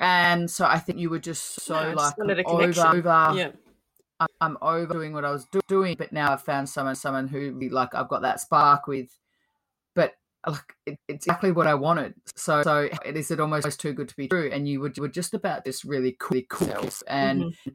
and 0.00 0.50
so 0.50 0.66
I 0.66 0.80
think 0.80 0.98
you 0.98 1.10
were 1.10 1.20
just 1.20 1.60
so 1.62 1.74
No, 1.74 1.92
just 1.92 1.96
like 1.96 2.18
wanted 2.18 2.44
over, 2.44 2.86
over 2.88 3.32
yeah. 3.36 3.52
I'm, 4.18 4.26
I'm 4.40 4.58
over 4.60 4.94
doing 4.94 5.12
what 5.12 5.24
I 5.24 5.30
was 5.30 5.46
do- 5.52 5.60
doing, 5.68 5.94
but 5.96 6.12
now 6.12 6.32
I've 6.32 6.42
found 6.42 6.68
someone, 6.68 6.96
someone 6.96 7.28
who 7.28 7.52
like 7.70 7.94
I've 7.94 8.08
got 8.08 8.22
that 8.22 8.40
spark 8.40 8.88
with. 8.88 9.16
Like 10.46 10.74
it, 10.86 10.98
it's 11.08 11.26
exactly 11.26 11.52
what 11.52 11.66
I 11.66 11.74
wanted. 11.74 12.14
So 12.34 12.62
so 12.62 12.88
it 13.04 13.16
is 13.16 13.30
it 13.30 13.40
almost 13.40 13.78
too 13.80 13.92
good 13.92 14.08
to 14.08 14.16
be 14.16 14.28
true, 14.28 14.50
and 14.52 14.68
you 14.68 14.80
would 14.80 14.96
you 14.96 15.02
were 15.02 15.08
just 15.08 15.34
about 15.34 15.64
this 15.64 15.84
really 15.84 16.16
cool, 16.18 16.40
cool 16.48 16.68
self 16.68 17.02
and. 17.06 17.42
Mm-hmm. 17.42 17.70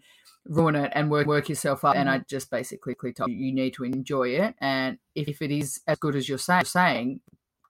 Ruin 0.49 0.75
it 0.75 0.93
and 0.95 1.11
work 1.11 1.27
work 1.27 1.49
yourself 1.49 1.83
up, 1.83 1.97
and 1.97 2.09
I 2.09 2.19
just 2.19 2.49
basically 2.49 2.95
told 3.11 3.29
you 3.29 3.35
you 3.35 3.51
need 3.53 3.73
to 3.73 3.83
enjoy 3.83 4.29
it. 4.29 4.55
And 4.61 4.97
if, 5.13 5.27
if 5.27 5.41
it 5.41 5.51
is 5.51 5.81
as 5.87 5.97
good 5.99 6.15
as 6.15 6.29
you're 6.29 6.37
saying, 6.37 6.63
saying, 6.63 7.19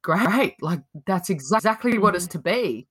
great, 0.03 0.61
like 0.61 0.81
that's 1.07 1.29
exa- 1.29 1.55
exactly 1.57 1.97
what 1.97 2.13
it's 2.13 2.27
to 2.27 2.37
be. 2.39 2.87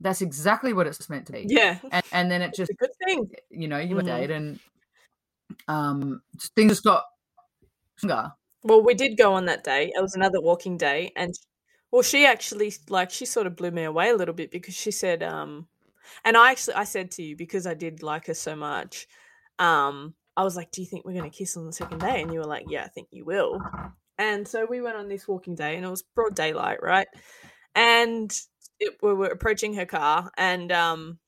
That's 0.00 0.20
exactly 0.20 0.74
what 0.74 0.86
it's 0.86 1.08
meant 1.08 1.26
to 1.28 1.32
be. 1.32 1.46
Yeah, 1.48 1.78
And, 1.90 2.04
and 2.12 2.30
then 2.30 2.42
it 2.42 2.48
it's 2.48 2.58
just 2.58 2.72
a 2.72 2.74
good 2.74 2.90
thing. 3.06 3.30
you 3.48 3.68
know, 3.68 3.78
you 3.78 3.96
Mhm. 3.96 4.04
date 4.04 4.30
and 4.30 4.60
um 5.68 6.20
things 6.54 6.72
just 6.72 6.84
got 6.84 7.04
stronger. 7.96 8.32
Well, 8.62 8.82
we 8.82 8.94
did 8.94 9.16
go 9.16 9.34
on 9.34 9.44
that 9.46 9.64
day. 9.64 9.92
It 9.94 10.00
was 10.02 10.14
another 10.14 10.40
walking 10.40 10.76
day, 10.76 11.12
and 11.16 11.32
well, 11.90 12.02
she 12.02 12.26
actually 12.26 12.72
like 12.88 13.10
she 13.10 13.24
sort 13.26 13.46
of 13.46 13.56
blew 13.56 13.70
me 13.70 13.84
away 13.84 14.10
a 14.10 14.16
little 14.16 14.34
bit 14.34 14.50
because 14.50 14.74
she 14.74 14.90
said, 14.90 15.22
um, 15.22 15.68
and 16.24 16.36
I 16.36 16.50
actually 16.50 16.74
I 16.74 16.84
said 16.84 17.10
to 17.12 17.22
you 17.22 17.36
because 17.36 17.66
I 17.66 17.74
did 17.74 18.02
like 18.02 18.26
her 18.26 18.34
so 18.34 18.56
much, 18.56 19.06
um, 19.58 20.14
I 20.36 20.44
was 20.44 20.56
like, 20.56 20.70
"Do 20.72 20.82
you 20.82 20.86
think 20.88 21.04
we're 21.04 21.14
gonna 21.14 21.30
kiss 21.30 21.56
on 21.56 21.66
the 21.66 21.72
second 21.72 22.00
day?" 22.00 22.22
And 22.22 22.32
you 22.32 22.40
were 22.40 22.46
like, 22.46 22.66
"Yeah, 22.68 22.84
I 22.84 22.88
think 22.88 23.08
you 23.12 23.24
will." 23.24 23.60
And 24.18 24.48
so 24.48 24.66
we 24.66 24.80
went 24.80 24.96
on 24.96 25.08
this 25.08 25.28
walking 25.28 25.54
day, 25.54 25.76
and 25.76 25.84
it 25.84 25.90
was 25.90 26.02
broad 26.02 26.34
daylight, 26.34 26.82
right? 26.82 27.08
And 27.74 28.32
it, 28.80 28.96
we 29.02 29.14
were 29.14 29.26
approaching 29.28 29.74
her 29.74 29.86
car, 29.86 30.30
and 30.36 30.72
um, 30.72 31.18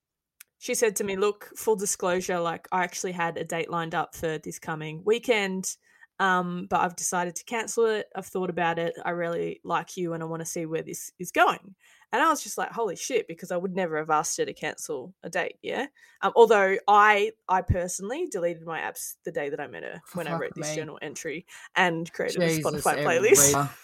she 0.58 0.74
said 0.74 0.96
to 0.96 1.04
me, 1.04 1.16
"Look, 1.16 1.50
full 1.56 1.76
disclosure, 1.76 2.40
like 2.40 2.68
I 2.72 2.84
actually 2.84 3.12
had 3.12 3.38
a 3.38 3.44
date 3.44 3.70
lined 3.70 3.94
up 3.94 4.14
for 4.16 4.38
this 4.38 4.58
coming 4.58 5.02
weekend." 5.04 5.76
Um, 6.20 6.66
but 6.68 6.80
I've 6.80 6.96
decided 6.96 7.36
to 7.36 7.44
cancel 7.44 7.86
it. 7.86 8.06
I've 8.14 8.26
thought 8.26 8.50
about 8.50 8.78
it. 8.78 8.94
I 9.04 9.10
really 9.10 9.60
like 9.64 9.96
you, 9.96 10.12
and 10.14 10.22
I 10.22 10.26
want 10.26 10.40
to 10.40 10.46
see 10.46 10.66
where 10.66 10.82
this 10.82 11.12
is 11.18 11.30
going. 11.30 11.74
And 12.12 12.22
I 12.22 12.28
was 12.30 12.42
just 12.42 12.56
like, 12.56 12.72
holy 12.72 12.96
shit, 12.96 13.28
because 13.28 13.50
I 13.50 13.56
would 13.56 13.74
never 13.74 13.98
have 13.98 14.10
asked 14.10 14.38
her 14.38 14.46
to 14.46 14.54
cancel 14.54 15.14
a 15.22 15.28
date. 15.28 15.56
Yeah. 15.62 15.86
Um, 16.22 16.32
although 16.34 16.76
I, 16.88 17.32
I 17.48 17.60
personally 17.60 18.26
deleted 18.30 18.64
my 18.64 18.80
apps 18.80 19.16
the 19.24 19.32
day 19.32 19.50
that 19.50 19.60
I 19.60 19.66
met 19.66 19.82
her 19.82 20.00
when 20.14 20.26
I 20.26 20.30
Fuck 20.30 20.40
wrote 20.40 20.54
this 20.56 20.70
me. 20.70 20.76
journal 20.76 20.98
entry 21.02 21.46
and 21.76 22.10
created 22.12 22.42
a 22.42 22.48
Jesus, 22.48 22.64
Spotify 22.64 23.04
playlist. 23.04 23.70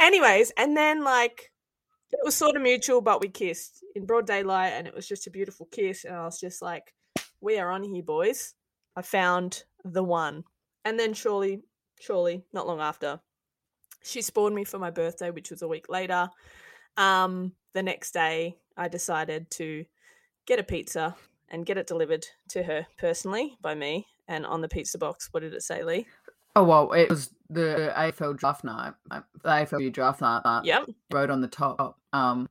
Anyways, 0.00 0.52
and 0.56 0.76
then 0.76 1.02
like 1.02 1.50
it 2.12 2.20
was 2.22 2.36
sort 2.36 2.56
of 2.56 2.62
mutual, 2.62 3.00
but 3.00 3.20
we 3.20 3.28
kissed 3.28 3.84
in 3.96 4.06
broad 4.06 4.26
daylight, 4.26 4.74
and 4.74 4.86
it 4.86 4.94
was 4.94 5.08
just 5.08 5.26
a 5.26 5.30
beautiful 5.30 5.66
kiss. 5.72 6.04
And 6.04 6.14
I 6.14 6.24
was 6.24 6.38
just 6.38 6.62
like, 6.62 6.94
"We 7.40 7.58
are 7.58 7.70
on 7.70 7.82
here, 7.82 8.04
boys. 8.04 8.54
I 8.98 9.02
found 9.02 9.64
the 9.84 10.02
one." 10.04 10.44
And 10.84 10.98
then 10.98 11.14
surely, 11.14 11.62
surely, 12.00 12.44
not 12.52 12.66
long 12.66 12.80
after, 12.80 13.20
she 14.02 14.22
spawned 14.22 14.54
me 14.54 14.64
for 14.64 14.78
my 14.78 14.90
birthday, 14.90 15.30
which 15.30 15.50
was 15.50 15.62
a 15.62 15.68
week 15.68 15.88
later. 15.88 16.28
Um, 16.96 17.52
the 17.74 17.82
next 17.82 18.12
day, 18.12 18.56
I 18.76 18.88
decided 18.88 19.50
to 19.52 19.84
get 20.46 20.58
a 20.58 20.62
pizza 20.62 21.14
and 21.50 21.66
get 21.66 21.78
it 21.78 21.86
delivered 21.86 22.26
to 22.48 22.62
her 22.62 22.86
personally 22.96 23.56
by 23.60 23.74
me. 23.74 24.06
And 24.26 24.44
on 24.44 24.60
the 24.60 24.68
pizza 24.68 24.98
box, 24.98 25.28
what 25.30 25.40
did 25.40 25.54
it 25.54 25.62
say, 25.62 25.82
Lee? 25.84 26.06
Oh 26.56 26.64
well, 26.64 26.92
it 26.92 27.08
was 27.08 27.30
the 27.48 27.92
AFL 27.96 28.36
draft 28.36 28.64
night. 28.64 28.94
The 29.10 29.22
AFL 29.44 29.92
draft 29.92 30.20
night. 30.20 30.42
uh, 30.44 30.60
Yep. 30.64 30.90
wrote 31.12 31.30
on 31.30 31.40
the 31.40 31.48
top. 31.48 31.98
Um, 32.12 32.48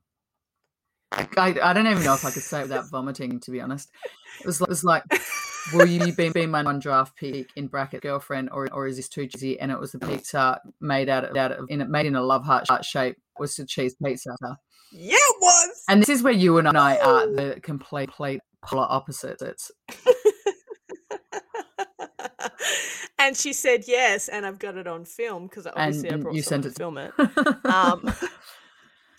I, 1.12 1.26
I 1.62 1.72
don't 1.72 1.86
even 1.86 2.04
know 2.04 2.14
if 2.14 2.24
I 2.24 2.30
could 2.30 2.42
say 2.42 2.60
it 2.60 2.62
without 2.64 2.90
vomiting. 2.90 3.40
To 3.40 3.50
be 3.50 3.60
honest, 3.60 3.90
it 4.40 4.46
was, 4.46 4.60
it 4.60 4.68
was 4.68 4.84
like, 4.84 5.02
"Will 5.72 5.86
you 5.86 6.12
be, 6.12 6.28
be 6.30 6.46
my 6.46 6.62
one 6.62 6.78
draft 6.78 7.16
pick 7.16 7.48
in 7.56 7.66
bracket 7.68 8.02
girlfriend, 8.02 8.50
or 8.52 8.68
or 8.72 8.86
is 8.86 8.96
this 8.96 9.08
too 9.08 9.26
cheesy?" 9.26 9.58
And 9.60 9.70
it 9.72 9.78
was 9.78 9.92
the 9.92 9.98
pizza 9.98 10.60
made 10.80 11.08
out 11.08 11.24
of, 11.24 11.36
out 11.36 11.52
of 11.52 11.66
in 11.68 11.80
it 11.80 11.88
made 11.88 12.06
in 12.06 12.16
a 12.16 12.22
love 12.22 12.44
heart 12.44 12.66
shape. 12.84 13.16
Was 13.38 13.54
the 13.56 13.64
cheese 13.66 13.94
pizza, 14.02 14.30
Yeah, 14.92 15.14
it 15.16 15.36
was. 15.40 15.82
and 15.88 16.00
this 16.02 16.08
is 16.08 16.22
where 16.22 16.32
you 16.32 16.58
and 16.58 16.66
I 16.68 16.96
are 16.96 17.26
the 17.26 17.60
complete, 17.62 18.08
complete 18.08 18.40
polar 18.64 18.86
opposites. 18.90 19.70
and 23.18 23.36
she 23.36 23.52
said 23.52 23.84
yes, 23.86 24.28
and 24.28 24.44
I've 24.46 24.58
got 24.58 24.76
it 24.76 24.86
on 24.86 25.04
film 25.04 25.46
because 25.46 25.66
obviously 25.66 26.10
I 26.10 26.16
brought 26.16 26.34
you 26.34 26.42
sent 26.42 26.64
to 26.64 26.70
it- 26.70 26.76
film 26.76 26.98
it. 26.98 27.12
Um, 27.64 28.00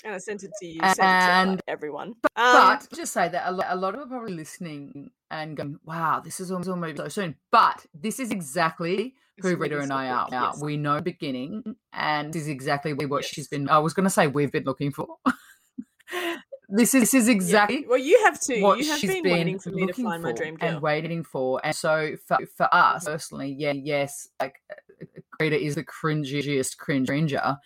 and 0.03 0.15
I 0.15 0.17
sent 0.17 0.43
it 0.43 0.51
to 0.59 0.65
you, 0.65 0.79
sent 0.81 0.91
it 0.91 0.95
to 0.97 1.03
And- 1.03 1.61
everyone. 1.67 2.09
Um, 2.35 2.77
But 2.79 2.87
just 2.95 3.13
say 3.13 3.29
that 3.29 3.43
a 3.47 3.51
lot, 3.51 3.65
a 3.69 3.75
lot 3.75 3.93
of 3.95 4.01
people 4.01 4.15
are 4.15 4.19
probably 4.19 4.35
listening 4.35 5.11
and 5.31 5.55
going, 5.57 5.79
"Wow, 5.83 6.21
this 6.23 6.39
is 6.39 6.51
almost 6.51 6.69
maybe 6.69 6.97
so 6.97 7.07
soon." 7.07 7.35
But 7.51 7.85
this 7.93 8.19
is 8.19 8.31
exactly 8.31 9.15
who 9.41 9.49
really 9.49 9.75
Rita 9.75 9.79
and 9.81 9.93
I 9.93 10.09
are. 10.09 10.27
Now 10.31 10.51
yes. 10.53 10.61
we 10.61 10.77
know 10.77 10.95
the 10.97 11.01
beginning, 11.03 11.75
and 11.93 12.33
this 12.33 12.43
is 12.43 12.47
exactly 12.47 12.93
what 12.93 13.25
she's 13.25 13.47
been. 13.47 13.69
I 13.69 13.79
was 13.79 13.93
going 13.93 14.05
to 14.05 14.09
say 14.09 14.27
we've 14.27 14.51
been 14.51 14.65
looking 14.65 14.91
for. 14.91 15.17
this 16.69 16.93
is 16.93 17.01
this 17.01 17.13
is 17.13 17.27
yeah. 17.27 17.33
exactly 17.33 17.85
Well, 17.87 17.97
you 17.97 18.23
have 18.25 18.39
too. 18.39 18.61
what 18.61 18.79
You 18.79 18.85
have 18.85 18.99
she's 18.99 19.11
been, 19.11 19.23
been, 19.23 19.33
waiting 19.33 19.59
for 19.59 19.71
me 19.71 19.87
to 19.87 19.93
find 19.93 20.21
my 20.23 20.31
dream 20.31 20.55
girl. 20.55 20.69
and 20.69 20.81
waiting 20.81 21.23
for. 21.23 21.59
And 21.63 21.75
so 21.75 22.15
for 22.27 22.37
for 22.55 22.73
us 22.73 23.05
personally, 23.05 23.55
yeah, 23.57 23.73
yes, 23.73 24.27
like 24.39 24.55
uh, 24.71 25.05
Rita 25.39 25.59
is 25.59 25.75
the 25.75 25.83
cringiest 25.83 26.77
cringe 26.77 27.07
cringer. 27.07 27.57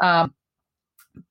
Um, 0.00 0.34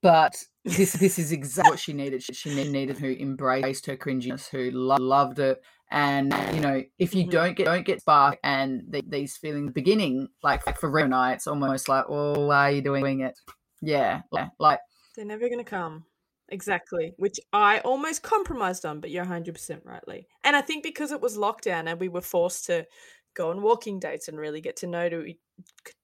but 0.01 0.43
this 0.65 0.93
this 0.93 1.17
is 1.19 1.31
exactly 1.31 1.71
what 1.71 1.79
she 1.79 1.93
needed. 1.93 2.23
She, 2.23 2.33
she 2.33 2.49
needed 2.65 2.97
who 2.97 3.11
embraced 3.11 3.85
her 3.87 3.97
cringiness, 3.97 4.47
who 4.49 4.71
lo- 4.71 4.97
loved 4.99 5.39
it. 5.39 5.61
And 5.89 6.33
you 6.53 6.61
know, 6.61 6.83
if 6.99 7.13
you 7.13 7.25
Mhm. 7.25 7.31
don't 7.31 7.55
get 7.57 7.65
don't 7.65 7.85
get 7.85 8.01
spark 8.01 8.39
and 8.43 8.83
the, 8.89 9.03
these 9.07 9.37
feelings 9.37 9.71
beginning, 9.73 10.29
like, 10.43 10.65
like 10.65 10.79
for 10.79 10.89
Rita 10.89 11.05
and 11.05 11.15
I, 11.15 11.33
it's 11.33 11.47
almost 11.47 11.89
like, 11.89 12.07
well, 12.09 12.47
why 12.47 12.69
are 12.69 12.71
you 12.71 12.81
doing 12.81 13.21
it? 13.21 13.37
Yeah, 13.81 14.21
yeah, 14.31 14.49
like 14.59 14.79
They're 15.15 15.25
never 15.25 15.47
going 15.49 15.57
to 15.57 15.63
come. 15.69 16.05
Exactly. 16.49 17.13
Which 17.17 17.39
I 17.53 17.79
almost 17.79 18.23
compromised 18.23 18.85
on, 18.85 18.99
but 18.99 19.09
you're 19.09 19.25
100% 19.25 19.81
rightly. 19.85 20.27
And 20.43 20.55
I 20.55 20.61
think 20.61 20.83
because 20.83 21.11
it 21.11 21.21
was 21.21 21.37
lockdown 21.37 21.89
and 21.89 21.99
we 21.99 22.09
were 22.09 22.21
forced 22.21 22.65
to 22.65 22.85
go 23.33 23.49
on 23.51 23.61
walking 23.61 23.99
dates 23.99 24.27
and 24.27 24.37
really 24.37 24.59
get 24.59 24.75
to 24.77 24.87
know 24.87 25.07
to 25.07 25.33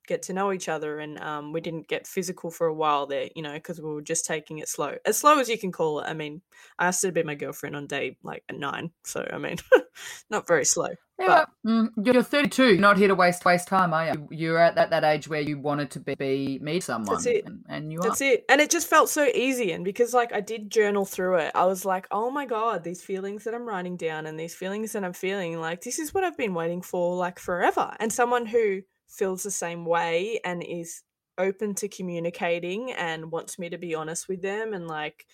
get 0.07 0.23
to 0.23 0.33
know 0.33 0.53
each 0.53 0.69
other 0.69 0.99
and 0.99 1.19
um, 1.19 1.51
we 1.51 1.61
didn't 1.61 1.87
get 1.87 2.07
physical 2.07 2.49
for 2.49 2.67
a 2.67 2.73
while 2.73 3.05
there 3.05 3.27
you 3.35 3.41
know 3.41 3.53
because 3.53 3.79
we 3.81 3.89
were 3.89 4.01
just 4.01 4.25
taking 4.25 4.59
it 4.59 4.69
slow 4.69 4.95
as 5.05 5.17
slow 5.17 5.39
as 5.39 5.49
you 5.49 5.57
can 5.57 5.71
call 5.71 5.99
it 5.99 6.05
i 6.07 6.13
mean 6.13 6.41
i 6.79 6.87
asked 6.87 7.03
her 7.03 7.09
to 7.09 7.13
be 7.13 7.23
my 7.23 7.35
girlfriend 7.35 7.75
on 7.75 7.87
day 7.87 8.17
like 8.23 8.43
nine 8.51 8.89
so 9.03 9.27
i 9.31 9.37
mean 9.37 9.57
not 10.29 10.47
very 10.47 10.65
slow 10.65 10.87
Yeah, 11.19 11.45
mm, 11.65 11.89
you're 11.97 12.13
you're 12.13 12.23
32. 12.23 12.63
You're 12.63 12.77
not 12.77 12.97
here 12.97 13.07
to 13.07 13.15
waste 13.15 13.43
waste 13.43 13.67
time, 13.67 13.93
are 13.93 14.13
you? 14.13 14.27
You're 14.31 14.59
at 14.59 14.75
that, 14.75 14.91
that 14.91 15.03
age 15.03 15.27
where 15.27 15.41
you 15.41 15.59
wanted 15.59 15.89
to 15.91 15.99
be, 15.99 16.15
be 16.15 16.59
meet 16.61 16.83
someone, 16.83 17.15
that's 17.15 17.25
it. 17.25 17.45
and, 17.45 17.65
and 17.67 17.91
you 17.91 17.99
That's 18.01 18.21
are. 18.21 18.25
it. 18.25 18.45
And 18.49 18.61
it 18.61 18.69
just 18.69 18.87
felt 18.87 19.09
so 19.09 19.25
easy. 19.25 19.71
And 19.71 19.83
because 19.83 20.13
like 20.13 20.31
I 20.31 20.41
did 20.41 20.69
journal 20.69 21.05
through 21.05 21.37
it, 21.37 21.51
I 21.55 21.65
was 21.65 21.85
like, 21.85 22.07
oh 22.11 22.29
my 22.29 22.45
God, 22.45 22.83
these 22.83 23.01
feelings 23.03 23.45
that 23.45 23.55
I'm 23.55 23.67
writing 23.67 23.97
down 23.97 24.27
and 24.27 24.39
these 24.39 24.53
feelings 24.53 24.91
that 24.91 25.03
I'm 25.03 25.13
feeling, 25.13 25.59
like 25.59 25.81
this 25.81 25.97
is 25.97 26.13
what 26.13 26.23
I've 26.23 26.37
been 26.37 26.53
waiting 26.53 26.83
for 26.83 27.15
like 27.15 27.39
forever. 27.39 27.95
And 27.99 28.13
someone 28.13 28.45
who 28.45 28.81
feels 29.07 29.43
the 29.43 29.51
same 29.51 29.85
way 29.85 30.39
and 30.43 30.63
is 30.63 31.03
open 31.37 31.75
to 31.75 31.87
communicating 31.87 32.91
and 32.91 33.31
wants 33.31 33.59
me 33.59 33.69
to 33.69 33.77
be 33.77 33.93
honest 33.93 34.27
with 34.27 34.41
them 34.41 34.73
and 34.73 34.87
like 34.87 35.25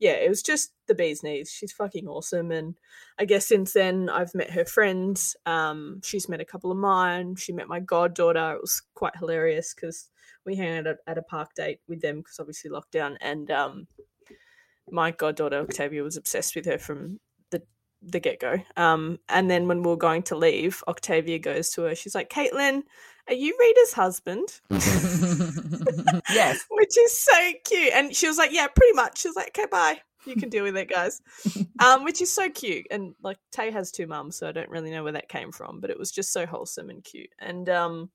yeah, 0.00 0.12
it 0.12 0.28
was 0.28 0.42
just 0.42 0.72
the 0.88 0.94
bee's 0.94 1.22
knees. 1.22 1.50
She's 1.50 1.72
fucking 1.72 2.08
awesome. 2.08 2.50
And 2.50 2.74
I 3.18 3.24
guess 3.24 3.46
since 3.46 3.72
then 3.72 4.08
I've 4.08 4.34
met 4.34 4.50
her 4.50 4.64
friends. 4.64 5.36
Um, 5.46 6.00
she's 6.02 6.28
met 6.28 6.40
a 6.40 6.44
couple 6.44 6.70
of 6.70 6.76
mine. 6.76 7.36
She 7.36 7.52
met 7.52 7.68
my 7.68 7.80
goddaughter. 7.80 8.52
It 8.52 8.60
was 8.60 8.82
quite 8.94 9.16
hilarious 9.16 9.74
because 9.74 10.10
we 10.44 10.56
hang 10.56 10.78
out 10.78 10.96
at, 11.06 11.18
a 11.18 11.22
park 11.22 11.54
date 11.54 11.80
with 11.88 12.00
them 12.00 12.18
because 12.18 12.38
obviously 12.40 12.70
lockdown. 12.70 13.16
And 13.20 13.50
um, 13.50 13.86
my 14.90 15.10
goddaughter 15.10 15.60
Octavia 15.60 16.02
was 16.02 16.16
obsessed 16.16 16.54
with 16.54 16.66
her 16.66 16.78
from 16.78 17.20
the 17.50 17.62
the 18.02 18.20
get 18.20 18.40
go. 18.40 18.58
Um, 18.76 19.18
and 19.28 19.50
then 19.50 19.68
when 19.68 19.82
we 19.82 19.90
were 19.90 19.96
going 19.96 20.24
to 20.24 20.36
leave, 20.36 20.82
Octavia 20.88 21.38
goes 21.38 21.70
to 21.70 21.82
her. 21.82 21.94
She's 21.94 22.14
like, 22.14 22.30
"Caitlin, 22.30 22.82
are 23.28 23.34
you 23.34 23.56
Rita's 23.58 23.92
husband?" 23.92 24.48
yes. 26.30 26.64
which 26.70 26.98
is 26.98 27.16
so 27.16 27.52
cute. 27.64 27.92
And 27.94 28.14
she 28.14 28.26
was 28.26 28.38
like, 28.38 28.52
"Yeah, 28.52 28.66
pretty 28.68 28.94
much." 28.94 29.18
She 29.18 29.28
was 29.28 29.36
like, 29.36 29.56
"Okay, 29.56 29.66
bye. 29.70 30.00
You 30.26 30.36
can 30.36 30.48
deal 30.48 30.64
with 30.64 30.76
it, 30.76 30.88
guys." 30.88 31.20
um, 31.78 32.04
which 32.04 32.20
is 32.22 32.32
so 32.32 32.48
cute. 32.50 32.86
And 32.90 33.14
like 33.22 33.38
Tay 33.52 33.70
has 33.70 33.90
two 33.90 34.06
mums, 34.06 34.36
so 34.36 34.48
I 34.48 34.52
don't 34.52 34.70
really 34.70 34.90
know 34.90 35.02
where 35.02 35.12
that 35.12 35.28
came 35.28 35.52
from, 35.52 35.80
but 35.80 35.90
it 35.90 35.98
was 35.98 36.10
just 36.10 36.32
so 36.32 36.46
wholesome 36.46 36.90
and 36.90 37.02
cute. 37.04 37.30
And 37.38 37.68
um, 37.68 38.10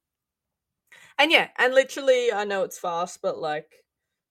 and 1.18 1.32
yeah, 1.32 1.50
and 1.58 1.74
literally, 1.74 2.32
I 2.32 2.46
know 2.46 2.64
it's 2.64 2.80
fast, 2.80 3.22
but 3.22 3.38
like. 3.38 3.68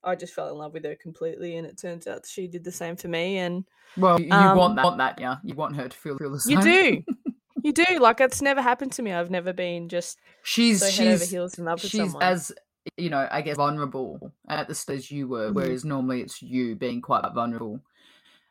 I 0.04 0.14
just 0.14 0.32
fell 0.32 0.48
in 0.48 0.56
love 0.56 0.74
with 0.74 0.84
her 0.84 0.94
completely, 0.94 1.56
and 1.56 1.66
it 1.66 1.76
turns 1.76 2.06
out 2.06 2.24
she 2.24 2.46
did 2.46 2.62
the 2.62 2.70
same 2.70 2.94
for 2.94 3.08
me. 3.08 3.38
And 3.38 3.64
Well, 3.96 4.20
you 4.20 4.30
Um, 4.30 4.56
want 4.56 4.76
that, 4.76 4.84
want 4.84 4.98
that, 4.98 5.20
yeah. 5.20 5.38
You 5.42 5.56
want 5.56 5.74
her 5.74 5.88
to 5.88 5.96
feel 5.96 6.16
feel 6.16 6.30
the 6.30 6.38
same. 6.38 6.56
you 6.56 6.62
do, 6.62 7.02
you 7.62 7.72
do. 7.72 7.84
Like 8.00 8.20
it's 8.20 8.42
never 8.42 8.62
happened 8.62 8.92
to 8.92 9.02
me. 9.02 9.12
I've 9.12 9.30
never 9.30 9.52
been 9.52 9.88
just 9.88 10.18
She's 10.42 10.80
so 10.80 10.86
head 10.86 11.14
over 11.14 11.18
she's 11.24 11.30
heels 11.30 11.58
in 11.58 11.64
love 11.64 11.82
with 11.82 11.90
she's 11.90 11.98
someone. 12.12 12.22
as 12.22 12.52
you 12.96 13.10
know, 13.10 13.28
I 13.30 13.42
guess 13.42 13.56
vulnerable 13.56 14.32
at 14.48 14.68
the 14.68 14.74
stage 14.74 15.10
you 15.10 15.28
were, 15.28 15.50
Mhm. 15.50 15.54
whereas 15.54 15.84
normally 15.84 16.22
it's 16.22 16.40
you 16.42 16.74
being 16.74 17.02
quite 17.02 17.24
vulnerable, 17.34 17.80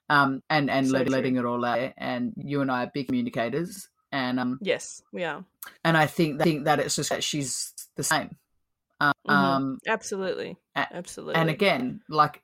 um, 0.10 0.44
and 0.50 0.70
and 0.70 0.88
So 0.88 0.94
let, 0.94 1.10
letting 1.10 1.38
it 1.38 1.46
all 1.46 1.64
out. 1.66 1.94
And 1.98 2.34
you 2.38 2.62
and 2.62 2.72
I 2.72 2.84
are 2.84 2.92
big 2.94 3.08
communicators, 3.08 3.90
and 4.12 4.40
um, 4.40 4.60
yes, 4.62 5.02
we 5.12 5.24
are. 5.24 5.44
and 5.84 5.98
I 5.98 6.06
think 6.06 6.42
think 6.42 6.66
that 6.66 6.80
it's 6.80 6.96
just 6.96 7.10
that 7.10 7.24
she's 7.24 7.74
the 7.96 8.04
same. 8.04 8.38
Um, 9.00 9.14
Mhm. 9.28 9.32
um, 9.34 9.80
Absolutely. 9.88 10.58
a- 10.76 10.94
Absolutely. 10.96 11.36
and 11.36 11.50
again, 11.50 12.02
like 12.10 12.42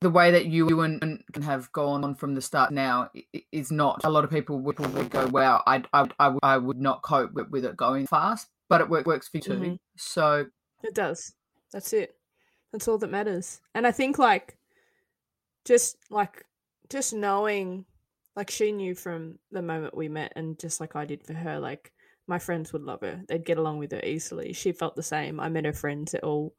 the 0.00 0.10
way 0.10 0.30
that 0.30 0.46
you 0.46 0.80
and 0.80 1.00
can 1.32 1.42
have 1.42 1.70
gone 1.72 2.04
on 2.04 2.14
from 2.14 2.34
the 2.34 2.40
start 2.40 2.70
now 2.72 3.10
is 3.50 3.72
not. 3.72 4.00
A 4.04 4.10
lot 4.10 4.24
of 4.24 4.30
people 4.30 4.58
would, 4.60 4.78
would 4.78 5.10
go, 5.10 5.26
"Wow, 5.26 5.62
I, 5.66 5.82
I, 5.92 6.08
I, 6.18 6.28
would- 6.28 6.40
I 6.42 6.56
would 6.56 6.78
not 6.80 7.02
cope 7.02 7.32
with, 7.32 7.48
with 7.50 7.64
it 7.64 7.76
going 7.76 8.06
fast," 8.06 8.48
but 8.68 8.80
it 8.80 8.88
work, 8.88 9.06
works 9.06 9.28
for 9.28 9.38
you 9.38 9.42
too. 9.42 9.52
Mhm. 9.54 9.78
So 9.96 10.46
It 10.84 10.94
does. 10.94 11.34
That's 11.72 11.92
it. 11.92 12.14
That's 12.72 12.86
all 12.86 12.98
that 12.98 13.10
matters. 13.10 13.60
And 13.74 13.86
I 13.86 13.90
think 13.92 14.18
like 14.18 14.56
just 15.64 15.96
like 16.10 16.44
just 16.88 17.12
knowing 17.12 17.84
like 18.36 18.50
she 18.50 18.70
knew 18.72 18.94
from 18.94 19.38
the 19.50 19.62
moment 19.62 19.96
we 19.96 20.08
met 20.08 20.32
and 20.36 20.58
just 20.60 20.80
like 20.80 20.94
I 20.94 21.04
did 21.04 21.24
for 21.26 21.34
her, 21.34 21.58
like 21.58 21.92
my 22.28 22.38
friends 22.38 22.72
would 22.72 22.82
love 22.82 23.00
her. 23.00 23.22
They'd 23.26 23.44
get 23.44 23.58
along 23.58 23.78
with 23.78 23.90
her 23.92 24.00
easily. 24.04 24.52
She 24.52 24.70
felt 24.72 24.94
the 24.96 25.02
same. 25.02 25.40
I 25.40 25.48
met 25.48 25.64
her 25.64 25.72
friends, 25.72 26.12
they're 26.12 26.24
all 26.24 26.54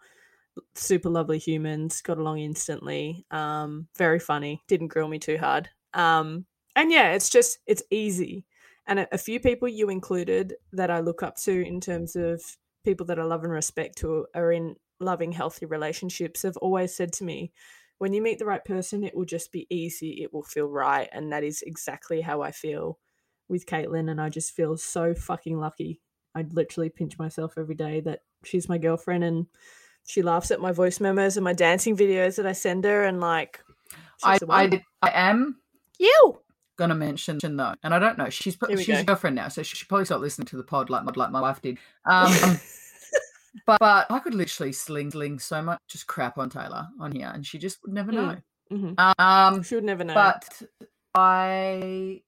super 0.76 1.10
lovely 1.10 1.38
humans, 1.38 2.02
got 2.02 2.18
along 2.18 2.40
instantly. 2.40 3.26
Um, 3.32 3.88
very 3.98 4.20
funny, 4.20 4.62
didn't 4.68 4.88
grill 4.88 5.08
me 5.08 5.20
too 5.20 5.38
hard. 5.38 5.70
Um, 5.94 6.46
and 6.76 6.92
yeah, 6.92 7.12
it's 7.12 7.30
just 7.30 7.60
it's 7.68 7.84
easy. 7.92 8.46
And 8.88 9.00
a, 9.00 9.08
a 9.14 9.18
few 9.18 9.40
people 9.40 9.68
you 9.68 9.90
included 9.90 10.56
that 10.74 10.92
I 10.92 11.00
look 11.00 11.24
up 11.24 11.36
to 11.38 11.66
in 11.66 11.80
terms 11.80 12.16
of 12.16 12.42
people 12.84 13.06
that 13.08 13.20
I 13.20 13.24
love 13.24 13.44
and 13.44 13.54
respect 13.54 14.00
who 14.00 14.26
are 14.34 14.52
in 14.52 14.76
loving, 15.00 15.32
healthy 15.32 15.66
relationships 15.66 16.44
have 16.44 16.58
always 16.58 16.96
said 16.96 17.14
to 17.14 17.24
me, 17.24 17.52
when 18.00 18.14
you 18.14 18.22
meet 18.22 18.40
the 18.40 18.46
right 18.46 18.64
person, 18.64 19.04
it 19.04 19.16
will 19.16 19.26
just 19.26 19.52
be 19.52 19.68
easy. 19.70 20.22
It 20.24 20.34
will 20.34 20.44
feel 20.44 20.68
right. 20.68 21.10
And 21.12 21.32
that 21.32 21.44
is 21.44 21.62
exactly 21.62 22.22
how 22.22 22.42
I 22.42 22.52
feel 22.52 22.98
with 23.50 23.66
Caitlin. 23.66 24.10
And 24.10 24.22
I 24.22 24.30
just 24.30 24.56
feel 24.56 24.78
so 24.78 25.14
fucking 25.14 25.60
lucky. 25.60 26.02
I 26.34 26.46
literally 26.50 26.90
pinch 26.90 27.18
myself 27.18 27.56
every 27.58 27.76
day 27.76 28.00
that 28.02 28.22
she's 28.46 28.70
my 28.70 28.78
girlfriend 28.78 29.24
and 29.24 29.48
she 30.08 30.22
laughs 30.22 30.52
at 30.52 30.60
my 30.62 30.72
voice 30.72 31.00
memos 31.00 31.38
and 31.38 31.44
my 31.44 31.54
dancing 31.54 31.96
videos 31.96 32.36
that 32.38 32.46
I 32.48 32.52
send 32.54 32.84
her. 32.86 33.04
And 33.06 33.20
like, 33.20 33.62
I, 34.24 34.40
I, 34.50 34.84
I 35.02 35.12
am 35.14 35.58
you. 36.00 36.40
gonna 36.78 36.96
mention 36.96 37.40
though, 37.42 37.74
and 37.84 37.94
I 37.94 38.00
don't 38.00 38.18
know. 38.18 38.30
She's 38.30 38.56
pro- 38.56 38.70
Here 38.70 38.78
we 38.78 38.84
she's 38.84 38.96
go. 38.96 39.02
a 39.02 39.06
girlfriend 39.06 39.36
now, 39.36 39.48
so 39.50 39.64
she 39.64 39.86
probably 39.86 40.06
start 40.06 40.22
listening 40.22 40.48
to 40.48 40.58
the 40.58 40.64
pod 40.64 40.90
like 40.90 41.04
my 41.04 41.12
like 41.16 41.32
my 41.32 41.42
wife 41.42 41.62
did. 41.62 41.78
Um, 42.06 42.32
but 43.66 43.80
but 43.80 44.08
I 44.10 44.20
could 44.20 44.34
literally 44.36 44.72
sling 44.72 45.12
sling 45.12 45.40
so 45.40 45.62
much 45.62 45.80
just 45.88 46.08
crap 46.08 46.38
on 46.38 46.50
Taylor 46.50 46.88
on 47.00 47.12
here, 47.12 47.32
and 47.34 47.46
she 47.46 47.58
just 47.60 47.80
would 47.84 47.94
never 47.94 48.12
know. 48.12 48.38
hmm 48.70 48.94
Um, 49.18 49.64
She 49.64 49.76
would 49.76 49.84
never 49.84 50.04
know. 50.04 50.14
but 50.14 50.62
I. 51.16 52.22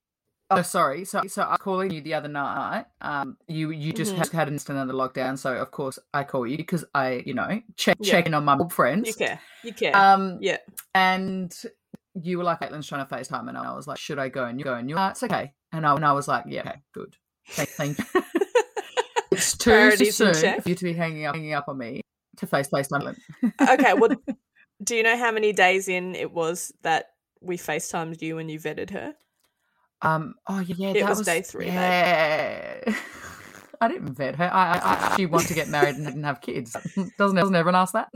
Oh, 0.58 0.62
sorry. 0.62 1.04
So, 1.04 1.22
so 1.26 1.42
I 1.48 1.56
calling 1.56 1.90
you 1.90 2.00
the 2.00 2.14
other 2.14 2.28
night. 2.28 2.86
Um, 3.00 3.36
you 3.48 3.70
you 3.70 3.92
just 3.92 4.14
Mhm. 4.14 4.18
had, 4.18 4.28
had 4.30 4.48
another 4.48 4.92
lockdown, 4.92 5.38
so 5.38 5.54
of 5.54 5.70
course 5.70 5.98
I 6.12 6.24
call 6.24 6.46
you 6.46 6.56
because 6.56 6.84
I, 6.94 7.22
you 7.26 7.34
know, 7.34 7.60
check 7.76 7.96
Yeah. 8.00 8.12
checking 8.12 8.34
on 8.34 8.44
my 8.44 8.56
old 8.56 8.72
friends. 8.72 9.08
you 9.08 9.14
care. 9.14 9.40
You 9.62 9.72
care. 9.72 9.96
Um, 9.96 10.38
yeah. 10.40 10.58
and 10.94 11.54
you 12.14 12.36
were 12.38 12.44
like, 12.44 12.60
Caitlin's 12.60 12.86
trying 12.86 13.06
to 13.06 13.14
FaceTime, 13.14 13.48
and 13.48 13.56
I 13.56 13.74
was 13.74 13.86
like, 13.86 13.98
should 13.98 14.18
I 14.18 14.28
go? 14.28 14.44
And 14.44 14.58
you 14.58 14.64
go, 14.64 14.74
and 14.74 14.88
you're 14.88 14.98
like, 14.98 15.12
it's 15.12 15.22
okay. 15.22 15.54
And 15.72 15.86
I, 15.86 15.94
and 15.96 16.04
I 16.04 16.12
was 16.12 16.28
like, 16.28 16.44
yeah, 16.46 16.60
okay, 16.60 16.82
good. 16.92 17.16
Thank, 17.48 17.68
thank 17.70 17.98
you. 17.98 18.04
it's 19.30 19.56
too 19.56 19.70
Priorities 19.70 20.16
soon 20.16 20.34
for 20.60 20.68
you 20.68 20.74
to 20.74 20.84
be 20.84 20.92
hanging 20.92 21.24
up, 21.26 21.34
hanging 21.34 21.54
up 21.54 21.68
on 21.68 21.78
me 21.78 22.02
to 22.36 22.46
face 22.46 22.68
FaceTime. 22.68 23.16
okay, 23.70 23.94
well, 23.94 24.10
do 24.84 24.94
you 24.96 25.02
know 25.02 25.16
how 25.16 25.32
many 25.32 25.52
days 25.52 25.88
in 25.88 26.14
it 26.14 26.32
was 26.32 26.72
that 26.82 27.06
we 27.40 27.56
FaceTimed 27.56 28.20
you 28.20 28.38
and 28.38 28.50
you 28.50 28.58
vetted 28.60 28.90
her? 28.90 29.14
Um. 30.02 30.34
Oh 30.46 30.60
yeah, 30.60 30.74
yeah. 30.78 30.88
It 30.90 31.00
that 31.00 31.08
was 31.10 31.22
day 31.22 31.42
three. 31.42 31.66
Yeah. 31.66 32.80
I 33.80 33.88
didn't 33.88 34.14
vet 34.14 34.36
her. 34.36 34.44
I, 34.52 34.74
I, 34.74 34.78
I 34.78 34.92
actually 34.94 35.26
want 35.26 35.48
to 35.48 35.54
get 35.54 35.68
married 35.68 35.96
and 35.96 36.06
didn't 36.06 36.22
have 36.22 36.40
kids. 36.40 36.72
Doesn't 37.18 37.36
doesn't 37.36 37.54
everyone 37.54 37.74
ask 37.74 37.94
that? 37.94 38.10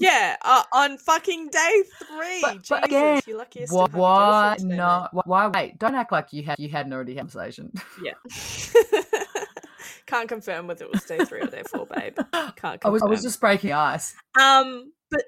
Yeah, 0.00 0.36
uh, 0.42 0.64
on 0.72 0.96
fucking 0.98 1.48
day 1.48 1.82
three. 1.98 2.40
But, 2.40 2.52
Jesus, 2.54 2.68
but 2.70 2.84
again, 2.86 3.20
you 3.26 3.36
luckiest 3.36 3.72
why, 3.72 3.86
why 3.92 4.56
not? 4.60 5.10
Why 5.26 5.46
wait? 5.48 5.78
Don't 5.78 5.94
act 5.94 6.10
like 6.10 6.32
you 6.32 6.42
had 6.42 6.58
you 6.58 6.70
hadn't 6.70 6.92
already 6.92 7.14
had 7.14 7.26
a 7.26 7.30
conversation. 7.30 7.70
Yeah. 8.02 8.14
Can't 10.06 10.28
confirm 10.28 10.66
whether 10.66 10.86
it 10.86 10.92
was 10.92 11.04
day 11.04 11.18
three 11.18 11.42
or 11.42 11.46
day 11.46 11.62
four, 11.70 11.86
babe. 11.86 12.16
Can't 12.32 12.56
confirm. 12.56 12.80
I 12.82 12.88
was 12.88 13.02
I 13.02 13.06
was 13.06 13.22
just 13.22 13.40
breaking 13.40 13.72
ice. 13.72 14.14
Um, 14.40 14.90
but 15.10 15.22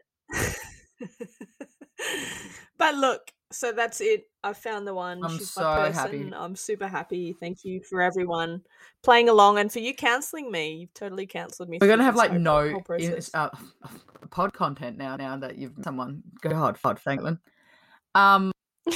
but 2.78 2.94
look, 2.94 3.30
so 3.52 3.72
that's 3.72 4.00
it. 4.00 4.24
I 4.42 4.52
found 4.52 4.86
the 4.86 4.94
one. 4.94 5.24
I'm 5.24 5.38
She's 5.38 5.50
so 5.50 5.62
my 5.62 5.88
person. 5.88 5.94
happy. 5.94 6.30
I'm 6.34 6.56
super 6.56 6.88
happy. 6.88 7.32
Thank 7.38 7.64
you 7.64 7.80
for 7.88 8.00
everyone 8.02 8.62
playing 9.02 9.28
along 9.28 9.58
and 9.58 9.72
for 9.72 9.78
you 9.78 9.94
counselling 9.94 10.50
me. 10.50 10.74
You've 10.74 10.94
totally 10.94 11.26
counselled 11.26 11.68
me. 11.68 11.78
We're 11.80 11.88
gonna 11.88 12.04
have 12.04 12.16
like 12.16 12.32
no 12.32 12.80
in, 12.98 13.18
uh, 13.34 13.50
pod 14.30 14.52
content 14.52 14.98
now. 14.98 15.16
Now 15.16 15.36
that 15.36 15.56
you've 15.56 15.74
someone 15.82 16.22
go 16.40 16.54
hard, 16.54 16.76
hard, 16.82 16.98
Franklin. 16.98 17.38
Um. 18.14 18.52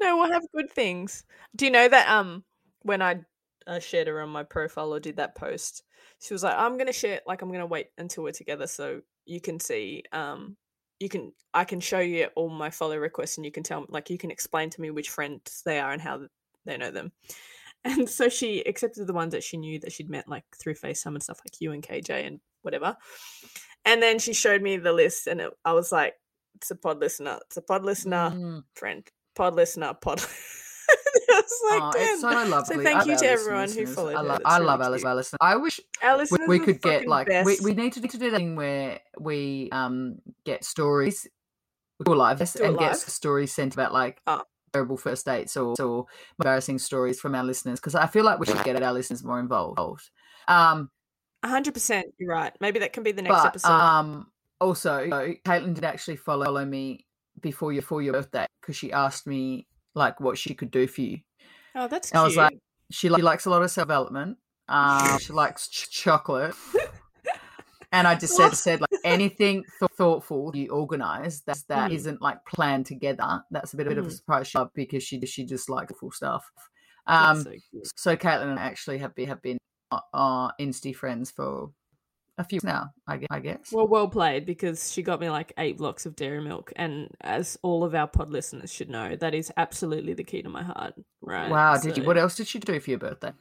no, 0.00 0.16
we'll 0.16 0.30
have 0.30 0.44
good 0.54 0.70
things. 0.70 1.24
Do 1.56 1.64
you 1.64 1.70
know 1.70 1.88
that 1.88 2.08
um 2.08 2.44
when 2.82 3.02
I 3.02 3.20
uh, 3.66 3.80
shared 3.80 4.06
her 4.06 4.20
on 4.20 4.28
my 4.28 4.44
profile 4.44 4.94
or 4.94 5.00
did 5.00 5.16
that 5.16 5.34
post, 5.34 5.82
she 6.20 6.32
was 6.32 6.44
like, 6.44 6.56
"I'm 6.56 6.78
gonna 6.78 6.92
share 6.92 7.20
like 7.26 7.42
I'm 7.42 7.50
gonna 7.50 7.66
wait 7.66 7.88
until 7.98 8.22
we're 8.22 8.32
together 8.32 8.66
so 8.66 9.00
you 9.24 9.40
can 9.40 9.58
see 9.58 10.04
um 10.12 10.56
you 11.00 11.08
can 11.08 11.32
I 11.52 11.64
can 11.64 11.80
show 11.80 12.00
you 12.00 12.28
all 12.34 12.48
my 12.48 12.70
follow 12.70 12.96
requests 12.96 13.36
and 13.36 13.44
you 13.44 13.52
can 13.52 13.62
tell 13.62 13.86
like 13.88 14.10
you 14.10 14.18
can 14.18 14.30
explain 14.30 14.70
to 14.70 14.80
me 14.80 14.90
which 14.90 15.10
friends 15.10 15.62
they 15.64 15.78
are 15.78 15.92
and 15.92 16.02
how 16.02 16.22
they 16.64 16.76
know 16.76 16.90
them." 16.90 17.12
And 17.84 18.10
so 18.10 18.28
she 18.28 18.62
accepted 18.62 19.06
the 19.06 19.12
ones 19.12 19.30
that 19.30 19.44
she 19.44 19.56
knew 19.56 19.78
that 19.78 19.92
she'd 19.92 20.10
met 20.10 20.26
like 20.26 20.42
through 20.58 20.74
FaceTime 20.74 21.14
and 21.14 21.22
stuff 21.22 21.38
like 21.44 21.60
you 21.60 21.70
and 21.70 21.86
KJ 21.86 22.26
and 22.26 22.40
whatever. 22.62 22.96
And 23.84 24.02
then 24.02 24.18
she 24.18 24.32
showed 24.32 24.60
me 24.60 24.76
the 24.76 24.92
list 24.92 25.28
and 25.28 25.40
it, 25.40 25.52
I 25.64 25.72
was 25.72 25.92
like, 25.92 26.14
it's 26.56 26.72
a 26.72 26.74
pod 26.74 26.98
listener. 26.98 27.38
It's 27.46 27.58
a 27.58 27.62
pod 27.62 27.84
listener 27.84 28.32
mm, 28.34 28.64
friend, 28.74 29.06
pod 29.36 29.54
listener, 29.54 29.94
pod. 29.94 30.20
Like, 31.70 31.82
oh, 31.82 31.92
it's 31.96 32.20
so 32.20 32.28
lovely. 32.28 32.84
thank 32.84 33.00
I 33.00 33.04
you 33.04 33.18
to 33.18 33.26
everyone 33.26 33.70
who 33.70 33.86
followed 33.86 34.14
I, 34.14 34.20
lo- 34.20 34.38
I 34.44 34.56
really 34.58 34.66
love 34.66 34.80
Alice. 34.82 35.04
our. 35.04 35.52
I 35.52 35.56
wish 35.56 35.80
Our 36.02 36.24
we, 36.30 36.46
we 36.46 36.58
could 36.60 36.80
get 36.80 37.06
like 37.06 37.26
we, 37.28 37.32
best. 37.32 37.64
we 37.64 37.74
need 37.74 37.92
to 37.94 38.00
to 38.00 38.18
do 38.18 38.30
that 38.30 38.36
thing 38.38 38.56
where 38.56 39.00
we 39.18 39.68
um 39.72 40.16
get 40.44 40.64
stories 40.64 41.26
do 42.04 42.12
a 42.12 42.14
live 42.14 42.40
and 42.40 42.78
get 42.78 42.96
stories 42.96 43.52
sent 43.52 43.74
about 43.74 43.92
like 43.92 44.20
Oh. 44.26 44.42
terrible 44.72 44.96
first 44.96 45.24
dates 45.24 45.56
or 45.56 45.74
or 45.80 46.06
embarrassing 46.38 46.78
stories 46.78 47.18
from 47.20 47.34
our 47.34 47.44
listeners 47.44 47.80
because 47.80 47.94
I 47.94 48.06
feel 48.06 48.24
like 48.24 48.38
we 48.38 48.46
should 48.46 48.62
get 48.64 48.80
our 48.82 48.92
listeners 48.92 49.24
more 49.24 49.40
involved. 49.40 50.10
Um, 50.48 50.90
hundred 51.44 51.74
percent. 51.74 52.06
You're 52.18 52.30
right. 52.30 52.52
Maybe 52.60 52.78
that 52.80 52.92
can 52.92 53.02
be 53.02 53.12
the 53.12 53.22
next 53.22 53.34
but 53.34 53.46
episode. 53.46 53.68
um, 53.72 54.26
also, 54.60 55.06
Caitlin 55.44 55.74
did 55.74 55.84
actually 55.84 56.16
follow, 56.16 56.44
follow 56.46 56.64
me 56.64 57.06
before 57.40 57.72
your 57.72 57.82
for 57.82 58.00
your 58.02 58.14
birthday 58.14 58.46
because 58.60 58.76
she 58.76 58.92
asked 58.92 59.26
me 59.26 59.66
like 59.96 60.20
what 60.20 60.38
she 60.38 60.54
could 60.54 60.70
do 60.70 60.86
for 60.86 61.00
you. 61.00 61.18
oh, 61.74 61.88
that's 61.88 62.14
I 62.14 62.22
was 62.22 62.36
like, 62.36 62.56
she, 62.92 63.08
li- 63.08 63.22
likes 63.22 63.46
a 63.46 63.50
lot 63.50 63.62
of 63.62 63.70
self 63.72 63.88
development. 63.88 64.38
Um, 64.68 65.18
she 65.18 65.32
likes 65.32 65.66
ch- 65.68 65.90
chocolate. 65.90 66.54
And 67.92 68.06
I 68.06 68.14
just 68.16 68.36
said 68.36 68.50
said 68.54 68.80
like 68.80 68.90
anything 69.04 69.64
th- 69.78 69.90
thoughtful 69.96 70.50
you 70.54 70.68
organise 70.70 71.40
that's 71.46 71.62
that 71.64 71.90
Mm. 71.90 71.94
not 71.94 72.20
like 72.20 72.44
planned 72.44 72.84
together. 72.84 73.42
That's 73.50 73.72
a 73.72 73.76
bit, 73.76 73.86
a 73.86 73.90
bit 73.90 73.98
of 73.98 74.06
a 74.06 74.08
Mm. 74.08 74.16
surprise 74.16 74.48
shop 74.48 74.72
because 74.74 75.02
she 75.04 75.24
she 75.24 75.44
just 75.46 75.70
likes 75.70 75.92
full 75.98 76.10
stuff. 76.10 76.44
Um, 77.06 77.42
so 77.42 77.52
so 77.94 78.16
Caitlin 78.16 78.50
and 78.50 78.58
I 78.58 78.64
actually 78.64 78.98
have 78.98 79.14
been 79.14 79.28
have 79.28 79.40
been 79.40 79.56
uh, 79.92 80.00
uh, 80.12 80.50
Insta 80.60 80.94
friends 80.94 81.30
for 81.30 81.70
a 82.38 82.44
few 82.44 82.60
now. 82.62 82.90
I 83.06 83.16
guess. 83.16 83.28
I 83.30 83.40
guess. 83.40 83.72
Well, 83.72 83.86
well 83.86 84.08
played 84.08 84.46
because 84.46 84.92
she 84.92 85.02
got 85.02 85.20
me 85.20 85.30
like 85.30 85.52
eight 85.58 85.78
blocks 85.78 86.06
of 86.06 86.16
dairy 86.16 86.42
milk, 86.42 86.72
and 86.76 87.08
as 87.20 87.58
all 87.62 87.84
of 87.84 87.94
our 87.94 88.06
pod 88.06 88.30
listeners 88.30 88.72
should 88.72 88.90
know, 88.90 89.16
that 89.16 89.34
is 89.34 89.52
absolutely 89.56 90.14
the 90.14 90.24
key 90.24 90.42
to 90.42 90.48
my 90.48 90.62
heart. 90.62 90.94
Right? 91.20 91.50
wow. 91.50 91.76
Did 91.76 91.96
you? 91.96 92.04
What 92.04 92.18
else 92.18 92.36
did 92.36 92.48
she 92.48 92.58
do 92.58 92.78
for 92.78 92.90
your 92.90 92.98
birthday? 92.98 93.32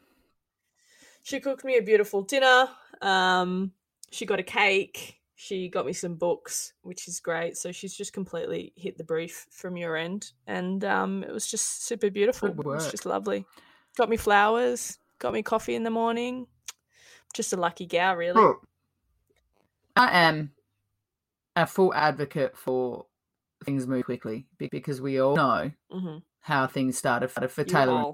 She 1.23 1.39
cooked 1.39 1.65
me 1.65 1.77
a 1.77 1.81
beautiful 1.81 2.21
dinner. 2.21 2.67
Um, 3.01 3.71
she 4.11 4.25
got 4.25 4.39
a 4.39 4.43
cake. 4.43 5.19
She 5.37 5.67
got 5.67 5.85
me 5.85 5.91
some 5.91 6.15
books, 6.15 6.73
which 6.81 7.07
is 7.09 7.19
great. 7.19 7.57
So 7.57 7.71
she's 7.71 7.93
just 7.93 8.13
completely 8.13 8.71
hit 8.77 8.97
the 8.97 9.03
brief 9.03 9.45
from 9.49 9.75
your 9.75 9.97
end, 9.97 10.31
and 10.47 10.85
um, 10.85 11.23
it 11.23 11.31
was 11.31 11.47
just 11.47 11.85
super 11.85 12.09
beautiful. 12.09 12.49
It 12.49 12.65
was 12.65 12.89
just 12.89 13.05
lovely. 13.05 13.45
Got 13.97 14.09
me 14.09 14.17
flowers. 14.17 14.97
Got 15.19 15.33
me 15.33 15.41
coffee 15.41 15.75
in 15.75 15.83
the 15.83 15.89
morning. 15.89 16.47
Just 17.33 17.53
a 17.53 17.57
lucky 17.57 17.85
gal, 17.85 18.15
really. 18.15 18.53
I 19.95 20.19
am 20.19 20.51
a 21.55 21.65
full 21.65 21.93
advocate 21.93 22.57
for 22.57 23.05
things 23.63 23.87
move 23.87 24.05
quickly 24.05 24.47
because 24.57 25.01
we 25.01 25.19
all 25.19 25.35
know 25.35 25.71
hmm 25.91 26.17
how 26.41 26.67
things 26.67 26.95
started 26.95 27.29
for, 27.29 27.63
Taylor. 27.63 28.13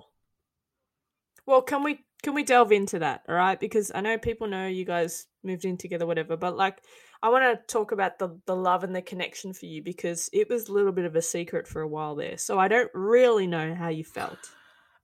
Well, 1.45 1.61
can 1.61 1.83
we 1.83 1.99
can 2.23 2.33
we 2.33 2.43
delve 2.43 2.71
into 2.71 2.99
that? 2.99 3.23
All 3.27 3.35
right, 3.35 3.59
because 3.59 3.91
I 3.93 3.99
know 3.99 4.17
people 4.17 4.47
know 4.47 4.67
you 4.67 4.85
guys 4.85 5.27
moved 5.43 5.65
in 5.65 5.75
together, 5.75 6.05
whatever. 6.05 6.37
But 6.37 6.55
like, 6.55 6.81
I 7.21 7.29
want 7.29 7.43
to 7.43 7.73
talk 7.73 7.91
about 7.91 8.19
the 8.19 8.39
the 8.45 8.55
love 8.55 8.85
and 8.85 8.95
the 8.95 9.01
connection 9.01 9.53
for 9.53 9.65
you 9.65 9.83
because 9.83 10.29
it 10.31 10.49
was 10.49 10.69
a 10.69 10.71
little 10.71 10.93
bit 10.93 11.03
of 11.03 11.15
a 11.15 11.21
secret 11.21 11.67
for 11.67 11.81
a 11.81 11.87
while 11.87 12.15
there. 12.15 12.37
So 12.37 12.57
I 12.57 12.69
don't 12.69 12.91
really 12.93 13.47
know 13.47 13.75
how 13.75 13.89
you 13.89 14.05
felt. 14.05 14.39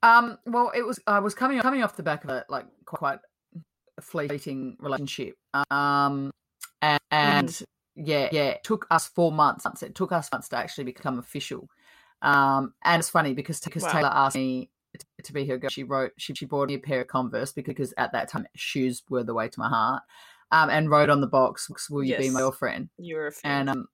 Um, 0.04 0.38
well, 0.46 0.72
it 0.76 0.86
was 0.86 1.00
I 1.06 1.20
was 1.20 1.34
coming 1.34 1.60
coming 1.60 1.84
off 1.84 1.98
the 1.98 2.04
back 2.04 2.24
of 2.24 2.30
it 2.30 2.46
like 2.50 2.66
quite 2.86 3.20
fleeting 4.00 4.78
relationship. 4.80 5.36
Um, 5.72 6.32
and, 6.82 7.00
and 7.12 7.50
mm. 7.50 7.64
yeah, 7.96 8.30
yeah, 8.32 8.46
it 8.50 8.64
took 8.64 8.88
us 8.92 9.08
four 9.08 9.32
months. 9.32 9.66
It 9.82 9.96
took 9.96 10.12
us 10.12 10.32
months 10.32 10.50
to 10.50 10.58
actually 10.58 10.86
become 10.86 11.20
official. 11.20 11.70
Um, 12.22 12.74
and 12.84 13.00
it's 13.00 13.10
funny 13.10 13.34
because 13.34 13.60
because 13.60 13.84
wow. 13.84 13.92
Taylor 13.92 14.12
asked 14.12 14.36
me 14.36 14.70
to 15.24 15.34
be 15.34 15.46
her 15.46 15.58
girl. 15.58 15.70
She 15.70 15.84
wrote 15.84 16.14
she 16.18 16.34
she 16.34 16.46
bought 16.46 16.70
me 16.70 16.76
a 16.76 16.80
pair 16.80 17.02
of 17.02 17.08
Converse 17.08 17.52
because 17.52 17.94
at 17.98 18.12
that 18.14 18.30
time 18.30 18.48
shoes 18.56 19.04
were 19.10 19.24
the 19.24 19.34
way 19.34 19.48
to 19.48 19.60
my 19.60 19.70
heart. 19.70 20.04
Um, 20.50 20.70
and 20.70 20.90
wrote 20.90 21.10
on 21.10 21.20
the 21.20 21.28
box, 21.28 21.70
"Will 21.90 22.04
you 22.04 22.12
yes. 22.12 22.22
be 22.22 22.30
my 22.30 22.40
girlfriend?" 22.40 22.90
You're 22.98 23.28
a 23.28 23.32
fan. 23.34 23.52
And 23.52 23.70
um, 23.70 23.88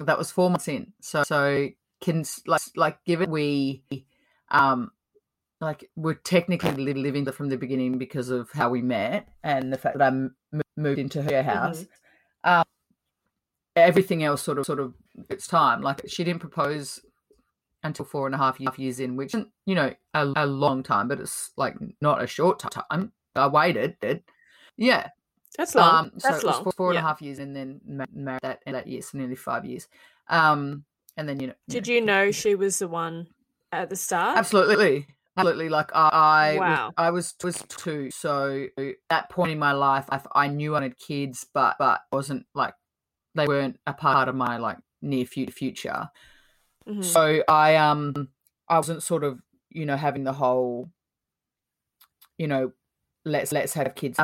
that 0.00 0.18
was 0.18 0.30
four 0.30 0.50
months 0.50 0.68
in. 0.68 0.92
So 1.00 1.22
so 1.22 1.68
can 2.00 2.24
like 2.46 2.62
like 2.76 3.02
given 3.04 3.30
we 3.30 3.82
um 4.50 4.90
like 5.60 5.90
we're 5.96 6.14
technically 6.14 6.92
living 6.92 7.24
from 7.32 7.48
the 7.48 7.56
beginning 7.56 7.98
because 7.98 8.28
of 8.28 8.50
how 8.52 8.68
we 8.68 8.82
met 8.82 9.28
and 9.42 9.72
the 9.72 9.78
fact 9.78 9.98
that 9.98 10.04
I 10.04 10.08
m- 10.08 10.36
moved 10.76 10.98
into 10.98 11.22
her 11.22 11.42
house. 11.42 11.80
Mm-hmm. 11.80 11.92
Everything 13.76 14.24
else 14.24 14.42
sort 14.42 14.58
of 14.58 14.66
sort 14.66 14.80
of 14.80 14.94
it's 15.30 15.46
time. 15.46 15.82
Like 15.82 16.02
she 16.08 16.24
didn't 16.24 16.40
propose 16.40 17.00
until 17.82 18.04
four 18.04 18.26
and 18.26 18.34
a 18.34 18.38
half 18.38 18.58
years 18.58 18.98
in, 18.98 19.16
which 19.16 19.34
you 19.66 19.74
know 19.74 19.92
a, 20.14 20.32
a 20.34 20.46
long 20.46 20.82
time, 20.82 21.08
but 21.08 21.20
it's 21.20 21.52
like 21.56 21.76
not 22.00 22.22
a 22.22 22.26
short 22.26 22.58
time. 22.58 23.12
I 23.34 23.48
waited, 23.48 23.98
did 24.00 24.22
yeah, 24.76 25.08
that's 25.56 25.74
long. 25.74 26.06
Um, 26.06 26.12
so 26.18 26.28
That's 26.28 26.42
it 26.42 26.46
was 26.46 26.54
long. 26.54 26.64
four, 26.64 26.72
four 26.72 26.92
yeah. 26.92 26.98
and 26.98 27.06
a 27.06 27.08
half 27.08 27.22
years, 27.22 27.38
and 27.38 27.56
then 27.56 27.80
married 28.12 28.40
that 28.42 28.62
that 28.66 28.86
year, 28.86 29.02
so 29.02 29.18
nearly 29.18 29.36
five 29.36 29.64
years. 29.64 29.88
Um, 30.28 30.84
and 31.16 31.28
then 31.28 31.40
you 31.40 31.48
know, 31.48 31.54
did 31.68 31.86
you, 31.86 32.00
know, 32.00 32.22
you 32.22 32.26
know 32.26 32.32
she 32.32 32.54
was 32.54 32.78
the 32.78 32.88
one 32.88 33.28
at 33.72 33.88
the 33.88 33.96
start? 33.96 34.38
Absolutely, 34.38 35.06
absolutely. 35.36 35.68
Like 35.70 35.90
I, 35.94 36.56
wow. 36.58 36.86
was, 36.86 36.94
I 36.98 37.10
was 37.10 37.34
was 37.42 37.64
two, 37.68 38.10
so 38.10 38.66
at 38.78 38.94
that 39.08 39.30
point 39.30 39.52
in 39.52 39.58
my 39.58 39.72
life, 39.72 40.06
I, 40.10 40.20
I 40.34 40.48
knew 40.48 40.72
I 40.72 40.80
wanted 40.80 40.98
kids, 40.98 41.46
but 41.52 41.76
but 41.78 42.02
wasn't 42.12 42.46
like 42.54 42.74
they 43.36 43.46
weren't 43.46 43.78
a 43.86 43.92
part 43.92 44.28
of 44.28 44.34
my 44.34 44.56
like 44.56 44.78
near 45.02 45.26
future. 45.26 46.08
Mm-hmm. 46.88 47.02
So 47.02 47.42
I 47.48 47.76
um 47.76 48.28
I 48.68 48.76
wasn't 48.76 49.02
sort 49.02 49.24
of 49.24 49.40
you 49.70 49.86
know 49.86 49.96
having 49.96 50.24
the 50.24 50.32
whole 50.32 50.90
you 52.38 52.46
know 52.46 52.72
let's 53.24 53.52
let's 53.52 53.74
have 53.74 53.94
kids 53.94 54.18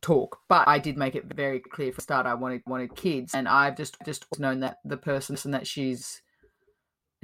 talk 0.00 0.38
but 0.48 0.66
i 0.68 0.78
did 0.78 0.96
make 0.96 1.14
it 1.14 1.24
very 1.34 1.58
clear 1.60 1.90
from 1.90 1.96
the 1.96 2.02
start 2.02 2.26
i 2.26 2.34
wanted 2.34 2.62
wanted 2.66 2.94
kids 2.94 3.34
and 3.34 3.48
i've 3.48 3.76
just 3.76 3.96
just 4.04 4.24
known 4.38 4.60
that 4.60 4.76
the 4.84 4.96
person 4.96 5.36
that 5.50 5.66
she's 5.66 6.22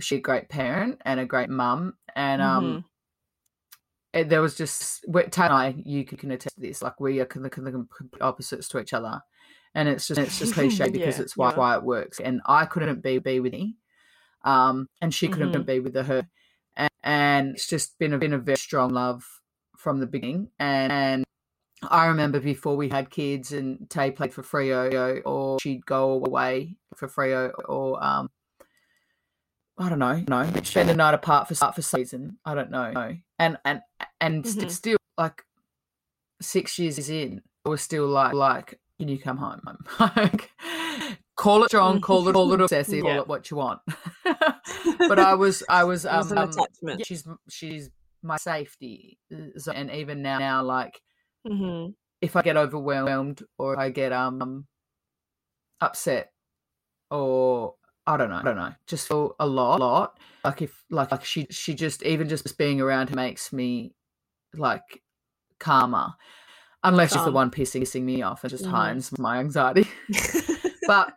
she's 0.01 0.19
a 0.19 0.23
great 0.23 0.49
parent 0.49 1.01
and 1.05 1.21
a 1.21 1.27
great 1.27 1.49
mum 1.49 1.95
and 2.17 2.43
um 2.43 2.65
mm-hmm. 2.65 4.19
it, 4.19 4.29
there 4.29 4.43
was 4.43 4.57
just 4.57 5.05
Taylor 5.31 5.47
and 5.47 5.55
I, 5.55 5.75
you 5.85 6.05
can 6.05 6.31
attest 6.31 6.57
to 6.57 6.61
this. 6.61 6.83
Like 6.83 6.99
we 7.01 7.21
are 7.21 7.25
the, 7.27 7.51
the 7.51 7.87
opposites 8.21 8.69
to 8.69 8.81
each 8.81 8.93
other, 8.93 9.21
and 9.75 9.89
it's 9.89 10.07
just 10.07 10.21
it's 10.21 10.39
just 10.39 10.55
cliche 10.55 10.89
because 10.91 11.19
yeah, 11.19 11.23
it's 11.23 11.37
why 11.37 11.51
yeah. 11.51 11.57
why 11.57 11.77
it 11.77 11.83
works. 11.83 12.21
And 12.21 12.41
I 12.47 12.67
couldn't 12.67 13.03
be 13.03 13.19
be 13.19 13.41
with 13.41 13.53
me, 13.53 13.77
um, 14.45 14.89
and 15.01 15.13
she 15.13 15.29
couldn't 15.29 15.53
mm-hmm. 15.53 15.63
be 15.63 15.81
with 15.81 15.95
her, 15.95 16.29
and, 16.77 16.91
and, 17.03 17.51
it's 17.55 17.67
just 17.67 17.99
been 17.99 18.13
a 18.13 18.19
been 18.19 18.33
a 18.33 18.39
very 18.39 18.59
strong 18.59 18.91
love 18.91 19.25
from 19.77 20.01
the 20.01 20.07
beginning. 20.07 20.49
And, 20.59 20.93
and 20.93 21.25
I 21.91 22.07
remember 22.07 22.41
before 22.41 22.77
we 22.77 22.89
had 22.89 23.11
kids 23.11 23.53
and 23.53 23.89
Tay 23.91 24.11
played 24.11 24.33
for 24.33 24.43
Freo 24.43 25.21
or 25.25 25.59
she'd 25.61 25.85
go 25.85 26.25
away 26.25 26.77
for 26.95 27.09
Freo 27.09 27.53
or 27.69 28.03
um 28.03 28.31
I 29.77 29.89
don't 29.89 29.99
know, 29.99 30.23
no, 30.29 30.49
spend 30.63 30.89
the 30.89 30.95
night 30.95 31.15
apart 31.15 31.49
for 31.49 31.55
for 31.55 31.83
season. 31.83 32.39
I 32.45 32.55
don't 32.55 32.71
know, 32.71 32.93
no. 32.93 33.17
And 33.39 33.59
and 33.65 33.81
and 34.21 34.45
mm-hmm. 34.45 34.69
still 34.69 34.99
like 35.19 35.43
six 36.41 36.79
years 36.79 36.99
is 36.99 37.11
in, 37.11 37.43
we're 37.65 37.77
still 37.77 38.07
like 38.07 38.35
like, 38.35 38.79
can 38.99 39.09
you 39.09 39.19
come 39.19 39.37
home? 39.37 39.61
like 40.01 40.51
call 41.37 41.65
it 41.65 41.69
strong, 41.71 42.01
call 42.01 42.29
it 42.29 42.37
all 42.37 42.53
obsessive, 42.61 42.95
yeah. 42.95 43.03
call 43.03 43.21
it 43.21 43.29
what 43.29 43.51
you 43.51 43.57
want. 43.57 43.81
but 44.25 45.19
I 45.19 45.35
was 45.35 45.63
I 45.69 45.85
was 45.85 46.07
um, 46.07 46.31
um 46.37 46.51
attachment. 46.51 47.07
she's 47.07 47.27
she's 47.49 47.91
my 48.23 48.37
safety, 48.37 49.19
and 49.31 49.91
even 49.91 50.23
now 50.23 50.39
now 50.39 50.63
like 50.63 51.01
Mm-hmm. 51.47 51.91
If 52.21 52.37
I 52.37 52.43
get 52.43 52.57
overwhelmed 52.57 53.43
or 53.59 53.79
I 53.79 53.91
get 53.91 54.13
um 54.13 54.67
upset 55.81 56.33
or 57.11 57.75
I 58.07 58.17
don't 58.17 58.31
know, 58.31 58.37
I 58.37 58.43
don't 58.43 58.57
know, 58.57 58.73
just 58.87 59.09
feel 59.09 59.35
a 59.39 59.47
lot, 59.47 59.81
a 59.81 59.85
lot. 59.85 60.19
Like 60.45 60.63
if 60.63 60.85
like 60.91 61.11
like 61.11 61.25
she 61.25 61.47
she 61.51 61.75
just 61.75 62.03
even 62.03 62.29
just 62.29 62.57
being 62.57 62.81
around 62.81 63.11
her 63.11 63.17
makes 63.17 63.53
me 63.53 63.95
like 64.55 65.03
calmer. 65.59 66.15
Unless 66.85 67.15
she's 67.15 67.25
the 67.25 67.33
one 67.33 67.51
pissing, 67.51 68.03
me 68.03 68.23
off 68.23 68.45
and 68.45 68.51
just 68.51 68.65
mm-hmm. 68.65 69.23
my 69.23 69.39
anxiety. 69.39 69.89
but 70.87 71.15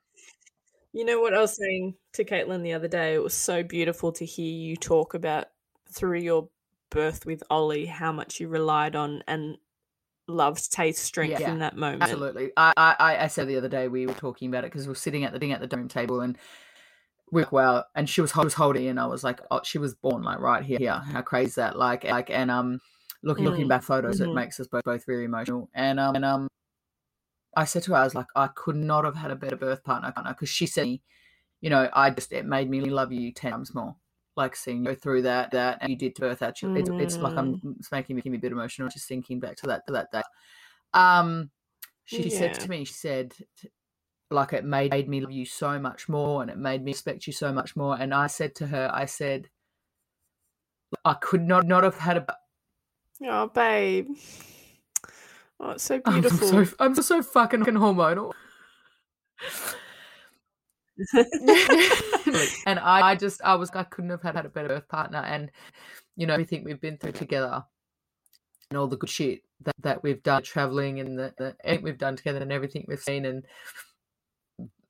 you 0.93 1.05
know 1.05 1.20
what 1.20 1.34
I 1.34 1.41
was 1.41 1.55
saying 1.55 1.95
to 2.13 2.24
Caitlin 2.24 2.63
the 2.63 2.74
other 2.74 2.88
day? 2.88 3.13
It 3.13 3.22
was 3.22 3.34
so 3.34 3.63
beautiful 3.63 4.11
to 4.13 4.26
hear 4.26 4.51
you 4.51 4.76
talk 4.76 5.13
about 5.13 5.47
through 5.91 6.20
your 6.20 6.49
birth 6.89 7.26
with 7.26 7.43
Ollie 7.49 7.86
how 7.86 8.11
much 8.11 8.39
you 8.39 8.47
relied 8.47 8.95
on 8.95 9.24
and 9.28 9.57
loved 10.28 10.72
Tay's 10.72 10.97
strength 10.97 11.39
yeah, 11.39 11.51
in 11.51 11.59
that 11.59 11.76
moment. 11.76 12.03
Absolutely. 12.03 12.51
I, 12.57 12.74
I, 12.78 13.18
I 13.24 13.28
said 13.28 13.47
the 13.47 13.57
other 13.57 13.70
day 13.70 13.88
we 13.88 14.05
were 14.05 14.13
talking 14.13 14.49
about 14.49 14.63
it 14.63 14.72
because 14.72 14.86
we 14.86 14.91
were 14.91 14.95
sitting 14.95 15.24
at 15.24 15.34
the 15.34 15.39
ding 15.39 15.51
at 15.51 15.61
the 15.61 15.68
dining 15.68 15.88
table 15.88 16.22
and 16.22 16.38
we 17.32 17.45
well 17.51 17.86
and 17.93 18.09
she 18.09 18.22
was, 18.22 18.36
was 18.36 18.53
holding 18.53 18.88
and 18.88 18.99
I 18.99 19.05
was 19.05 19.24
like, 19.24 19.41
oh, 19.51 19.61
she 19.63 19.78
was 19.78 19.95
born 19.95 20.24
like 20.24 20.39
right 20.39 20.63
here. 20.63 20.78
Yeah, 20.80 21.03
how 21.03 21.22
crazy 21.22 21.49
is 21.49 21.55
that? 21.55 21.78
Like 21.78 22.03
like 22.05 22.30
and 22.30 22.49
um 22.49 22.80
looking 23.24 23.45
mm. 23.45 23.49
looking 23.49 23.68
back 23.68 23.84
photos, 23.84 24.20
mm-hmm. 24.20 24.32
it 24.32 24.34
makes 24.34 24.59
us 24.59 24.68
both 24.68 24.84
both 24.84 25.05
very 25.05 25.26
emotional. 25.26 25.70
And 25.74 25.99
um 25.99 26.15
and 26.15 26.26
um 26.26 26.47
I 27.55 27.65
said 27.65 27.84
to 27.84 27.91
her, 27.91 27.97
I 27.97 28.03
was 28.03 28.15
like, 28.15 28.28
I 28.36 28.47
could 28.47 28.76
not 28.76 29.03
have 29.03 29.15
had 29.15 29.32
a 29.32 29.36
better 29.36 29.55
birth 29.55 29.84
partner 29.84 30.13
because 30.28 30.49
she 30.49 30.68
said, 30.68 30.99
you 31.61 31.70
know, 31.70 31.89
I 31.93 32.11
just 32.11 32.32
it 32.32 32.45
made 32.45 32.70
me 32.70 32.82
love 32.82 33.11
you 33.11 33.32
ten 33.32 33.51
times 33.51 33.74
more 33.74 33.95
like 34.38 34.55
seeing 34.55 34.78
you 34.78 34.86
go 34.86 34.95
through 34.95 35.24
that 35.24 35.51
that 35.51 35.80
and 35.82 35.89
you 35.89 35.97
did 35.97 36.15
to 36.15 36.22
birth 36.22 36.41
actually 36.41 36.80
it's, 36.80 36.89
it's 36.91 37.18
like 37.18 37.36
i'm 37.36 37.55
mm. 37.55 37.76
it's 37.80 37.91
making, 37.91 38.15
making 38.15 38.32
me 38.32 38.38
a 38.38 38.41
bit 38.41 38.51
emotional 38.51 38.88
just 38.88 39.07
thinking 39.07 39.39
back 39.39 39.57
to 39.57 39.65
that 39.65 39.86
to 39.86 39.91
that 39.91 40.11
day 40.11 40.22
um 40.93 41.49
she 42.05 42.30
yeah. 42.30 42.38
said 42.38 42.53
to 42.53 42.70
me 42.70 42.86
she 42.86 42.93
said 42.93 43.34
like 44.30 44.53
it 44.53 44.63
made, 44.63 44.91
made 44.91 45.09
me 45.09 45.22
love 45.22 45.32
you 45.32 45.45
so 45.45 45.80
much 45.80 46.07
more 46.07 46.41
and 46.41 46.51
it 46.51 46.57
made 46.57 46.84
me 46.84 46.91
respect 46.91 47.28
you 47.28 47.34
so 47.34 47.51
much 47.51 47.76
more 47.76 47.97
and 47.99 48.13
i 48.13 48.28
said 48.28 48.53
to 48.53 48.68
her 48.68 48.89
i 48.93 49.05
said 49.05 49.49
i 51.03 51.13
could 51.15 51.41
not 51.41 51.65
not 51.65 51.84
have 51.84 51.97
had 51.97 52.18
a 52.18 52.26
oh 53.24 53.47
babe. 53.47 54.09
Oh 55.59 55.72
it's 55.72 55.84
so 55.84 55.99
beautiful. 56.05 56.59
i'm 56.59 56.65
so, 56.65 56.76
I'm 56.80 56.95
so 56.95 57.22
fucking 57.24 57.61
hormonal. 57.61 58.34
And 62.65 62.80
I, 62.80 63.11
I 63.11 63.15
just 63.15 63.41
I 63.43 63.55
was 63.55 63.70
I 63.72 63.84
couldn't 63.84 64.09
have 64.09 64.22
had, 64.22 64.36
had 64.36 64.45
a 64.45 64.49
better 64.49 64.68
birth 64.68 64.88
partner. 64.88 65.20
And 65.20 65.51
you 66.15 66.26
know 66.26 66.34
everything 66.34 66.63
we've 66.63 66.82
been 66.82 66.97
through 66.97 67.13
together 67.13 67.63
and 68.70 68.78
all 68.78 68.88
the 68.88 68.97
good 68.97 69.09
shit 69.09 69.41
that, 69.61 69.76
that 69.82 70.03
we've 70.03 70.24
done 70.24 70.43
traveling 70.43 70.99
and 70.99 71.18
the, 71.18 71.34
the 71.38 71.55
everything 71.63 71.84
we've 71.84 71.97
done 71.97 72.15
together 72.15 72.39
and 72.39 72.51
everything 72.51 72.86
we've 72.88 72.99
seen 72.99 73.26
and 73.26 73.45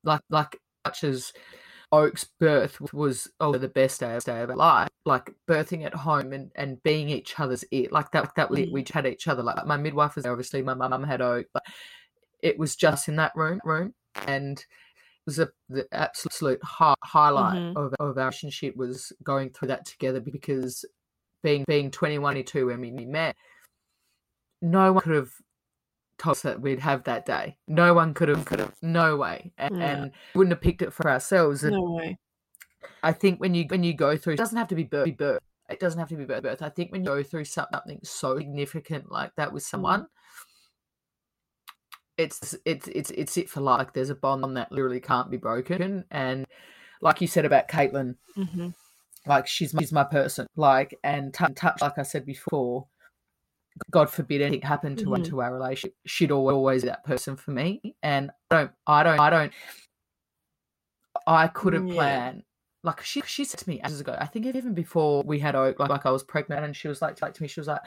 like 0.03 0.21
like 0.29 0.59
much 0.85 1.03
as 1.03 1.33
Oak's 1.91 2.25
birth 2.39 2.81
was 2.93 3.29
oh 3.39 3.57
the 3.57 3.67
best 3.69 4.01
day 4.01 4.15
of, 4.15 4.23
day 4.23 4.41
of 4.41 4.49
our 4.49 4.55
life. 4.55 4.89
Like 5.05 5.33
birthing 5.47 5.85
at 5.85 5.93
home 5.93 6.33
and, 6.33 6.51
and 6.55 6.81
being 6.83 7.09
each 7.09 7.39
other's 7.39 7.63
ear. 7.71 7.87
Like 7.91 8.11
that 8.11 8.35
that 8.35 8.51
we, 8.51 8.69
we 8.71 8.85
had 8.91 9.05
each 9.05 9.27
other. 9.27 9.43
Like 9.43 9.65
my 9.65 9.77
midwife 9.77 10.15
was 10.15 10.23
there, 10.23 10.33
obviously 10.33 10.61
my 10.61 10.73
mum 10.73 11.03
had 11.03 11.21
Oak, 11.21 11.47
but 11.53 11.63
it 12.41 12.59
was 12.59 12.75
just 12.75 13.07
in 13.07 13.15
that 13.17 13.35
room 13.35 13.59
room 13.63 13.93
and 14.27 14.63
was 15.25 15.39
a, 15.39 15.49
the 15.69 15.85
absolute 15.91 16.59
hi- 16.63 16.95
highlight 17.03 17.57
mm-hmm. 17.57 17.77
of, 17.77 17.93
of 17.99 17.99
our 17.99 18.13
relationship 18.13 18.75
was 18.75 19.11
going 19.23 19.49
through 19.49 19.67
that 19.67 19.85
together 19.85 20.19
because 20.19 20.85
being 21.43 21.63
being 21.67 21.91
21 21.91 22.37
and 22.37 22.47
22 22.47 22.67
when 22.67 22.81
we 22.81 23.05
met 23.05 23.35
no 24.61 24.91
one 24.93 25.03
could 25.03 25.15
have 25.15 25.31
told 26.17 26.33
us 26.33 26.41
that 26.41 26.61
we'd 26.61 26.79
have 26.79 27.03
that 27.03 27.25
day 27.25 27.57
no 27.67 27.93
one 27.93 28.13
could 28.13 28.29
have 28.29 28.45
could 28.45 28.59
have 28.59 28.75
no 28.81 29.15
way 29.15 29.51
and, 29.57 29.77
yeah. 29.77 29.83
and 29.83 30.11
wouldn't 30.35 30.51
have 30.51 30.61
picked 30.61 30.81
it 30.81 30.93
for 30.93 31.09
ourselves 31.09 31.63
and 31.63 31.73
no 31.75 31.91
way 31.91 32.17
i 33.03 33.11
think 33.11 33.39
when 33.39 33.53
you 33.53 33.65
when 33.67 33.83
you 33.83 33.93
go 33.93 34.17
through 34.17 34.33
it 34.33 34.37
doesn't 34.37 34.57
have 34.57 34.67
to 34.67 34.75
be 34.75 34.83
birth, 34.83 35.15
birth 35.17 35.41
it 35.69 35.79
doesn't 35.79 35.99
have 35.99 36.09
to 36.09 36.15
be 36.15 36.25
birth, 36.25 36.43
birth 36.43 36.61
i 36.61 36.69
think 36.69 36.91
when 36.91 37.01
you 37.01 37.07
go 37.07 37.23
through 37.23 37.45
something 37.45 37.99
so 38.03 38.37
significant 38.37 39.11
like 39.11 39.31
that 39.35 39.51
with 39.53 39.63
mm. 39.63 39.67
someone 39.67 40.01
mm 40.01 40.07
it's 42.17 42.55
it's 42.65 42.87
it's 42.87 43.11
it's 43.11 43.37
it 43.37 43.49
for 43.49 43.61
life. 43.61 43.89
There's 43.93 44.09
a 44.09 44.15
bond 44.15 44.57
that 44.57 44.71
literally 44.71 44.99
can't 44.99 45.29
be 45.29 45.37
broken, 45.37 46.03
and 46.11 46.45
like 47.01 47.21
you 47.21 47.27
said 47.27 47.45
about 47.45 47.69
Caitlin, 47.69 48.15
mm-hmm. 48.35 48.69
like 49.25 49.47
she's 49.47 49.73
my, 49.73 49.81
she's 49.81 49.93
my 49.93 50.03
person. 50.03 50.47
Like 50.55 50.97
and 51.03 51.33
t- 51.33 51.53
touch, 51.55 51.79
like 51.81 51.97
I 51.97 52.03
said 52.03 52.25
before, 52.25 52.87
God 53.91 54.09
forbid 54.09 54.41
anything 54.41 54.67
happened 54.67 54.99
to 54.99 55.05
mm-hmm. 55.05 55.23
to 55.23 55.41
our 55.41 55.53
relationship, 55.53 55.95
she'd 56.05 56.31
always, 56.31 56.53
always 56.53 56.81
be 56.83 56.89
that 56.89 57.03
person 57.03 57.35
for 57.35 57.51
me. 57.51 57.95
And 58.03 58.31
I 58.51 58.55
don't, 58.55 58.71
I 58.85 59.03
don't, 59.03 59.19
I 59.19 59.29
don't, 59.29 59.53
I 61.25 61.47
couldn't 61.47 61.87
yeah. 61.87 61.93
plan. 61.93 62.43
Like 62.83 63.01
she, 63.03 63.21
she 63.25 63.43
said 63.43 63.59
to 63.59 63.69
me 63.69 63.81
ages 63.83 63.99
ago. 63.99 64.15
I 64.17 64.25
think 64.25 64.45
even 64.45 64.73
before 64.73 65.23
we 65.23 65.39
had 65.39 65.55
Oak, 65.55 65.79
like, 65.79 65.89
like 65.89 66.05
I 66.05 66.11
was 66.11 66.23
pregnant, 66.23 66.63
and 66.63 66.75
she 66.75 66.87
was 66.87 67.01
like, 67.01 67.21
like 67.21 67.33
to 67.33 67.41
me, 67.41 67.47
she 67.47 67.59
was 67.59 67.67
like, 67.67 67.81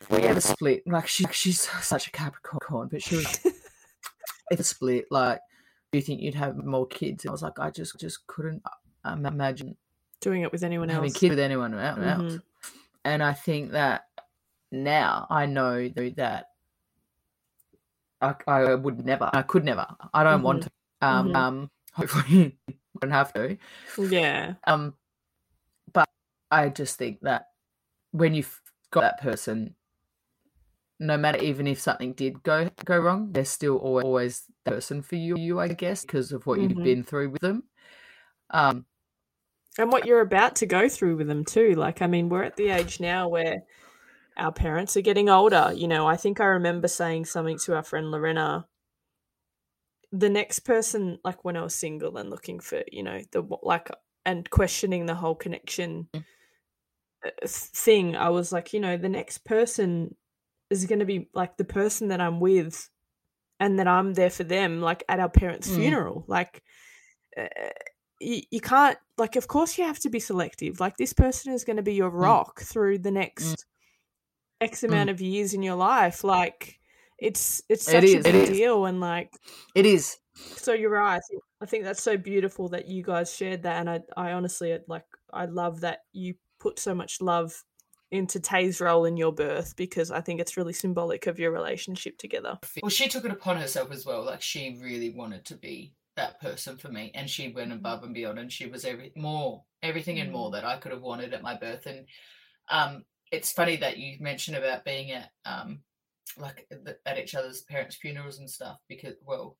if 0.00 0.10
we 0.10 0.18
ever 0.22 0.40
split, 0.40 0.82
like 0.86 1.06
she, 1.06 1.24
she's 1.30 1.60
such 1.82 2.08
a 2.08 2.10
Capricorn, 2.10 2.88
but 2.90 3.02
she 3.02 3.16
was 3.16 3.46
if 4.50 4.60
a 4.60 4.64
split, 4.64 5.06
like, 5.10 5.40
do 5.92 5.98
you 5.98 6.02
think 6.02 6.20
you'd 6.20 6.34
have 6.34 6.56
more 6.56 6.86
kids? 6.86 7.24
And 7.24 7.30
I 7.30 7.32
was 7.32 7.42
like, 7.42 7.58
I 7.58 7.70
just 7.70 7.98
just 7.98 8.26
couldn't 8.26 8.62
um, 9.04 9.24
imagine 9.24 9.76
Doing 10.20 10.42
it 10.42 10.52
with 10.52 10.62
anyone 10.62 10.90
having 10.90 11.08
else. 11.08 11.18
kids 11.18 11.30
with 11.30 11.38
anyone 11.38 11.72
else. 11.74 11.98
Mhm. 11.98 12.42
And 13.06 13.22
I 13.22 13.32
think 13.32 13.72
that 13.72 14.02
now 14.72 15.26
I 15.30 15.46
know 15.46 15.88
that 15.88 16.46
I, 18.20 18.34
I 18.46 18.74
would 18.74 19.04
never, 19.04 19.30
I 19.32 19.42
could 19.42 19.64
never, 19.64 19.86
I 20.12 20.24
don't 20.24 20.42
want 20.42 20.62
to. 20.64 20.70
Um, 21.02 21.28
Mhm. 21.28 21.34
um, 21.34 21.70
hopefully, 21.92 22.58
I 22.68 22.74
don't 23.00 23.10
have 23.10 23.32
to. 23.34 23.56
Yeah. 23.96 24.54
Um, 24.66 24.94
but 25.92 26.08
I 26.50 26.68
just 26.68 26.98
think 26.98 27.20
that 27.22 27.46
when 28.12 28.34
you've 28.34 28.60
got 28.90 29.00
that 29.02 29.20
person, 29.22 29.76
no 30.98 31.16
matter 31.16 31.38
even 31.42 31.66
if 31.66 31.80
something 31.80 32.12
did 32.12 32.42
go 32.42 32.68
go 32.84 32.98
wrong, 32.98 33.32
there's 33.32 33.48
still 33.48 33.76
always, 33.78 34.04
always 34.04 34.44
that 34.64 34.74
person 34.74 35.02
for 35.02 35.16
you. 35.16 35.36
You, 35.36 35.58
I 35.58 35.68
guess, 35.68 36.02
because 36.02 36.32
of 36.32 36.46
what 36.46 36.60
Mhm. 36.60 36.70
you've 36.70 36.82
been 36.82 37.02
through 37.04 37.30
with 37.30 37.40
them. 37.40 37.64
Um, 38.50 38.86
And 39.78 39.90
what 39.92 40.04
you're 40.06 40.20
about 40.20 40.56
to 40.56 40.66
go 40.66 40.88
through 40.88 41.16
with 41.16 41.28
them 41.28 41.44
too. 41.44 41.74
Like, 41.74 42.02
I 42.02 42.06
mean, 42.06 42.28
we're 42.28 42.42
at 42.42 42.56
the 42.56 42.70
age 42.70 43.00
now 43.00 43.28
where 43.28 43.62
our 44.40 44.52
parents 44.52 44.96
are 44.96 45.02
getting 45.02 45.28
older. 45.28 45.72
You 45.74 45.86
know, 45.86 46.06
I 46.06 46.16
think 46.16 46.40
I 46.40 46.46
remember 46.46 46.88
saying 46.88 47.26
something 47.26 47.58
to 47.64 47.76
our 47.76 47.82
friend 47.82 48.10
Lorena. 48.10 48.66
The 50.12 50.28
next 50.28 50.60
person, 50.60 51.18
like 51.24 51.44
when 51.44 51.56
I 51.56 51.62
was 51.62 51.74
single 51.74 52.16
and 52.16 52.30
looking 52.30 52.58
for, 52.58 52.82
you 52.90 53.02
know, 53.04 53.20
the 53.30 53.42
like, 53.62 53.88
and 54.26 54.48
questioning 54.50 55.06
the 55.06 55.14
whole 55.14 55.34
connection 55.36 56.08
Mm. 56.14 56.24
uh, 57.24 57.30
thing, 57.46 58.16
I 58.16 58.30
was 58.30 58.50
like, 58.50 58.72
you 58.72 58.80
know, 58.80 58.96
the 58.96 59.08
next 59.08 59.44
person 59.44 60.16
is 60.70 60.86
going 60.86 61.00
to 61.00 61.04
be 61.04 61.28
like 61.34 61.56
the 61.56 61.64
person 61.64 62.08
that 62.08 62.20
I'm 62.20 62.40
with 62.40 62.88
and 63.60 63.78
that 63.78 63.86
I'm 63.86 64.14
there 64.14 64.30
for 64.30 64.44
them, 64.44 64.80
like 64.80 65.04
at 65.08 65.20
our 65.20 65.28
parents' 65.28 65.68
Mm. 65.68 65.76
funeral. 65.76 66.24
Like, 66.26 66.62
uh, 67.36 67.46
you, 68.20 68.42
you 68.50 68.60
can't 68.60 68.98
like 69.16 69.36
of 69.36 69.48
course 69.48 69.78
you 69.78 69.84
have 69.84 69.98
to 69.98 70.10
be 70.10 70.20
selective 70.20 70.78
like 70.78 70.96
this 70.98 71.14
person 71.14 71.54
is 71.54 71.64
going 71.64 71.76
to 71.78 71.82
be 71.82 71.94
your 71.94 72.10
rock 72.10 72.60
through 72.60 72.98
the 72.98 73.10
next 73.10 73.64
x 74.60 74.80
hmm. 74.80 74.86
amount 74.86 75.10
of 75.10 75.20
years 75.20 75.54
in 75.54 75.62
your 75.62 75.76
life 75.76 76.24
like 76.24 76.78
it's 77.18 77.62
it's 77.68 77.84
such 77.84 78.04
is, 78.04 78.14
a 78.14 78.18
it 78.18 78.24
big 78.24 78.34
is. 78.34 78.50
deal 78.50 78.86
and 78.86 79.00
like 79.00 79.30
it 79.74 79.86
is. 79.86 80.16
so 80.34 80.72
you're 80.72 80.90
right 80.90 81.16
I 81.16 81.20
think, 81.28 81.42
I 81.62 81.66
think 81.66 81.84
that's 81.84 82.02
so 82.02 82.16
beautiful 82.16 82.68
that 82.70 82.88
you 82.88 83.02
guys 83.02 83.34
shared 83.34 83.62
that 83.64 83.76
and 83.76 83.90
i 83.90 84.00
i 84.16 84.32
honestly 84.32 84.76
like 84.88 85.04
i 85.32 85.44
love 85.46 85.80
that 85.80 86.00
you 86.12 86.34
put 86.58 86.78
so 86.78 86.94
much 86.94 87.20
love 87.20 87.64
into 88.12 88.40
Tay's 88.40 88.80
role 88.80 89.04
in 89.04 89.16
your 89.16 89.32
birth 89.32 89.76
because 89.76 90.10
i 90.10 90.20
think 90.20 90.40
it's 90.40 90.56
really 90.56 90.72
symbolic 90.72 91.26
of 91.26 91.38
your 91.38 91.52
relationship 91.52 92.18
together 92.18 92.58
Well, 92.82 92.90
she 92.90 93.08
took 93.08 93.24
it 93.24 93.30
upon 93.30 93.56
herself 93.56 93.92
as 93.92 94.04
well. 94.04 94.24
Like 94.24 94.42
she 94.42 94.76
really 94.82 95.10
wanted 95.10 95.44
to 95.46 95.56
be 95.56 95.94
that 96.16 96.40
person 96.40 96.76
for 96.76 96.88
me, 96.88 97.10
and 97.14 97.28
she 97.28 97.52
went 97.52 97.70
mm-hmm. 97.70 97.78
above 97.78 98.02
and 98.02 98.14
beyond, 98.14 98.38
and 98.38 98.52
she 98.52 98.66
was 98.66 98.84
every 98.84 99.12
more 99.16 99.64
everything 99.82 100.20
and 100.20 100.30
more 100.30 100.50
mm. 100.50 100.52
that 100.52 100.64
I 100.64 100.76
could 100.76 100.92
have 100.92 101.02
wanted 101.02 101.32
at 101.32 101.42
my 101.42 101.56
birth. 101.56 101.86
And 101.86 102.06
um, 102.70 103.04
it's 103.30 103.52
funny 103.52 103.76
that 103.76 103.98
you 103.98 104.16
mentioned 104.20 104.56
about 104.56 104.84
being 104.84 105.12
at 105.12 105.30
um, 105.44 105.80
like 106.36 106.68
at 107.06 107.18
each 107.18 107.34
other's 107.34 107.62
parents' 107.62 107.96
funerals 107.96 108.38
and 108.38 108.48
stuff 108.50 108.78
because 108.88 109.14
well. 109.24 109.56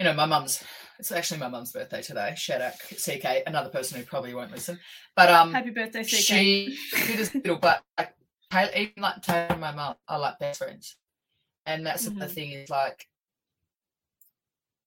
You 0.00 0.06
know, 0.06 0.12
my 0.14 0.26
mum's. 0.26 0.60
It's 0.98 1.12
actually 1.12 1.38
my 1.38 1.46
mum's 1.46 1.70
birthday 1.70 2.02
today. 2.02 2.34
Shout 2.36 2.60
out 2.60 2.72
CK, 2.80 3.44
another 3.46 3.68
person 3.70 3.96
who 3.96 4.04
probably 4.04 4.34
won't 4.34 4.50
listen. 4.50 4.76
But 5.14 5.30
um, 5.30 5.52
Happy 5.52 5.70
birthday, 5.70 6.02
CK. 6.02 6.08
she 6.16 6.78
did 7.06 7.20
as 7.20 7.32
little, 7.32 7.58
but 7.58 7.84
like 7.96 8.12
even 8.76 8.92
like 8.96 9.22
Taylor 9.22 9.46
and 9.50 9.60
my 9.60 9.70
mum 9.70 9.94
are 10.08 10.18
like 10.18 10.40
best 10.40 10.58
friends, 10.58 10.96
and 11.64 11.86
that's 11.86 12.06
the 12.06 12.10
Mhm. 12.10 12.30
thing 12.30 12.50
is 12.52 12.70
like 12.70 13.08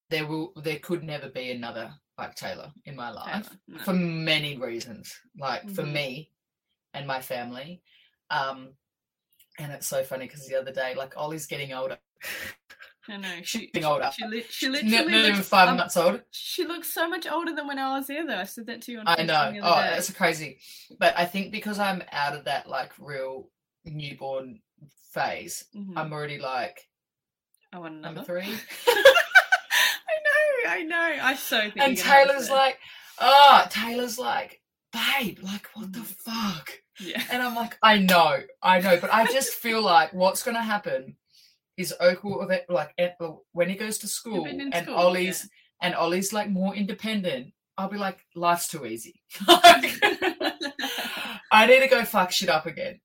there 0.09 0.25
will 0.25 0.51
there 0.57 0.79
could 0.79 1.03
never 1.03 1.29
be 1.29 1.51
another 1.51 1.93
like 2.17 2.35
Taylor 2.35 2.71
in 2.85 2.95
my 2.95 3.09
life 3.09 3.49
no. 3.67 3.77
for 3.79 3.93
many 3.93 4.57
reasons, 4.57 5.17
like 5.39 5.69
for 5.69 5.83
Mhm. 5.83 5.93
me 5.93 6.31
and 6.97 7.07
my 7.07 7.21
family. 7.21 7.81
Um, 8.29 8.69
and 9.59 9.71
it's 9.71 9.87
so 9.87 10.03
funny 10.03 10.25
because 10.25 10.47
the 10.47 10.55
other 10.55 10.71
day, 10.71 10.93
like 10.95 11.15
Ollie's 11.17 11.45
getting 11.47 11.73
older, 11.73 11.97
I 13.09 13.17
know. 13.17 13.29
She, 13.43 13.67
getting 13.67 13.85
older. 13.85 14.09
she, 14.13 14.25
li- 14.25 14.45
she 14.49 14.67
literally 14.69 14.91
not 14.91 15.07
even 15.07 15.35
looks, 15.37 15.47
five 15.47 15.69
um, 15.69 15.77
months 15.77 15.95
old. 15.97 16.21
She 16.31 16.65
looks 16.65 16.93
so 16.93 17.07
much 17.09 17.25
older 17.25 17.53
than 17.55 17.65
when 17.67 17.79
I 17.79 17.97
was 17.97 18.07
there, 18.07 18.27
though. 18.27 18.37
I 18.37 18.43
said 18.43 18.65
that 18.67 18.81
to 18.83 18.91
you 18.91 18.99
on 18.99 19.07
I 19.07 19.23
know. 19.23 19.53
Oh, 19.63 19.75
day. 19.81 19.89
that's 19.91 20.11
crazy. 20.11 20.59
But 20.99 21.17
I 21.17 21.25
think 21.25 21.51
because 21.51 21.79
I'm 21.79 22.03
out 22.11 22.35
of 22.35 22.43
that 22.45 22.67
like 22.69 22.91
real 22.99 23.49
newborn 23.85 24.59
phase, 25.13 25.65
Mhm. 25.75 25.93
I'm 25.95 26.11
already 26.11 26.37
like 26.39 26.87
I 27.73 27.79
want 27.79 28.01
number 28.01 28.23
three. 28.23 28.43
I 28.87 29.03
know, 30.25 30.69
I 30.69 30.83
know. 30.83 31.17
I 31.23 31.35
so 31.35 31.59
think. 31.61 31.77
and 31.79 31.97
you're 31.97 32.05
gonna 32.05 32.17
have 32.17 32.27
Taylor's 32.27 32.49
like, 32.49 32.77
oh, 33.19 33.65
Taylor's 33.69 34.19
like, 34.19 34.61
babe, 34.93 35.39
like, 35.41 35.67
what 35.73 35.93
the 35.93 35.99
Mhm. 35.99 36.05
fuck? 36.05 36.71
Yeah. 36.99 37.23
And 37.31 37.41
I'm 37.41 37.55
like, 37.55 37.77
I 37.81 37.99
know, 37.99 38.39
I 38.61 38.79
know, 38.81 38.97
but 38.99 39.13
I 39.13 39.25
just 39.25 39.53
feel 39.53 39.81
like 39.81 40.13
what's 40.13 40.43
going 40.43 40.55
to 40.55 40.63
happen 40.63 41.15
is 41.77 41.93
Oak 41.99 42.23
will 42.23 42.49
like 42.69 42.93
eh, 42.97 43.09
when 43.51 43.69
he 43.69 43.75
goes 43.75 43.99
to 43.99 44.07
school 44.07 44.45
and 44.45 44.73
school, 44.73 44.95
Ollie's 44.95 45.47
and 45.81 45.93
Ollie's 45.95 46.33
like 46.33 46.49
more 46.49 46.75
independent. 46.75 47.53
I'll 47.77 47.89
be 47.89 47.97
like, 47.97 48.17
life's 48.35 48.67
too 48.67 48.85
easy. 48.85 49.21
I 51.51 51.67
need 51.67 51.81
to 51.81 51.87
go 51.87 52.03
fuck 52.03 52.31
shit 52.31 52.49
up 52.49 52.65
again. 52.65 52.99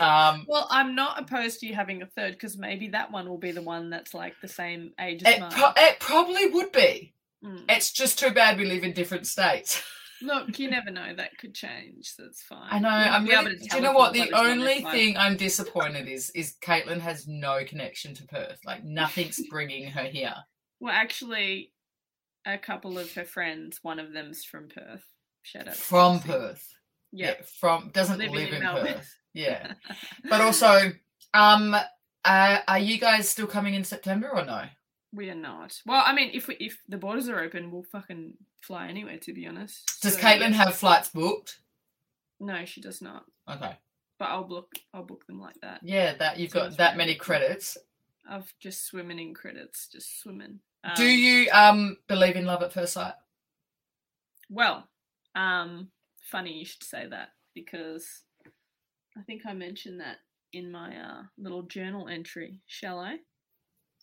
Um, 0.00 0.44
well, 0.46 0.66
I'm 0.70 0.94
not 0.94 1.18
opposed 1.18 1.60
to 1.60 1.66
you 1.66 1.74
having 1.74 2.02
a 2.02 2.06
third 2.06 2.32
because 2.32 2.58
maybe 2.58 2.88
that 2.88 3.10
one 3.10 3.28
will 3.28 3.38
be 3.38 3.52
the 3.52 3.62
one 3.62 3.88
that's 3.88 4.12
like 4.12 4.34
the 4.42 4.48
same 4.48 4.92
age 5.00 5.22
as 5.24 5.34
it, 5.34 5.40
mine. 5.40 5.50
pro- 5.50 5.72
it 5.76 5.98
probably 5.98 6.46
would 6.50 6.72
be. 6.72 7.14
Mm. 7.44 7.64
It's 7.70 7.92
just 7.92 8.18
too 8.18 8.30
bad 8.30 8.58
we 8.58 8.66
live 8.66 8.84
in 8.84 8.92
different 8.92 9.26
states. 9.26 9.82
Look, 10.22 10.58
you 10.58 10.70
never 10.70 10.90
know. 10.90 11.14
That 11.14 11.36
could 11.38 11.54
change. 11.54 12.14
That's 12.18 12.42
fine. 12.42 12.68
I 12.70 12.78
know. 12.78 12.88
I'm 12.88 13.24
be 13.24 13.32
able 13.32 13.44
really, 13.44 13.58
to 13.58 13.68
do 13.68 13.76
you 13.76 13.82
know 13.82 13.92
what? 13.92 14.12
The 14.12 14.32
only 14.32 14.82
thing 14.82 15.16
I'm 15.16 15.36
disappointed 15.36 16.08
is 16.08 16.30
is 16.30 16.54
Caitlin 16.62 17.00
has 17.00 17.26
no 17.26 17.64
connection 17.64 18.14
to 18.14 18.26
Perth. 18.26 18.58
Like 18.64 18.84
nothing's 18.84 19.40
bringing 19.50 19.88
her 19.88 20.04
here. 20.04 20.34
Well, 20.80 20.94
actually, 20.94 21.72
a 22.46 22.58
couple 22.58 22.98
of 22.98 23.12
her 23.14 23.24
friends. 23.24 23.80
One 23.82 23.98
of 23.98 24.12
them's 24.12 24.44
from 24.44 24.68
Perth. 24.68 25.04
Shout 25.42 25.68
out 25.68 25.76
From. 25.76 26.20
Perth. 26.20 26.66
Yeah. 27.12 27.34
From 27.60 27.90
doesn't 27.92 28.18
Living 28.18 28.34
live 28.34 28.48
in 28.52 28.62
in, 28.62 28.62
Perth. 28.62 29.16
Yeah. 29.34 29.74
But 30.28 30.40
also, 30.40 30.92
um, 31.34 31.74
uh, 32.24 32.58
are 32.66 32.78
you 32.78 32.98
guys 32.98 33.28
still 33.28 33.46
coming 33.46 33.74
in 33.74 33.84
September 33.84 34.30
or 34.30 34.44
no? 34.44 34.64
We 35.12 35.28
are 35.28 35.34
not. 35.34 35.80
Well, 35.84 36.02
I 36.04 36.14
mean, 36.14 36.30
if 36.32 36.48
we, 36.48 36.56
if 36.56 36.78
the 36.88 36.96
borders 36.96 37.28
are 37.28 37.40
open, 37.40 37.70
we'll 37.70 37.82
fucking 37.82 38.34
fly 38.62 38.88
anywhere. 38.88 39.18
To 39.18 39.32
be 39.32 39.46
honest. 39.46 40.00
Does 40.02 40.14
So, 40.14 40.20
Caitlin 40.20 40.52
have 40.52 40.74
flights 40.74 41.08
booked? 41.10 41.58
No, 42.40 42.64
she 42.64 42.80
does 42.80 43.00
not. 43.02 43.24
Okay. 43.48 43.76
But 44.18 44.24
I'll 44.26 44.44
book. 44.44 44.70
I'll 44.94 45.04
book 45.04 45.26
them 45.26 45.40
like 45.40 45.60
that. 45.62 45.80
Yeah, 45.82 46.14
that 46.16 46.38
you've 46.38 46.52
got 46.52 46.76
that 46.78 46.96
many 46.96 47.14
credits. 47.14 47.76
Of 48.30 48.52
just 48.60 48.86
swimming 48.86 49.18
in 49.18 49.34
credits, 49.34 49.88
just 49.88 50.20
swimming. 50.20 50.60
Do 50.96 51.04
Um, 51.04 51.10
you 51.10 51.48
um 51.52 51.96
believe 52.08 52.36
in 52.36 52.46
love 52.46 52.62
at 52.62 52.72
first 52.72 52.92
sight? 52.92 53.14
Well, 54.48 54.86
um, 55.34 55.88
funny 56.30 56.52
you 56.58 56.64
should 56.64 56.84
say 56.84 57.06
that 57.08 57.30
because 57.54 58.06
I 59.18 59.22
think 59.22 59.42
I 59.46 59.54
mentioned 59.54 60.00
that 60.00 60.18
in 60.52 60.70
my 60.70 60.96
uh, 60.96 61.22
little 61.38 61.62
journal 61.62 62.08
entry. 62.08 62.60
Shall 62.66 63.00
I? 63.00 63.18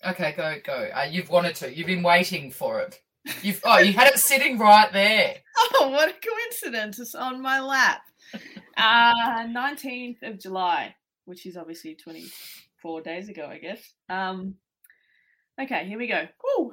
Okay, 0.05 0.33
go 0.35 0.55
go. 0.63 0.89
Uh, 0.93 1.07
you've 1.09 1.29
wanted 1.29 1.55
to. 1.55 1.73
You've 1.73 1.87
been 1.87 2.03
waiting 2.03 2.51
for 2.51 2.81
it. 2.81 2.99
You've 3.41 3.61
oh, 3.63 3.79
you 3.79 3.93
had 3.93 4.07
it 4.07 4.19
sitting 4.19 4.57
right 4.57 4.91
there. 4.91 5.35
Oh, 5.81 5.89
what 5.89 6.09
a 6.09 6.13
coincidence! 6.13 6.99
It's 6.99 7.15
on 7.15 7.41
my 7.41 7.59
lap. 7.59 8.01
Uh, 8.77 9.43
19th 9.47 10.23
of 10.23 10.39
July, 10.39 10.95
which 11.25 11.45
is 11.45 11.57
obviously 11.57 11.95
24 11.95 13.01
days 13.01 13.27
ago, 13.27 13.45
I 13.45 13.57
guess. 13.57 13.93
Um, 14.09 14.55
okay, 15.61 15.85
here 15.85 15.99
we 15.99 16.07
go. 16.07 16.27
Woo! 16.57 16.71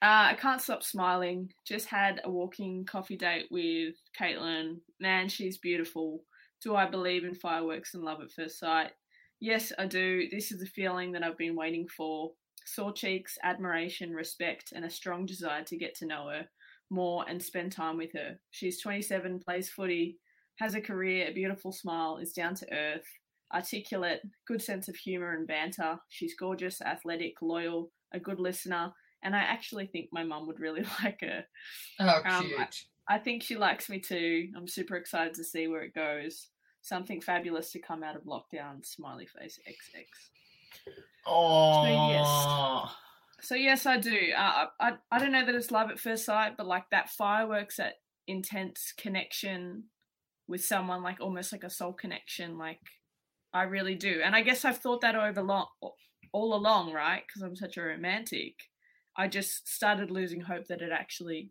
Uh, 0.00 0.30
I 0.30 0.36
can't 0.38 0.60
stop 0.60 0.82
smiling. 0.82 1.50
Just 1.66 1.86
had 1.86 2.20
a 2.24 2.30
walking 2.30 2.84
coffee 2.84 3.16
date 3.16 3.46
with 3.50 3.94
Caitlin. 4.18 4.76
Man, 5.00 5.28
she's 5.28 5.58
beautiful. 5.58 6.22
Do 6.62 6.76
I 6.76 6.86
believe 6.86 7.24
in 7.24 7.34
fireworks 7.34 7.94
and 7.94 8.04
love 8.04 8.20
at 8.20 8.30
first 8.30 8.58
sight? 8.58 8.92
Yes, 9.40 9.72
I 9.78 9.86
do. 9.86 10.28
This 10.30 10.52
is 10.52 10.60
the 10.60 10.66
feeling 10.66 11.12
that 11.12 11.22
I've 11.22 11.38
been 11.38 11.56
waiting 11.56 11.88
for. 11.88 12.32
Sore 12.74 12.92
cheeks, 12.92 13.38
admiration, 13.42 14.12
respect, 14.14 14.72
and 14.74 14.84
a 14.84 14.90
strong 14.90 15.26
desire 15.26 15.64
to 15.64 15.76
get 15.76 15.94
to 15.96 16.06
know 16.06 16.28
her 16.28 16.46
more 16.90 17.24
and 17.28 17.42
spend 17.42 17.70
time 17.72 17.96
with 17.96 18.12
her. 18.14 18.38
She's 18.50 18.80
27, 18.80 19.40
plays 19.40 19.68
footy, 19.70 20.18
has 20.58 20.74
a 20.74 20.80
career, 20.80 21.28
a 21.28 21.32
beautiful 21.32 21.70
smile, 21.72 22.16
is 22.18 22.32
down 22.32 22.54
to 22.56 22.72
earth, 22.72 23.06
articulate, 23.54 24.20
good 24.46 24.62
sense 24.62 24.88
of 24.88 24.96
humour 24.96 25.34
and 25.34 25.46
banter. 25.46 25.98
She's 26.08 26.34
gorgeous, 26.34 26.80
athletic, 26.80 27.34
loyal, 27.42 27.90
a 28.12 28.20
good 28.20 28.40
listener, 28.40 28.92
and 29.22 29.34
I 29.36 29.40
actually 29.40 29.86
think 29.86 30.08
my 30.12 30.22
mum 30.24 30.46
would 30.46 30.60
really 30.60 30.84
like 31.04 31.20
her. 31.22 31.44
Oh, 32.00 32.22
Um, 32.24 32.46
cute. 32.46 32.84
I 33.08 33.18
think 33.18 33.42
she 33.42 33.56
likes 33.56 33.88
me 33.88 34.00
too. 34.00 34.48
I'm 34.56 34.68
super 34.68 34.96
excited 34.96 35.34
to 35.34 35.44
see 35.44 35.68
where 35.68 35.82
it 35.82 35.94
goes. 35.94 36.48
something 36.80 37.20
fabulous 37.20 37.70
to 37.72 37.78
come 37.80 38.02
out 38.02 38.16
of 38.16 38.22
lockdown. 38.22 38.84
Smiley 38.86 39.26
face 39.26 39.58
XX. 39.68 40.04
Oh, 41.26 41.82
So 43.40 43.54
yes, 43.54 43.86
I 43.86 43.98
do. 43.98 44.32
Uh, 44.36 44.66
I 44.80 44.92
I 45.10 45.18
don't 45.18 45.32
know 45.32 45.44
that 45.44 45.54
it's 45.54 45.70
love 45.70 45.90
at 45.90 46.00
first 46.00 46.24
sight, 46.24 46.56
but 46.56 46.66
like 46.66 46.84
that 46.90 47.10
fireworks, 47.10 47.76
that 47.76 47.94
intense 48.26 48.92
connection 48.96 49.84
with 50.48 50.64
someone, 50.64 51.02
like 51.02 51.20
almost 51.20 51.52
like 51.52 51.64
a 51.64 51.70
soul 51.70 51.92
connection. 51.92 52.58
Like 52.58 52.80
I 53.52 53.62
really 53.62 53.94
do, 53.94 54.20
and 54.24 54.34
I 54.34 54.42
guess 54.42 54.64
I've 54.64 54.78
thought 54.78 55.02
that 55.02 55.14
over 55.16 55.42
long, 55.42 55.66
all 56.32 56.54
along, 56.54 56.92
right? 56.92 57.22
Because 57.26 57.42
I'm 57.42 57.56
such 57.56 57.76
a 57.76 57.82
romantic. 57.82 58.54
I 59.16 59.28
just 59.28 59.68
started 59.68 60.10
losing 60.10 60.40
hope 60.40 60.66
that 60.68 60.80
it 60.80 60.92
actually, 60.92 61.50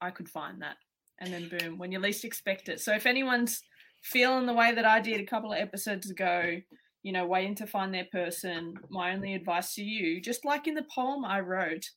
I 0.00 0.10
could 0.10 0.28
find 0.28 0.62
that, 0.62 0.76
and 1.18 1.32
then 1.32 1.48
boom, 1.48 1.78
when 1.78 1.92
you 1.92 1.98
least 1.98 2.24
expect 2.24 2.68
it. 2.68 2.80
So 2.80 2.94
if 2.94 3.06
anyone's 3.06 3.60
feeling 4.02 4.46
the 4.46 4.52
way 4.52 4.74
that 4.74 4.84
I 4.84 5.00
did 5.00 5.20
a 5.20 5.26
couple 5.26 5.52
of 5.52 5.58
episodes 5.58 6.10
ago, 6.10 6.60
you 7.04 7.12
know, 7.12 7.26
waiting 7.26 7.54
to 7.56 7.66
find 7.66 7.92
their 7.94 8.06
person, 8.10 8.74
my 8.90 9.12
only 9.12 9.34
advice 9.34 9.74
to 9.74 9.84
you, 9.84 10.20
just 10.22 10.44
like 10.44 10.66
in 10.66 10.74
the 10.74 10.86
poem 10.92 11.22
I 11.22 11.40
wrote 11.40 11.90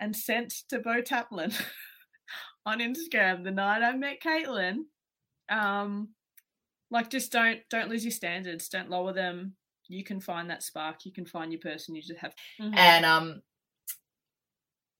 and 0.00 0.16
sent 0.16 0.52
to 0.70 0.78
Bo 0.80 1.02
Taplin 1.02 1.54
on 2.66 2.78
Instagram 2.80 3.44
the 3.44 3.50
night 3.50 3.82
I 3.82 3.94
met 3.94 4.22
Caitlin, 4.24 4.84
um, 5.50 6.08
like 6.90 7.10
just 7.10 7.30
don't 7.30 7.60
don't 7.68 7.90
lose 7.90 8.04
your 8.04 8.10
standards, 8.12 8.70
don't 8.70 8.88
lower 8.88 9.12
them. 9.12 9.54
You 9.86 10.02
can 10.02 10.18
find 10.18 10.48
that 10.48 10.62
spark, 10.62 11.04
you 11.04 11.12
can 11.12 11.26
find 11.26 11.52
your 11.52 11.60
person. 11.60 11.94
You 11.94 12.00
just 12.00 12.20
have. 12.20 12.34
Mhm. 12.58 12.74
and 12.74 13.04
um, 13.04 13.42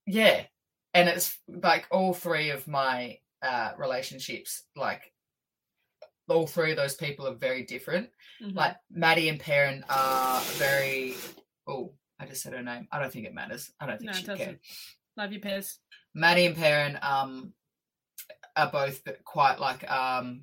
yeah, 0.06 0.42
and 0.92 1.08
it's 1.08 1.38
like 1.48 1.86
all 1.90 2.12
three 2.12 2.50
of 2.50 2.68
my 2.68 3.18
uh 3.42 3.72
relationships, 3.78 4.64
like 4.76 5.13
all 6.28 6.46
three 6.46 6.70
of 6.70 6.76
those 6.76 6.94
people 6.94 7.26
are 7.26 7.34
very 7.34 7.62
different. 7.64 8.10
Mhm. 8.42 8.54
Like 8.54 8.76
Maddie 8.90 9.28
and 9.28 9.38
Perrin 9.40 9.84
are 9.88 10.40
very. 10.58 11.14
Oh, 11.66 11.94
I 12.18 12.26
just 12.26 12.42
said 12.42 12.52
her 12.52 12.62
name. 12.62 12.88
I 12.92 12.98
don't 12.98 13.12
think 13.12 13.26
it 13.26 13.34
matters. 13.34 13.72
I 13.80 13.86
don't 13.86 13.98
think 13.98 14.06
no, 14.10 14.12
she'd 14.16 14.26
care. 14.26 14.36
doesn't. 14.36 14.60
Love 15.16 15.32
you, 15.32 15.40
Pez. 15.40 15.78
Maddie 16.14 16.46
and 16.46 16.56
Perrin 16.56 16.98
um 17.02 17.52
are 18.56 18.70
both 18.70 19.02
quite 19.24 19.58
like 19.58 19.88
um 19.90 20.42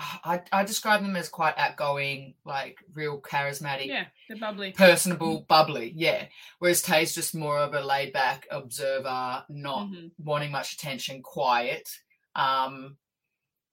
I 0.00 0.42
I 0.52 0.62
describe 0.64 1.02
them 1.02 1.16
as 1.16 1.28
quite 1.28 1.58
outgoing, 1.58 2.34
like 2.44 2.78
real 2.94 3.20
charismatic, 3.20 3.86
Yeah, 3.86 4.06
they're 4.28 4.38
bubbly. 4.38 4.70
personable, 4.72 5.40
bubbly. 5.48 5.92
Yeah. 5.96 6.26
Whereas 6.60 6.82
Tay's 6.82 7.14
just 7.14 7.34
more 7.34 7.58
of 7.58 7.74
a 7.74 7.80
laid 7.80 8.12
back 8.12 8.46
observer, 8.50 9.44
not 9.48 9.88
Mhm. 9.88 10.12
wanting 10.18 10.52
much 10.52 10.74
attention, 10.74 11.22
quiet. 11.22 11.88
Um 12.36 12.96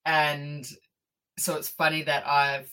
and 0.05 0.65
so 1.37 1.55
it's 1.57 1.69
funny 1.69 2.03
that 2.03 2.27
I've 2.27 2.69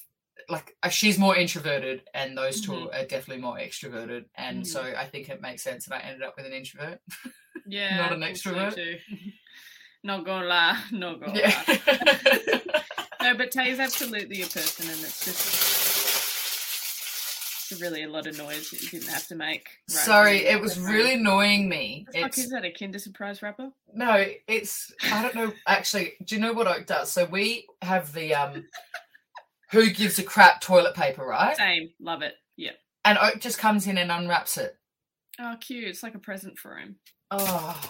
like 0.48 0.76
uh, 0.82 0.88
she's 0.88 1.18
more 1.18 1.36
introverted 1.36 2.02
and 2.14 2.36
those 2.36 2.60
2 2.60 2.72
Mhm. 2.72 2.86
are 2.94 3.06
definitely 3.06 3.42
more 3.42 3.56
extroverted 3.58 4.24
and 4.34 4.62
Mhm. 4.62 4.66
so 4.66 4.80
I 4.82 5.06
think 5.06 5.28
it 5.28 5.40
makes 5.40 5.62
sense 5.62 5.86
that 5.86 5.96
I 5.96 6.08
ended 6.08 6.22
up 6.22 6.34
with 6.36 6.46
an 6.46 6.52
introvert. 6.52 7.00
Yeah, 7.66 7.96
Not 7.98 8.12
an 8.12 8.22
think 8.22 8.36
so 8.36 8.50
extrovert? 8.52 8.98
not 10.02 10.24
gonna 10.24 10.46
lie, 10.46 10.82
not 10.90 11.20
gonna 11.20 11.40
lie. 11.40 11.80
No, 13.22 13.36
but 13.36 13.52
Tay's 13.52 13.78
absolutely 13.78 14.42
a 14.42 14.46
person, 14.46 14.88
and 14.90 15.00
it's 15.00 15.24
just 15.24 15.81
really 17.80 18.02
a 18.02 18.08
lot 18.08 18.26
of 18.26 18.36
noise 18.36 18.70
that 18.70 18.82
you 18.82 18.88
didn't 18.88 19.08
have 19.12 19.26
to 19.28 19.34
make. 19.34 19.68
right 19.88 19.88
Sorry, 19.88 20.38
it 20.46 20.60
was 20.60 20.78
really 20.78 21.14
annoying 21.14 21.68
me. 21.68 22.06
The 22.12 22.20
fuck 22.20 22.38
is 22.38 22.50
that? 22.50 22.64
A 22.64 22.70
Kinder 22.72 22.98
Surprise 22.98 23.42
wrapper? 23.42 23.70
no, 23.94 24.24
it's 24.48 24.92
I 25.10 25.22
don't 25.22 25.34
know. 25.34 25.52
Actually, 25.66 26.14
do 26.24 26.34
you 26.34 26.40
know 26.40 26.52
what 26.52 26.66
Oak 26.66 26.86
does? 26.86 27.12
So 27.12 27.24
we 27.24 27.66
have 27.82 28.12
the 28.12 28.34
um, 28.34 28.64
who 29.70 29.90
gives 29.90 30.18
a 30.18 30.22
crap 30.22 30.60
toilet 30.60 30.94
paper, 30.94 31.24
right? 31.24 31.56
Same, 31.56 31.90
love 32.00 32.22
it. 32.22 32.34
Yeah. 32.56 32.72
And 33.04 33.18
Oak 33.18 33.40
just 33.40 33.58
comes 33.58 33.86
in 33.86 33.98
and 33.98 34.10
unwraps 34.12 34.56
it. 34.58 34.76
Oh, 35.40 35.56
cute! 35.60 35.84
It's 35.84 36.02
like 36.02 36.14
a 36.14 36.18
present 36.18 36.58
for 36.58 36.76
him. 36.76 36.96
Oh, 37.30 37.80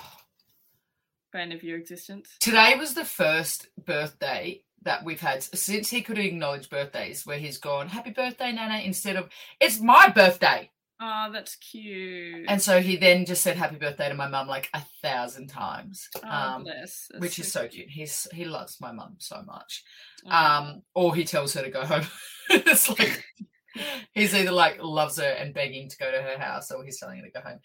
Fan 1.32 1.50
of 1.52 1.62
your 1.62 1.78
existence. 1.78 2.28
today 2.40 2.74
was 2.78 2.94
the 2.94 3.04
first 3.06 3.68
birthday 3.84 4.62
that 4.84 5.04
we've 5.04 5.20
had 5.20 5.42
since 5.42 5.90
he 5.90 6.02
could 6.02 6.18
acknowledge 6.18 6.70
birthdays, 6.70 7.26
where 7.26 7.38
he's 7.38 7.58
gone, 7.58 7.88
"Happy 7.88 8.10
birthday, 8.10 8.52
Nana," 8.52 8.78
instead 8.78 9.16
of 9.16 9.28
"It's 9.60 9.80
my 9.80 10.08
birthday." 10.08 10.70
Oh, 11.04 11.30
that's 11.32 11.56
cute. 11.56 12.44
And 12.46 12.62
so 12.62 12.80
he 12.80 12.96
then 12.96 13.26
just 13.26 13.42
said 13.42 13.56
happy 13.56 13.74
birthday 13.74 14.08
to 14.08 14.14
my 14.14 14.28
mum 14.28 14.46
like 14.46 14.70
a 14.72 14.82
thousand 15.02 15.48
times. 15.48 16.08
oh, 16.24 16.28
um, 16.28 16.62
bless. 16.62 17.08
That's 17.10 17.20
which 17.20 17.38
is 17.40 17.50
so 17.50 17.66
cute. 17.66 17.88
He's 17.90 18.28
he 18.32 18.44
loves 18.44 18.80
my 18.80 18.92
mum 18.92 19.16
so 19.18 19.42
much. 19.44 19.82
Oh. 20.26 20.30
Um, 20.30 20.82
or 20.94 21.14
he 21.14 21.24
tells 21.24 21.54
her 21.54 21.62
to 21.62 21.70
go 21.70 21.84
home. 21.84 22.06
it's 22.50 22.88
like 22.88 23.24
he's 24.12 24.32
either 24.32 24.52
like 24.52 24.80
loves 24.80 25.18
her 25.18 25.24
and 25.28 25.52
begging 25.52 25.88
to 25.88 25.96
go 25.96 26.10
to 26.10 26.22
her 26.22 26.38
house, 26.38 26.70
or 26.70 26.84
he's 26.84 27.00
telling 27.00 27.18
her 27.18 27.24
to 27.24 27.32
go 27.32 27.40
home. 27.40 27.58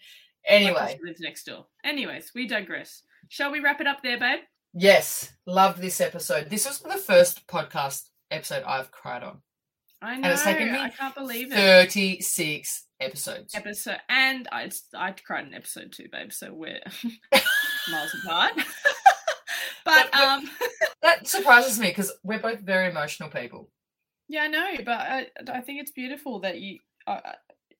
Anyway, 0.44 0.98
lives 1.04 1.20
next 1.20 1.44
door. 1.44 1.66
Anyways, 1.84 2.32
we 2.34 2.48
digress. 2.48 3.02
Shall 3.28 3.52
we 3.52 3.60
wrap 3.60 3.80
it 3.80 3.86
up 3.86 4.02
there, 4.02 4.18
babe? 4.18 4.40
Yes, 4.78 5.32
loved 5.46 5.80
this 5.80 6.00
episode. 6.00 6.48
This 6.50 6.66
was 6.66 6.80
the 6.80 6.96
first 6.98 7.46
podcast 7.46 8.04
episode 8.30 8.62
I've 8.64 8.90
cried 8.90 9.22
on. 9.22 9.40
I 10.00 10.16
know. 10.16 10.30
it's 10.30 10.44
taken 10.44 10.72
me 10.72 10.78
I 10.78 10.90
can't 10.90 11.14
believe 11.14 11.50
it. 11.52 11.56
Thirty 11.56 12.20
six 12.20 12.84
episodes. 13.00 13.54
episode 13.54 13.98
and 14.08 14.46
I 14.52 14.70
I 14.94 15.10
cried 15.12 15.46
in 15.46 15.54
episode 15.54 15.92
two, 15.92 16.06
babe. 16.12 16.30
So 16.32 16.52
we're 16.52 16.78
miles 17.90 18.14
apart. 18.24 18.52
but 18.56 18.64
But- 19.84 20.08
but- 20.12 20.20
um, 20.20 20.50
That 21.02 21.26
surprises 21.28 21.78
me 21.80 21.88
because 21.88 22.12
we're 22.24 22.40
both 22.40 22.60
very 22.60 22.90
emotional 22.90 23.28
people. 23.30 23.70
yeah, 24.28 24.42
I 24.42 24.48
know. 24.48 24.68
But 24.84 24.98
I 25.00 25.26
I 25.48 25.60
think 25.62 25.80
it's 25.80 25.92
beautiful 25.92 26.40
that 26.40 26.60
you 26.60 26.78
uh, 27.06 27.20
uh, 27.24 27.32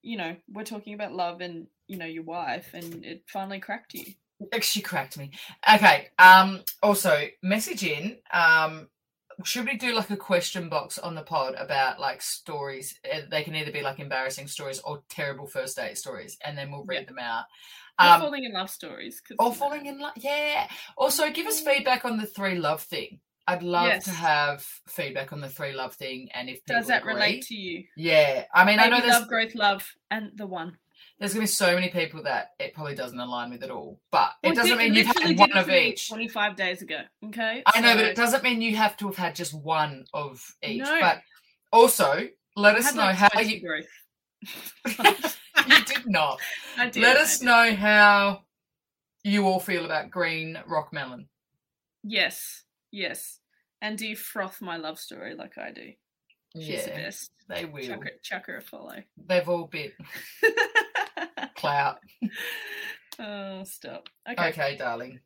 you 0.03 0.17
know 0.17 0.37
we're 0.49 0.65
talking 0.65 0.95
about 0.95 1.13
love 1.13 1.41
and 1.41 1.67
you 1.89 1.99
know 1.99 2.07
your 2.07 2.23
wife 2.23 2.71
and 2.75 3.05
it 3.05 3.25
finally 3.29 3.61
cracked 3.61 3.95
you. 3.95 4.05
She 4.61 4.81
cracked 4.81 5.19
me. 5.19 5.31
Okay. 5.75 6.09
Um. 6.19 6.63
Also, 6.83 7.27
message 7.43 7.83
in. 7.85 8.19
Um. 8.33 8.89
Should 9.45 9.67
we 9.67 9.77
do 9.77 9.95
like 9.95 10.11
a 10.11 10.17
question 10.17 10.69
box 10.69 10.99
on 10.99 11.15
the 11.15 11.23
pod 11.23 11.55
about 11.57 12.01
like 12.01 12.21
stories? 12.23 12.99
Uh, 13.13 13.21
They 13.31 13.45
can 13.45 13.55
either 13.55 13.71
be 13.71 13.83
like 13.83 14.01
embarrassing 14.01 14.49
stories 14.49 14.81
or 14.81 15.03
terrible 15.09 15.47
first 15.47 15.77
date 15.77 15.97
stories, 15.97 16.37
and 16.45 16.59
then 16.59 16.71
we'll 16.73 16.85
read 16.85 17.03
Yeah. 17.03 17.07
them 17.07 17.19
out. 17.21 17.45
Or 18.01 18.07
Um, 18.15 18.21
falling 18.21 18.45
in 18.45 18.53
love 18.53 18.71
stories. 18.71 19.23
Or 19.39 19.55
falling 19.55 19.87
in 19.87 19.99
love. 20.01 20.15
Yeah. 20.17 20.69
Also, 20.97 21.31
give 21.31 21.47
us 21.47 21.61
feedback 21.61 22.05
on 22.05 22.17
the 22.17 22.27
three 22.27 22.57
love 22.57 22.83
thing. 22.83 23.21
I'd 23.47 23.63
love 23.63 24.03
to 24.05 24.11
have 24.11 24.63
feedback 24.89 25.33
on 25.33 25.41
the 25.41 25.49
three 25.49 25.73
love 25.73 25.95
thing, 25.95 26.29
and 26.35 26.51
if 26.51 26.63
Does 26.65 26.89
that 26.89 27.03
agree. 27.03 27.15
relate 27.15 27.43
to 27.47 27.55
you? 27.55 27.85
Yeah. 27.97 28.45
I 28.53 28.65
mean, 28.65 28.79
I 28.79 28.89
know 28.89 29.01
there's 29.01 29.21
love, 29.21 29.29
growth, 29.29 29.55
love, 29.55 29.95
and 30.11 30.33
the 30.37 30.47
one. 30.47 30.77
There's 31.19 31.33
gonna 31.33 31.43
be 31.43 31.49
so 31.49 31.75
many 31.75 31.89
people 31.89 32.23
that 32.23 32.53
it 32.61 32.75
probably 32.75 32.95
doesn't 32.95 33.19
align 33.19 33.51
with 33.51 33.63
at 33.63 33.71
all, 33.71 34.01
but 34.11 34.33
it 34.43 34.55
doesn't 34.55 34.79
mean 34.79 34.95
you've 34.95 35.07
had 35.07 35.37
one 35.39 35.53
of 35.53 35.67
to 35.67 35.77
each. 35.77 36.09
Twenty-five 36.09 36.55
days 36.55 36.81
ago. 36.81 37.01
Okay. 37.27 37.63
I 37.67 37.81
know, 37.81 37.97
but 37.97 38.05
it 38.05 38.17
doesn't 38.17 38.45
mean 38.45 38.63
you 38.63 38.77
have 38.77 38.97
to 38.99 39.07
have 39.07 39.17
had 39.17 39.35
just 39.35 39.53
one 39.53 40.05
of 40.15 40.45
each. 40.63 40.83
No. 40.83 41.01
But 41.01 41.23
also, 41.73 42.29
let 42.57 42.77
I 42.77 42.79
us 42.79 42.95
know 42.95 43.03
like, 43.03 43.17
how 43.17 43.41
you. 43.41 43.61
you 44.87 45.85
did 45.85 46.07
not. 46.07 46.39
I 46.79 46.89
did. 46.89 47.03
let 47.03 47.17
us 47.17 47.41
did. 47.41 47.47
know 47.47 47.75
how 47.75 48.43
you 49.25 49.47
all 49.47 49.61
feel 49.61 49.85
about 49.85 50.11
green 50.11 50.59
rock 50.67 50.93
melon. 50.93 51.29
Yes, 52.05 52.63
yes. 52.93 53.41
And 53.83 53.99
do 53.99 54.07
you 54.07 54.17
froth 54.17 54.61
my 54.61 54.77
love 54.77 54.99
story 54.99 55.35
like 55.35 55.59
I 55.59 55.73
do? 55.73 55.93
She's 56.55 56.85
the 56.85 56.91
yeah, 56.91 56.97
best. 56.97 57.31
they 57.49 57.65
will. 57.65 57.87
Chuck 57.87 58.05
her, 58.05 58.11
chuck 58.23 58.47
her 58.47 58.57
a 58.57 58.63
follow. 58.63 59.03
They've 59.27 59.49
all 59.49 59.67
bit 59.67 59.93
clout. 61.59 61.99
oh, 63.19 63.65
stop. 63.65 64.09
Okay. 64.31 64.49
Okay. 64.49 64.77
darling. 64.77 65.21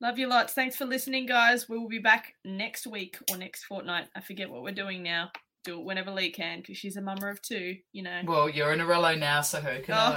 Love 0.00 0.18
you 0.18 0.26
lots. 0.26 0.52
Thanks 0.52 0.76
for 0.76 0.84
listening, 0.84 1.24
guys. 1.26 1.68
We 1.68 1.78
will 1.78 1.88
be 1.88 1.98
back 1.98 2.34
next 2.44 2.86
week 2.86 3.16
or 3.30 3.38
next 3.38 3.64
fortnight. 3.64 4.08
I 4.14 4.20
forget 4.20 4.50
what 4.50 4.62
we're 4.62 4.72
doing 4.72 5.02
now. 5.02 5.30
Do 5.64 5.78
it 5.80 5.84
whenever 5.84 6.10
Lee 6.10 6.30
can 6.30 6.60
because 6.60 6.76
she's 6.76 6.96
a 6.96 7.00
mummer 7.00 7.28
of 7.28 7.40
two, 7.40 7.76
you 7.92 8.02
know. 8.02 8.20
Well, 8.24 8.48
you're 8.48 8.72
in 8.72 8.80
a 8.80 8.84
rello 8.84 9.18
now, 9.18 9.40
so 9.40 9.58
who 9.60 9.82
can 9.82 9.94
Oh? 9.96 10.16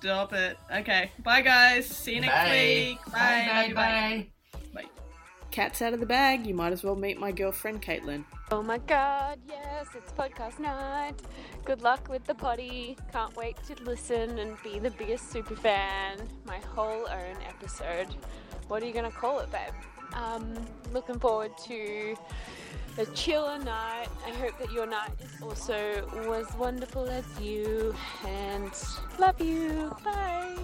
Stop 0.00 0.32
it. 0.32 0.56
Okay. 0.74 1.12
Bye, 1.22 1.42
guys. 1.42 1.86
See 1.86 2.16
you 2.16 2.22
next 2.22 2.34
Bye. 2.34 2.50
week. 2.50 3.12
Bye. 3.12 3.12
Bye. 3.12 3.46
Love 3.46 3.74
Bye. 3.74 4.28
you, 4.54 4.64
bye. 4.74 5.01
Cat's 5.52 5.82
out 5.82 5.92
of 5.92 6.00
the 6.00 6.06
bag. 6.06 6.46
You 6.46 6.54
might 6.54 6.72
as 6.72 6.82
well 6.82 6.96
meet 6.96 7.20
my 7.20 7.30
girlfriend, 7.30 7.82
Caitlin. 7.82 8.24
Oh 8.50 8.62
my 8.62 8.78
god, 8.78 9.38
yes, 9.46 9.86
it's 9.94 10.10
podcast 10.12 10.58
night. 10.58 11.12
Good 11.66 11.82
luck 11.82 12.08
with 12.08 12.24
the 12.24 12.34
potty. 12.34 12.96
Can't 13.12 13.36
wait 13.36 13.58
to 13.66 13.74
listen 13.84 14.38
and 14.38 14.56
be 14.64 14.78
the 14.78 14.90
biggest 14.92 15.30
super 15.30 15.54
fan. 15.54 16.16
My 16.46 16.58
whole 16.74 17.06
own 17.06 17.36
episode. 17.46 18.08
What 18.68 18.82
are 18.82 18.86
you 18.86 18.94
gonna 18.94 19.10
call 19.10 19.40
it, 19.40 19.52
babe? 19.52 19.74
Um, 20.14 20.54
looking 20.90 21.18
forward 21.18 21.52
to 21.66 22.16
a 22.96 23.04
chiller 23.06 23.58
night. 23.58 24.08
I 24.26 24.30
hope 24.30 24.58
that 24.58 24.72
your 24.72 24.86
night 24.86 25.10
is 25.20 25.42
also 25.42 26.08
was 26.28 26.46
wonderful 26.58 27.08
as 27.08 27.24
you. 27.38 27.94
And 28.26 28.72
love 29.18 29.38
you. 29.38 29.94
Bye. 30.02 30.56